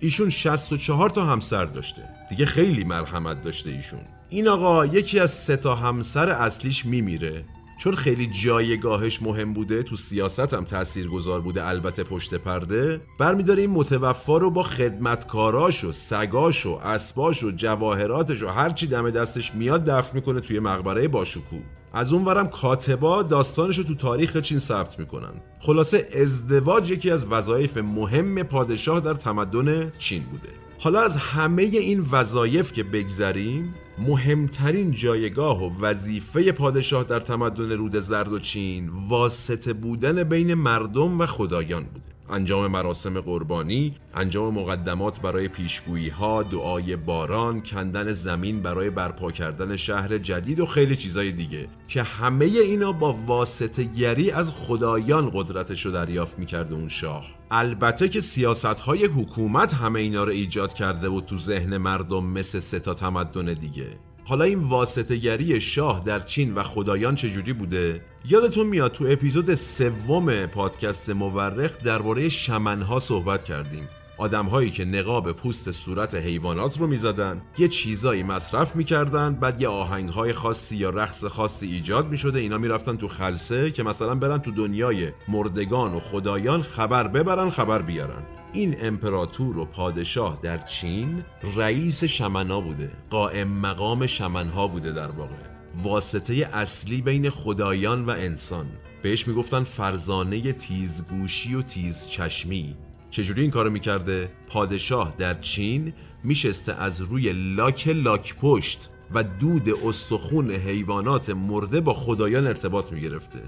ایشون 0.00 0.30
64 0.30 1.10
تا 1.10 1.24
همسر 1.24 1.64
داشته. 1.64 2.02
دیگه 2.30 2.46
خیلی 2.46 2.84
مرحمت 2.84 3.42
داشته 3.42 3.70
ایشون. 3.70 4.00
این 4.28 4.48
آقا 4.48 4.86
یکی 4.86 5.20
از 5.20 5.30
سه 5.30 5.56
تا 5.56 5.74
همسر 5.74 6.30
اصلیش 6.30 6.86
میمیره. 6.86 7.44
چون 7.80 7.94
خیلی 7.94 8.26
جایگاهش 8.26 9.22
مهم 9.22 9.52
بوده 9.52 9.82
تو 9.82 9.96
سیاست 9.96 10.54
هم 10.54 10.64
تأثیر 10.64 11.08
گذار 11.08 11.40
بوده 11.40 11.68
البته 11.68 12.04
پشت 12.04 12.34
پرده 12.34 13.00
برمیداره 13.18 13.60
این 13.60 13.70
متوفا 13.70 14.38
رو 14.38 14.50
با 14.50 14.62
خدمتکاراش 14.62 15.84
و 15.84 15.92
سگاش 15.92 16.66
و 16.66 16.70
اسباش 16.84 17.44
و 17.44 17.50
جواهراتش 17.50 18.42
و 18.42 18.48
هرچی 18.48 18.86
دم 18.86 19.10
دستش 19.10 19.54
میاد 19.54 19.84
دفن 19.84 20.16
می‌کنه 20.16 20.40
توی 20.40 20.58
مقبره 20.58 21.08
باشکو 21.08 21.56
از 21.92 22.12
اونورم 22.12 22.48
کاتبا 22.48 23.22
داستانش 23.22 23.78
رو 23.78 23.84
تو 23.84 23.94
تاریخ 23.94 24.36
چین 24.36 24.58
ثبت 24.58 24.98
می‌کنن. 24.98 25.32
خلاصه 25.60 26.08
ازدواج 26.20 26.90
یکی 26.90 27.10
از 27.10 27.26
وظایف 27.26 27.76
مهم 27.76 28.42
پادشاه 28.42 29.00
در 29.00 29.14
تمدن 29.14 29.92
چین 29.98 30.22
بوده. 30.22 30.48
حالا 30.78 31.00
از 31.00 31.16
همه 31.16 31.62
این 31.62 32.06
وظایف 32.10 32.72
که 32.72 32.82
بگذریم 32.82 33.74
مهمترین 34.00 34.90
جایگاه 34.90 35.64
و 35.64 35.70
وظیفه 35.80 36.52
پادشاه 36.52 37.04
در 37.04 37.20
تمدن 37.20 37.70
رود 37.70 37.98
زرد 38.00 38.32
و 38.32 38.38
چین 38.38 38.90
واسطه 39.08 39.72
بودن 39.72 40.24
بین 40.24 40.54
مردم 40.54 41.20
و 41.20 41.26
خدایان 41.26 41.84
بوده. 41.84 42.19
انجام 42.30 42.66
مراسم 42.66 43.20
قربانی، 43.20 43.96
انجام 44.14 44.54
مقدمات 44.54 45.20
برای 45.20 45.48
پیشگویی 45.48 46.08
ها، 46.08 46.42
دعای 46.42 46.96
باران، 46.96 47.62
کندن 47.62 48.12
زمین 48.12 48.62
برای 48.62 48.90
برپا 48.90 49.30
کردن 49.30 49.76
شهر 49.76 50.18
جدید 50.18 50.60
و 50.60 50.66
خیلی 50.66 50.96
چیزای 50.96 51.32
دیگه 51.32 51.68
که 51.88 52.02
همه 52.02 52.44
اینا 52.44 52.92
با 52.92 53.12
واسطه 53.26 53.84
گری 53.84 54.30
از 54.30 54.52
خدایان 54.52 55.30
قدرتش 55.34 55.86
رو 55.86 55.92
دریافت 55.92 56.38
می‌کرده 56.38 56.74
اون 56.74 56.88
شاه. 56.88 57.26
البته 57.50 58.08
که 58.08 58.20
سیاست 58.20 58.66
های 58.66 59.04
حکومت 59.04 59.74
همه 59.74 60.00
اینا 60.00 60.24
رو 60.24 60.30
ایجاد 60.30 60.72
کرده 60.72 61.08
و 61.08 61.20
تو 61.20 61.36
ذهن 61.36 61.76
مردم 61.76 62.24
مثل 62.24 62.58
ستا 62.58 62.94
تمدن 62.94 63.54
دیگه. 63.54 63.86
حالا 64.30 64.44
این 64.44 64.58
واسطهگری 64.58 65.60
شاه 65.60 66.02
در 66.04 66.20
چین 66.20 66.54
و 66.54 66.62
خدایان 66.62 67.14
چجوری 67.14 67.52
بوده؟ 67.52 68.04
یادتون 68.28 68.66
میاد 68.66 68.92
تو 68.92 69.06
اپیزود 69.08 69.54
سوم 69.54 70.46
پادکست 70.46 71.10
مورخ 71.10 71.78
درباره 71.78 72.28
شمنها 72.28 72.98
صحبت 72.98 73.44
کردیم 73.44 73.88
آدمهایی 74.18 74.70
که 74.70 74.84
نقاب 74.84 75.32
پوست 75.32 75.70
صورت 75.70 76.14
حیوانات 76.14 76.78
رو 76.78 76.86
می‌زدن 76.86 77.42
یه 77.58 77.68
چیزایی 77.68 78.22
مصرف 78.22 78.76
می‌کردن 78.76 79.34
بعد 79.34 79.60
یه 79.60 79.68
آهنگهای 79.68 80.32
خاصی 80.32 80.76
یا 80.76 80.90
رقص 80.90 81.24
خاصی 81.24 81.66
ایجاد 81.66 82.08
می‌شده 82.08 82.38
اینا 82.38 82.58
می‌رفتن 82.58 82.96
تو 82.96 83.08
خلسه 83.08 83.70
که 83.70 83.82
مثلا 83.82 84.14
برن 84.14 84.38
تو 84.38 84.50
دنیای 84.50 85.12
مردگان 85.28 85.94
و 85.94 86.00
خدایان 86.00 86.62
خبر 86.62 87.08
ببرن 87.08 87.50
خبر 87.50 87.82
بیارن 87.82 88.22
این 88.52 88.76
امپراتور 88.80 89.58
و 89.58 89.64
پادشاه 89.64 90.38
در 90.42 90.58
چین 90.58 91.24
رئیس 91.56 92.04
شمنا 92.04 92.60
بوده. 92.60 92.90
قائم 93.10 93.48
مقام 93.48 94.06
شمنها 94.06 94.68
بوده 94.68 94.92
در 94.92 95.10
واقع. 95.10 95.34
واسطه 95.82 96.34
اصلی 96.52 97.02
بین 97.02 97.30
خدایان 97.30 98.04
و 98.04 98.10
انسان. 98.10 98.66
بهش 99.02 99.28
می‌گفتن 99.28 99.64
فرزانه 99.64 100.52
تیزگوشی 100.52 101.54
و 101.54 101.62
تیز 101.62 102.06
چشمی 102.06 102.76
چجوری 103.10 103.42
این 103.42 103.50
کارو 103.50 103.70
می‌کرده؟ 103.70 104.32
پادشاه 104.48 105.14
در 105.18 105.34
چین 105.34 105.92
میشسته 106.24 106.74
از 106.74 107.02
روی 107.02 107.32
لاک 107.32 107.88
لاک 107.88 108.36
پشت 108.36 108.90
و 109.14 109.22
دود 109.22 109.68
استخون 109.84 110.50
حیوانات 110.50 111.30
مرده 111.30 111.80
با 111.80 111.92
خدایان 111.92 112.46
ارتباط 112.46 112.92
می‌گرفته. 112.92 113.38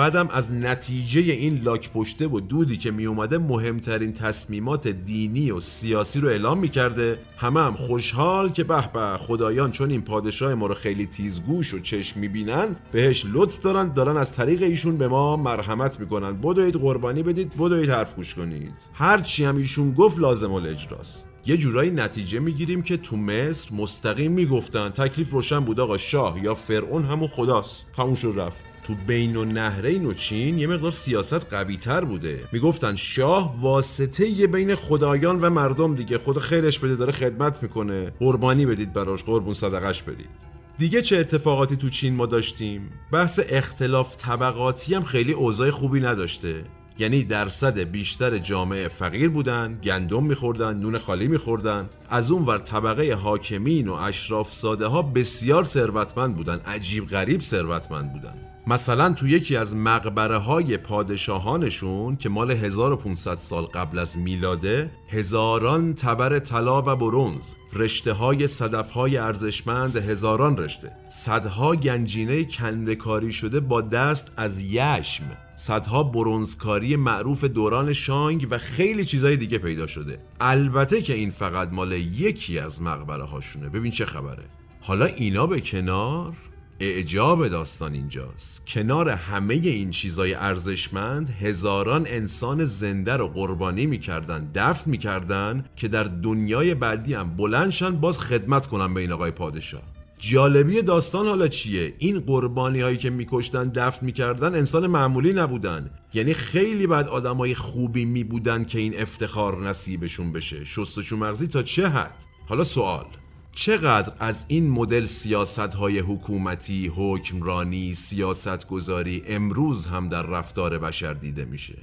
بعدم 0.00 0.28
از 0.28 0.52
نتیجه 0.52 1.20
این 1.20 1.60
لاک 1.62 1.90
پشته 1.92 2.26
و 2.26 2.40
دودی 2.40 2.76
که 2.76 2.90
می 2.90 3.06
اومده 3.06 3.38
مهمترین 3.38 4.12
تصمیمات 4.12 4.88
دینی 4.88 5.50
و 5.50 5.60
سیاسی 5.60 6.20
رو 6.20 6.28
اعلام 6.28 6.58
می‌کرده 6.58 7.18
همه 7.36 7.60
هم 7.60 7.74
خوشحال 7.74 8.48
که 8.48 8.64
به 8.64 8.88
به 8.92 9.16
خدایان 9.18 9.70
چون 9.70 9.90
این 9.90 10.02
پادشاه 10.02 10.54
ما 10.54 10.66
رو 10.66 10.74
خیلی 10.74 11.06
تیزگوش 11.06 11.74
و 11.74 11.78
چشم 11.78 12.20
می‌بینن 12.20 12.76
بهش 12.92 13.26
لطف 13.32 13.58
دارن 13.58 13.92
دارن 13.92 14.16
از 14.16 14.34
طریق 14.34 14.62
ایشون 14.62 14.96
به 14.96 15.08
ما 15.08 15.36
مرحمت 15.36 16.00
می‌کنن. 16.00 16.36
بدوید 16.36 16.74
قربانی 16.74 17.22
بدید 17.22 17.56
بدوید 17.56 17.90
حرف 17.90 18.14
گوش 18.14 18.34
کنید. 18.34 18.74
هرچی 18.92 19.44
هم 19.44 19.56
ایشون 19.56 19.92
گفت 19.92 20.18
لازم 20.18 20.52
الاجراست. 20.52 21.26
یه 21.46 21.56
جورایی 21.56 21.90
نتیجه 21.90 22.38
می‌گیریم 22.38 22.82
که 22.82 22.96
تو 22.96 23.16
مصر 23.16 23.74
مستقیم 23.74 24.32
می‌گفتن. 24.32 24.88
تکلیف 24.88 25.30
روشن 25.30 25.60
بود 25.60 25.80
آقا 25.80 25.98
شاه 25.98 26.44
یا 26.44 26.54
فرعون 26.54 27.04
همون 27.04 27.28
خداست. 27.28 27.86
همون 27.98 28.14
شد 28.14 28.34
رفت. 28.36 28.69
تو 28.90 28.96
بین 29.06 29.36
و 29.36 29.44
نهرین 29.44 30.06
و 30.06 30.12
چین 30.12 30.58
یه 30.58 30.66
مقدار 30.66 30.90
سیاست 30.90 31.54
قوی 31.54 31.76
تر 31.76 32.04
بوده. 32.04 32.48
می‌گفتن 32.52 32.94
شاه 32.94 33.60
واسطه 33.60 34.28
یه 34.28 34.46
بین 34.46 34.74
خدایان 34.74 35.40
و 35.40 35.50
مردم 35.50 35.94
دیگه. 35.94 36.18
خدا 36.18 36.40
خیرش 36.40 36.78
بده 36.78 36.96
داره 36.96 37.12
خدمت 37.12 37.62
می‌کنه. 37.62 38.12
قربانی 38.18 38.66
بدید 38.66 38.92
براش 38.92 39.24
قربون 39.24 39.54
صدقش 39.54 40.02
بدید. 40.02 40.50
دیگه 40.78 41.02
چه 41.02 41.18
اتفاقاتی 41.18 41.76
تو 41.76 41.88
چین 41.88 42.14
ما 42.14 42.26
داشتیم؟ 42.26 42.90
بحث 43.12 43.40
اختلاف 43.48 44.16
طبقاتی 44.16 44.94
هم 44.94 45.02
خیلی 45.02 45.32
اوضاع 45.32 45.70
خوبی 45.70 46.00
نداشته. 46.00 46.64
یعنی 46.98 47.24
درصد 47.24 47.78
بیشتر 47.78 48.38
جامعه 48.38 48.88
فقیر 48.88 49.30
بودن 49.30 49.78
گندم 49.82 50.24
میخوردن 50.24 50.76
نون 50.76 50.98
خالی 50.98 51.28
میخوردن. 51.28 51.88
از 52.08 52.30
اون 52.30 52.42
ور 52.42 52.58
طبقه 52.58 53.14
حاکمین 53.14 53.88
و 53.88 53.92
اشراف 53.92 54.52
ساده 54.52 54.86
ها 54.86 55.02
بسیار 55.02 55.64
ثروتمند 55.64 56.36
بودن 56.36 56.60
عجیب 56.66 57.08
غریب 57.08 57.40
ثروتمند 57.40 58.12
بودن. 58.12 58.49
مثلا 58.70 59.12
تو 59.12 59.28
یکی 59.28 59.56
از 59.56 59.76
مقبره 59.76 60.36
های 60.36 60.76
پادشاهانشون 60.76 62.16
که 62.16 62.28
مال 62.28 62.50
1500 62.50 63.38
سال 63.38 63.64
قبل 63.64 63.98
از 63.98 64.18
میلاده 64.18 64.90
هزاران 65.08 65.94
تبر 65.94 66.38
طلا 66.38 66.82
و 66.82 66.96
برونز 66.96 67.54
رشته 67.72 68.12
های 68.12 68.46
صدف 68.46 68.90
های 68.90 69.16
ارزشمند 69.16 69.96
هزاران 69.96 70.56
رشته 70.56 70.92
صدها 71.08 71.76
گنجینه 71.76 72.44
کندکاری 72.44 73.32
شده 73.32 73.60
با 73.60 73.80
دست 73.80 74.30
از 74.36 74.60
یشم 74.60 75.24
صدها 75.54 76.02
برونزکاری 76.02 76.96
معروف 76.96 77.44
دوران 77.44 77.92
شانگ 77.92 78.46
و 78.50 78.58
خیلی 78.58 79.04
چیزای 79.04 79.36
دیگه 79.36 79.58
پیدا 79.58 79.86
شده. 79.86 80.20
البته 80.40 81.02
که 81.02 81.14
این 81.14 81.30
فقط 81.30 81.68
مال 81.72 81.92
یکی 81.92 82.58
از 82.58 82.82
مقبره 82.82 83.24
هاشونه 83.24 83.68
ببین 83.68 83.90
چه 83.90 84.06
خبره. 84.06 84.44
حالا 84.80 85.04
اینا 85.04 85.46
به 85.46 85.60
کنار؟ 85.60 86.34
اعجاب 86.82 87.48
داستان 87.48 87.94
اینجاست. 87.94 88.66
کنار 88.66 89.08
همه 89.08 89.54
این 89.54 89.90
چیزای 89.90 90.34
ارزشمند 90.34 91.30
هزاران 91.30 92.06
انسان 92.06 92.64
زنده 92.64 93.16
رو 93.16 93.28
قربانی 93.28 93.86
می‌کردن 93.86 94.50
دفن 94.54 94.90
می‌کردن 94.90 95.64
که 95.76 95.88
در 95.88 96.04
دنیای 96.04 96.74
بعدی 96.74 97.14
هم 97.14 97.36
بلندشن 97.36 97.90
باز 97.90 98.18
خدمت 98.18 98.66
کنن 98.66 98.94
به 98.94 99.00
این 99.00 99.12
آقای 99.12 99.30
پادشاه. 99.30 99.82
جالبی 100.18 100.82
داستان 100.82 101.26
حالا 101.26 101.48
چیه؟ 101.48 101.94
این 101.98 102.20
قربانی 102.20 102.80
هایی 102.80 102.96
که 102.96 103.10
میکشتن 103.10 103.68
دفن 103.68 104.06
می‌کردن 104.06 104.54
انسان 104.54 104.86
معمولی 104.86 105.32
نبودن. 105.32 105.90
یعنی 106.14 106.34
خیلی 106.34 106.86
بعد 106.86 107.08
آدمای 107.08 107.54
خوبی 107.54 108.04
میبودن 108.04 108.64
که 108.64 108.78
این 108.78 109.00
افتخار 109.00 109.68
نصیبشون 109.68 110.32
بشه. 110.32 110.64
شستشون 110.64 111.18
مغزی 111.18 111.46
تا 111.46 111.62
چه 111.62 111.88
حد؟ 111.88 112.24
حالا 112.48 112.62
سوال. 112.62 113.06
چقدر 113.52 114.12
از 114.18 114.44
این 114.48 114.70
مدل 114.70 115.04
سیاست 115.04 115.58
های 115.58 115.98
حکومتی، 115.98 116.92
حکمرانی، 116.96 117.94
سیاست 117.94 118.68
گذاری 118.68 119.22
امروز 119.26 119.86
هم 119.86 120.08
در 120.08 120.22
رفتار 120.22 120.78
بشر 120.78 121.14
دیده 121.14 121.44
میشه؟ 121.44 121.78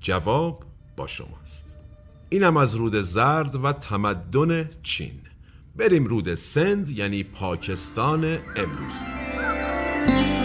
جواب 0.00 0.64
با 0.96 1.06
شماست. 1.06 1.76
اینم 2.28 2.56
از 2.56 2.74
رود 2.74 3.00
زرد 3.00 3.64
و 3.64 3.72
تمدن 3.72 4.70
چین. 4.82 5.20
بریم 5.76 6.04
رود 6.04 6.34
سند 6.34 6.90
یعنی 6.90 7.22
پاکستان 7.22 8.24
امروزی 8.56 10.35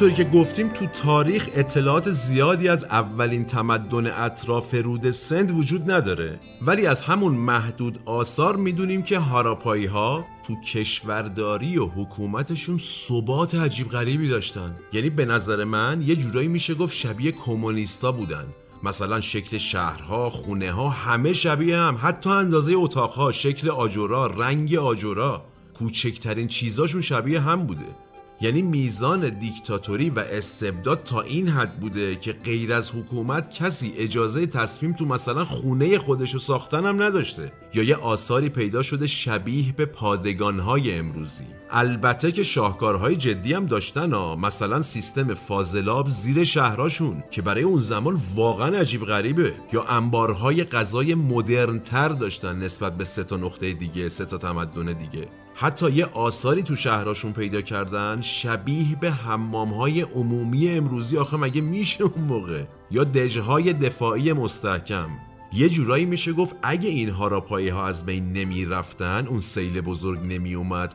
همونطوری 0.00 0.24
که 0.24 0.30
گفتیم 0.38 0.68
تو 0.68 0.86
تاریخ 0.86 1.48
اطلاعات 1.54 2.10
زیادی 2.10 2.68
از 2.68 2.84
اولین 2.84 3.44
تمدن 3.44 4.06
اطراف 4.06 4.74
رود 4.74 5.10
سند 5.10 5.50
وجود 5.50 5.90
نداره. 5.90 6.40
ولی 6.62 6.86
از 6.86 7.02
همون 7.02 7.32
محدود 7.34 7.98
آثار 8.04 8.56
می‌دونیم 8.56 9.02
که 9.02 9.18
هاراپایی 9.18 9.86
ها 9.86 10.24
تو 10.46 10.60
کشورداری 10.60 11.78
و 11.78 11.86
حکومتشون 11.86 12.78
ثبات 12.78 13.54
عجیب 13.54 13.88
غریبی 13.88 14.28
داشتن. 14.28 14.74
یعنی 14.92 15.10
به 15.10 15.24
نظر 15.24 15.64
من 15.64 16.02
یه 16.02 16.16
جورایی 16.16 16.48
میشه 16.48 16.74
گفت 16.74 16.96
شبیه 16.96 17.32
کمونیستا 17.32 18.12
بودن. 18.12 18.44
مثلا 18.82 19.20
شکل 19.20 19.58
شهرها 19.58 20.30
خونه 20.30 20.72
ها 20.72 20.88
همه 20.88 21.32
شبیه 21.32 21.76
هم. 21.76 21.98
حتی 22.02 22.30
اندازه 22.30 22.72
اتاقها 22.76 23.32
شکل 23.32 23.70
آجورا 23.70 24.26
رنگ 24.26 24.74
آجورا 24.74 25.44
کوچکترین 25.78 26.48
چیزاشون 26.48 27.00
شبیه 27.00 27.40
هم 27.40 27.66
بوده. 27.66 28.07
یعنی 28.40 28.62
میزان 28.62 29.28
دیکتاتوری 29.28 30.10
و 30.10 30.18
استبداد 30.18 31.02
تا 31.02 31.20
این 31.20 31.48
حد 31.48 31.80
بوده 31.80 32.16
که 32.16 32.32
غیر 32.32 32.72
از 32.72 32.94
حکومت 32.94 33.50
کسی 33.50 33.92
اجازه 33.96 34.46
تصمیم 34.46 34.92
تو 34.92 35.06
مثلا 35.06 35.44
خونه 35.44 35.98
خودشو 35.98 36.38
ساختن 36.38 36.86
هم 36.86 37.02
نداشته 37.02 37.52
یا 37.74 37.82
یه 37.82 37.96
آثاری 37.96 38.48
پیدا 38.48 38.82
شده 38.82 39.06
شبیه 39.06 39.72
به 39.72 39.86
پادگانهای 39.86 40.98
امروزی. 40.98 41.44
البته 41.70 42.32
که 42.32 42.42
شاهکارهای 42.42 43.16
جدی 43.16 43.54
هم 43.54 43.66
داشتن 43.66 44.12
ها 44.12 44.36
مثلا 44.36 44.82
سیستم 44.82 45.34
فاضلاب 45.34 46.08
زیر 46.08 46.44
شهراشون 46.44 47.22
که 47.30 47.42
برای 47.42 47.62
اون 47.62 47.80
زمان 47.80 48.18
واقعا 48.34 48.78
عجیب 48.78 49.04
غریبه. 49.04 49.54
یا 49.72 49.82
انبارهای 49.82 50.64
غذای 50.64 51.14
مدرن 51.14 51.78
تر 51.78 52.08
داشتن 52.08 52.58
نسبت 52.58 52.96
به 52.96 53.04
سه 53.04 53.24
تا 53.24 53.36
نقطه 53.36 53.72
دیگه 53.72 54.08
سه 54.08 54.24
تا 54.24 54.38
تمدن 54.38 54.92
دیگه. 54.92 55.28
حتی 55.60 55.90
یه 55.90 56.04
آثاری 56.06 56.62
تو 56.62 56.76
شهراشون 56.76 57.32
پیدا 57.32 57.60
کردن 57.60 58.20
شبیه 58.20 58.96
به 59.00 59.10
حمامهای 59.10 60.00
عمومی 60.00 60.68
امروزی. 60.68 61.16
آخه 61.16 61.36
مگه 61.36 61.60
میشه 61.60 62.04
اون 62.04 62.24
موقع؟ 62.24 62.64
یا 62.90 63.04
دژهای 63.04 63.72
دفاعی 63.72 64.32
مستحکم. 64.32 65.08
یه 65.52 65.68
جورایی 65.68 66.04
میشه 66.04 66.32
گفت 66.32 66.56
اگه 66.62 66.88
این 66.88 67.08
هاراپایی 67.08 67.68
ها 67.68 67.86
از 67.86 68.06
بین 68.06 68.32
نمی 68.32 68.64
رفتن 68.64 69.26
اون 69.26 69.40
سیل 69.40 69.80
بزرگ 69.80 70.18
نمی 70.26 70.54
اومد 70.54 70.94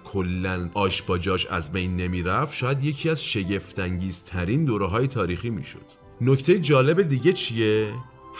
با 1.07 1.18
جاش 1.18 1.45
از 1.45 1.72
بین 1.72 1.95
نمی 1.95 2.22
رفت 2.22 2.57
شاید 2.57 2.84
یکی 2.84 3.09
از 3.09 3.24
شگفتانگیز 3.24 4.24
ترین 4.24 4.66
دوره 4.66 4.88
های 4.88 5.07
تاریخی 5.07 5.49
می‌شد. 5.49 5.86
نکته 6.22 6.59
جالب 6.59 7.01
دیگه 7.01 7.34
چیه؟ 7.34 7.93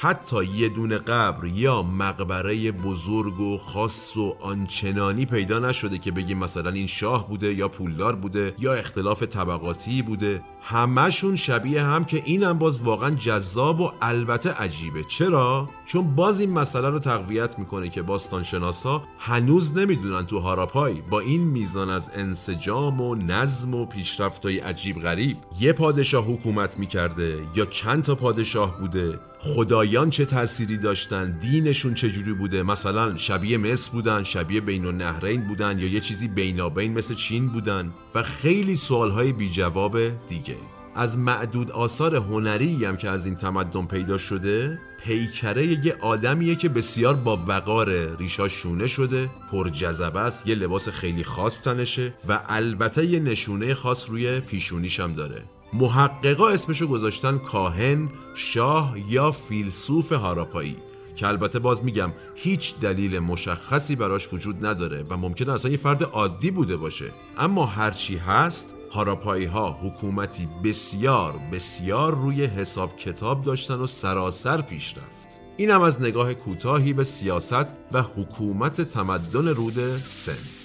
حتی 0.04 0.46
یه 0.46 0.70
دونه 0.70 0.98
قبر 0.98 1.46
یا 1.46 1.84
مقبره 1.84 2.72
بزرگ 2.72 3.40
و 3.40 3.58
خاص 3.58 4.18
و 4.18 4.36
آنچنانی 4.42 5.26
پیدا 5.26 5.60
نشده 5.60 5.98
که 5.98 6.12
بگیم 6.12 6.38
مثلا 6.38 6.72
این 6.72 6.88
شاه 6.88 7.28
بوده 7.28 7.54
یا 7.54 7.68
پولدار 7.68 8.16
بوده 8.16 8.56
یا 8.60 8.74
اختلاف 8.74 9.24
طبقاتی 9.24 10.02
بوده. 10.02 10.42
همشون 10.66 11.36
شبیه 11.36 11.84
هم 11.84 12.06
که 12.06 12.22
اینم 12.26 12.60
باز 12.60 12.82
واقعا 12.82 13.10
جذاب 13.10 13.80
و 13.80 13.92
البته 14.02 14.50
عجیبه. 14.50 15.04
چرا؟ 15.04 15.70
چون 15.86 16.16
باز 16.16 16.40
این 16.40 16.52
مسئله 16.52 16.90
رو 16.90 17.00
تقویت 17.00 17.60
می‌کنه 17.60 17.90
که 17.90 18.02
باستانشناسا 18.02 19.04
هنوز 19.20 19.78
نمی‌دونن 19.78 20.26
تو 20.26 20.40
هاراپای 20.40 21.02
با 21.10 21.20
این 21.20 21.42
میزان 21.42 21.90
از 21.90 22.10
انسجام 22.14 23.02
و 23.02 23.16
نظم 23.16 23.76
و 23.76 23.86
پیشرفتای 23.86 24.60
عجیب 24.60 25.02
غریب 25.02 25.38
یه 25.60 25.74
پادشاه 25.74 26.26
حکومت 26.26 26.80
می‌کرده 26.80 27.40
یا 27.56 27.66
چند 27.66 28.04
تا 28.04 28.16
پادشاه 28.16 28.80
بوده؟ 28.80 29.20
خدایان 29.40 30.10
چه 30.10 30.26
تأثیری 30.26 30.78
داشتن؟ 30.78 31.40
دینشون 31.40 31.94
چجوری 31.94 32.34
بوده؟ 32.34 32.64
مثلا 32.64 33.18
شبیه 33.18 33.58
مصر 33.58 33.92
بودن 33.92 34.24
شبیه 34.24 34.62
بین 34.62 34.86
النهرین 34.86 35.48
بودن 35.48 35.80
یا 35.80 35.88
یه 35.88 36.00
چیزی 36.00 36.28
بینابین 36.28 36.94
مثل 36.94 37.16
چین 37.16 37.48
بودن؟ 37.48 37.94
و 38.16 38.24
خیلی 38.24 38.76
سوالهای 38.76 39.32
بی 39.32 39.50
جواب 39.50 39.98
دیگه. 40.30 40.53
از 40.96 41.18
معدود 41.18 41.72
آثار 41.72 42.16
هنری 42.16 42.86
هم 42.86 42.98
که 42.98 43.10
از 43.10 43.26
این 43.26 43.36
تمدن 43.36 43.86
پیدا 43.86 44.18
شده 44.18 44.80
پیکره 45.04 45.86
یه 45.86 45.96
آدمیه 46.02 46.56
که 46.56 46.70
بسیار 46.70 47.16
با 47.16 47.44
وقار 47.48 48.18
ریشاش 48.18 48.52
شونه 48.52 48.88
شده 48.88 49.30
پر 49.52 49.70
جذبه 49.70 50.20
است 50.20 50.48
یه 50.48 50.56
لباس 50.56 50.90
خیلی 50.90 51.24
خاص 51.24 51.62
تنشه 51.62 52.14
و 52.28 52.42
البته 52.50 53.06
یه 53.06 53.20
نشونه 53.20 53.74
خاص 53.74 54.10
روی 54.10 54.40
پیشونیش 54.40 55.00
هم 55.00 55.14
داره. 55.14 55.44
محققا 55.74 56.50
اسمشو 56.50 56.88
گذاشتن 56.88 57.38
کاهن، 57.38 58.10
شاه 58.36 58.96
یا 59.10 59.32
فیلسوف 59.32 60.12
هاراپایی 60.12 60.78
که 61.16 61.28
البته 61.28 61.60
باز 61.60 61.84
میگم 61.84 62.12
هیچ 62.36 62.80
دلیل 62.80 63.20
مشخصی 63.20 63.96
براش 63.96 64.34
وجود 64.34 64.66
نداره 64.66 65.06
و 65.10 65.18
ممکنه 65.18 65.54
اصلا 65.54 65.72
یه 65.72 65.78
فرد 65.78 66.04
عادی 66.04 66.52
بوده 66.52 66.78
باشه. 66.78 67.12
اما 67.38 67.66
هرچی 67.66 68.18
هست 68.18 68.73
هاراپایی 68.94 69.46
ها 69.46 69.80
حکومتی 69.84 70.48
بسیار 70.64 71.34
بسیار 71.52 72.16
روی 72.16 72.46
حساب 72.46 72.98
کتاب 72.98 73.44
داشتن 73.44 73.76
و 73.76 73.86
سراسر 73.86 74.62
پیش 74.62 74.98
رفت. 74.98 75.28
اینم 75.58 75.82
از 75.82 76.02
نگاه 76.02 76.34
کوتاهی 76.34 76.94
به 76.94 77.04
سیاست 77.04 77.76
و 77.92 78.02
حکومت 78.02 78.82
تمدن 78.82 79.48
رود 79.48 79.98
سند 79.98 80.63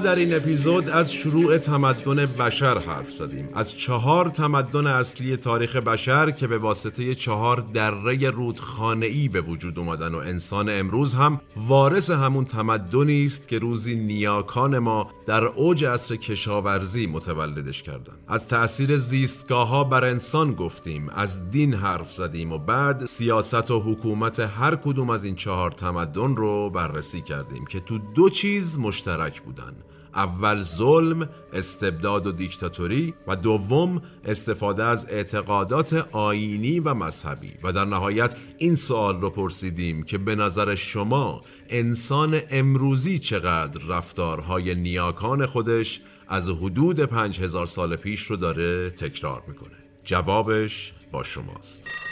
در 0.00 0.14
این 0.14 0.34
اپیزود 0.34 0.88
از 0.88 1.12
شروع 1.12 1.58
تمدن 1.58 2.26
بشر 2.26 2.78
حرف 2.78 3.12
زدیم. 3.12 3.48
از 3.54 3.78
چهار 3.78 4.28
تمدن 4.28 4.86
اصلی 4.86 5.36
تاریخ 5.36 5.76
بشر 5.76 6.30
که 6.30 6.46
به 6.46 6.58
واسطه 6.58 7.14
چهار 7.14 7.64
دره 7.74 8.30
رودخانه‌ای 8.30 9.28
به 9.28 9.40
وجود 9.40 9.78
اومدن 9.78 10.14
و 10.14 10.18
انسان 10.18 10.68
امروز 10.68 11.14
هم 11.14 11.40
وارث 11.56 12.10
همون 12.10 12.44
تمدنی 12.44 13.24
است 13.24 13.48
که 13.48 13.58
روزی 13.58 13.94
نیاکان 13.94 14.78
ما 14.78 15.10
در 15.26 15.44
اوج 15.44 15.84
عصر 15.84 16.16
کشاورزی 16.16 17.06
متولدش 17.06 17.82
کردند 17.82 18.18
از 18.28 18.48
تأثیر 18.48 18.96
زیستگاه 18.96 19.68
ها 19.68 19.84
بر 19.84 20.04
انسان 20.04 20.54
گفتیم 20.54 21.08
از 21.08 21.50
دین 21.50 21.74
حرف 21.74 22.12
زدیم 22.12 22.52
و 22.52 22.58
بعد 22.58 23.06
سیاست 23.06 23.70
و 23.70 23.80
حکومت 23.80 24.40
هر 24.40 24.76
کدوم 24.76 25.10
از 25.10 25.24
این 25.24 25.34
چهار 25.34 25.70
تمدن 25.70 26.36
رو 26.36 26.70
بررسی 26.70 27.20
کردیم 27.20 27.64
که 27.64 27.80
تو 27.80 27.98
دو 27.98 28.30
چیز 28.30 28.78
مشترک 28.78 29.42
بودن. 29.42 29.76
اول 30.14 30.62
ظلم، 30.62 31.28
استبداد 31.52 32.26
و 32.26 32.32
دیکتاتوری 32.32 33.14
و 33.26 33.36
دوم 33.36 34.02
استفاده 34.24 34.84
از 34.84 35.06
اعتقادات 35.10 35.92
آینی 36.12 36.80
و 36.80 36.94
مذهبی. 36.94 37.52
و 37.62 37.72
در 37.72 37.84
نهایت 37.84 38.36
این 38.58 38.74
سوال 38.74 39.20
رو 39.20 39.30
پرسیدیم 39.30 40.02
که 40.02 40.18
به 40.18 40.34
نظر 40.34 40.74
شما 40.74 41.42
انسان 41.68 42.40
امروزی 42.50 43.18
چقدر 43.18 43.86
رفتارهای 43.88 44.74
نیاکان 44.74 45.46
خودش 45.46 46.00
از 46.28 46.48
حدود 46.48 47.00
پنج 47.00 47.40
هزار 47.40 47.66
سال 47.66 47.96
پیش 47.96 48.22
رو 48.22 48.36
داره 48.36 48.90
تکرار 48.90 49.42
می‌کنه؟ 49.48 49.76
جوابش 50.04 50.92
با 51.12 51.22
شماست. 51.22 52.09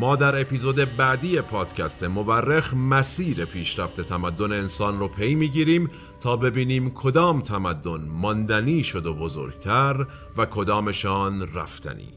ما 0.00 0.16
در 0.16 0.40
اپیزود 0.40 0.96
بعدی 0.96 1.40
پادکست 1.40 2.04
مورخ 2.04 2.74
مسیر 2.74 3.44
پیشرفت 3.44 4.00
تمدن 4.00 4.52
انسان 4.52 4.98
رو 4.98 5.08
پی 5.08 5.34
می‌گیریم 5.34 5.90
تا 6.20 6.36
ببینیم 6.36 6.90
کدام 6.90 7.40
تمدن 7.40 8.08
ماندنی 8.08 8.82
شد 8.82 9.06
و 9.06 9.14
بزرگتر 9.14 10.06
و 10.36 10.46
کدامشان 10.46 11.54
رفتنی. 11.54 12.08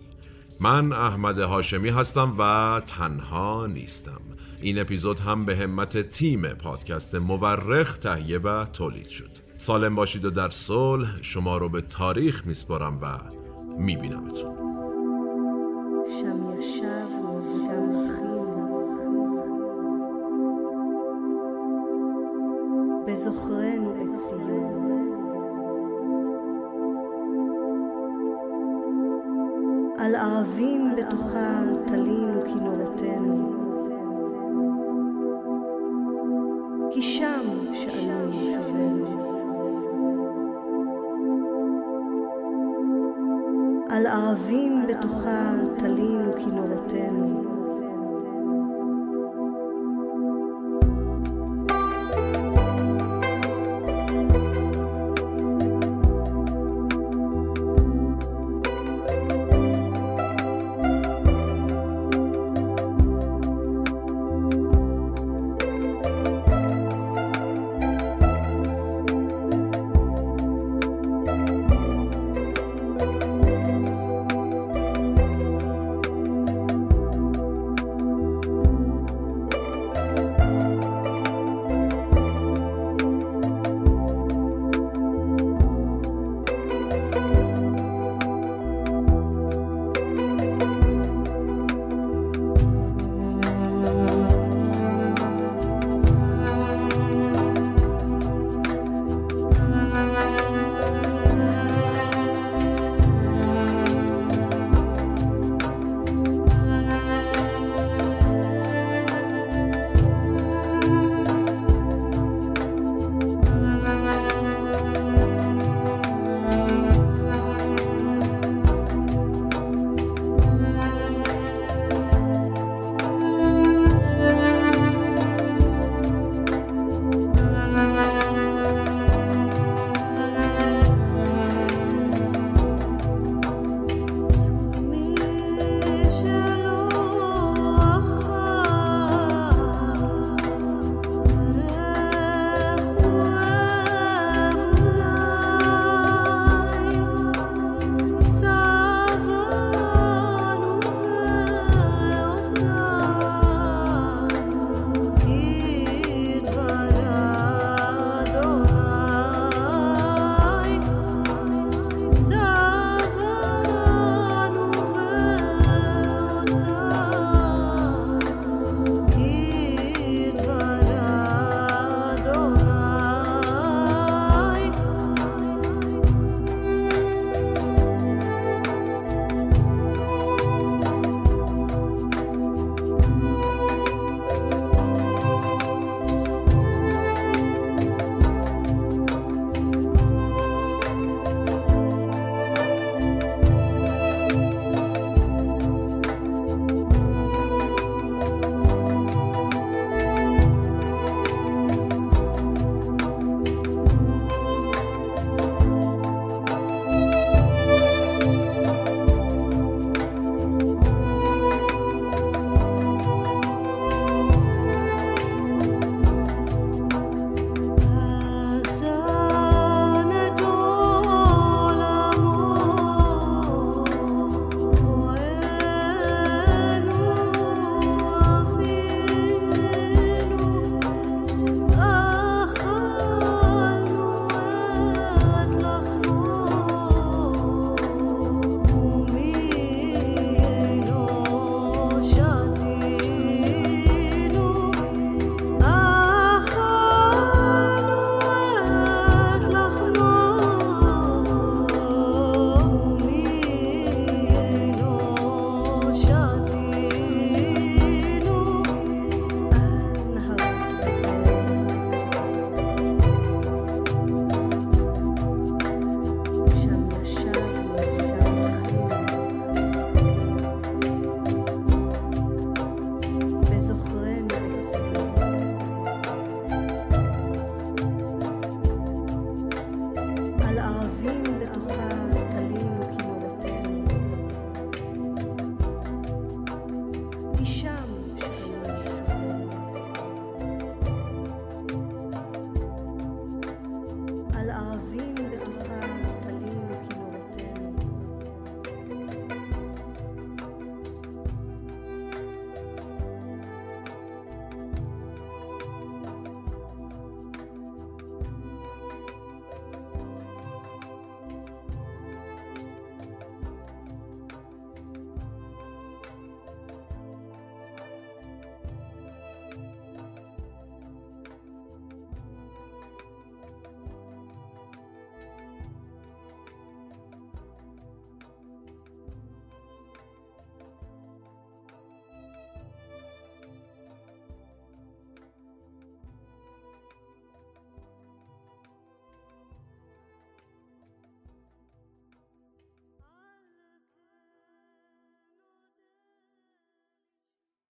من 0.59 0.93
احمد 0.93 1.39
هاشمی 1.39 1.89
هستم 1.89 2.35
و 2.39 2.81
تنها 2.85 3.67
نیستم. 3.67 4.21
این 4.61 4.79
اپیزود 4.79 5.19
هم 5.19 5.45
به 5.45 5.55
همت 5.57 6.09
تیم 6.09 6.47
پادکست 6.47 7.15
مورخ 7.15 7.97
تهیه 7.97 8.39
و 8.39 8.65
تولید 8.65 9.07
شد. 9.07 9.29
سالم 9.57 9.95
باشید 9.95 10.25
و 10.25 10.29
در 10.29 10.49
صلح 10.49 11.21
شما 11.21 11.57
رو 11.57 11.69
به 11.69 11.81
تاریخ 11.81 12.45
میسپارم 12.45 12.99
و 13.01 13.19
میبینمتون. 13.77 14.53
شمی 16.21 17.12
מונחים, 17.83 18.43
בזוכרי 23.07 23.72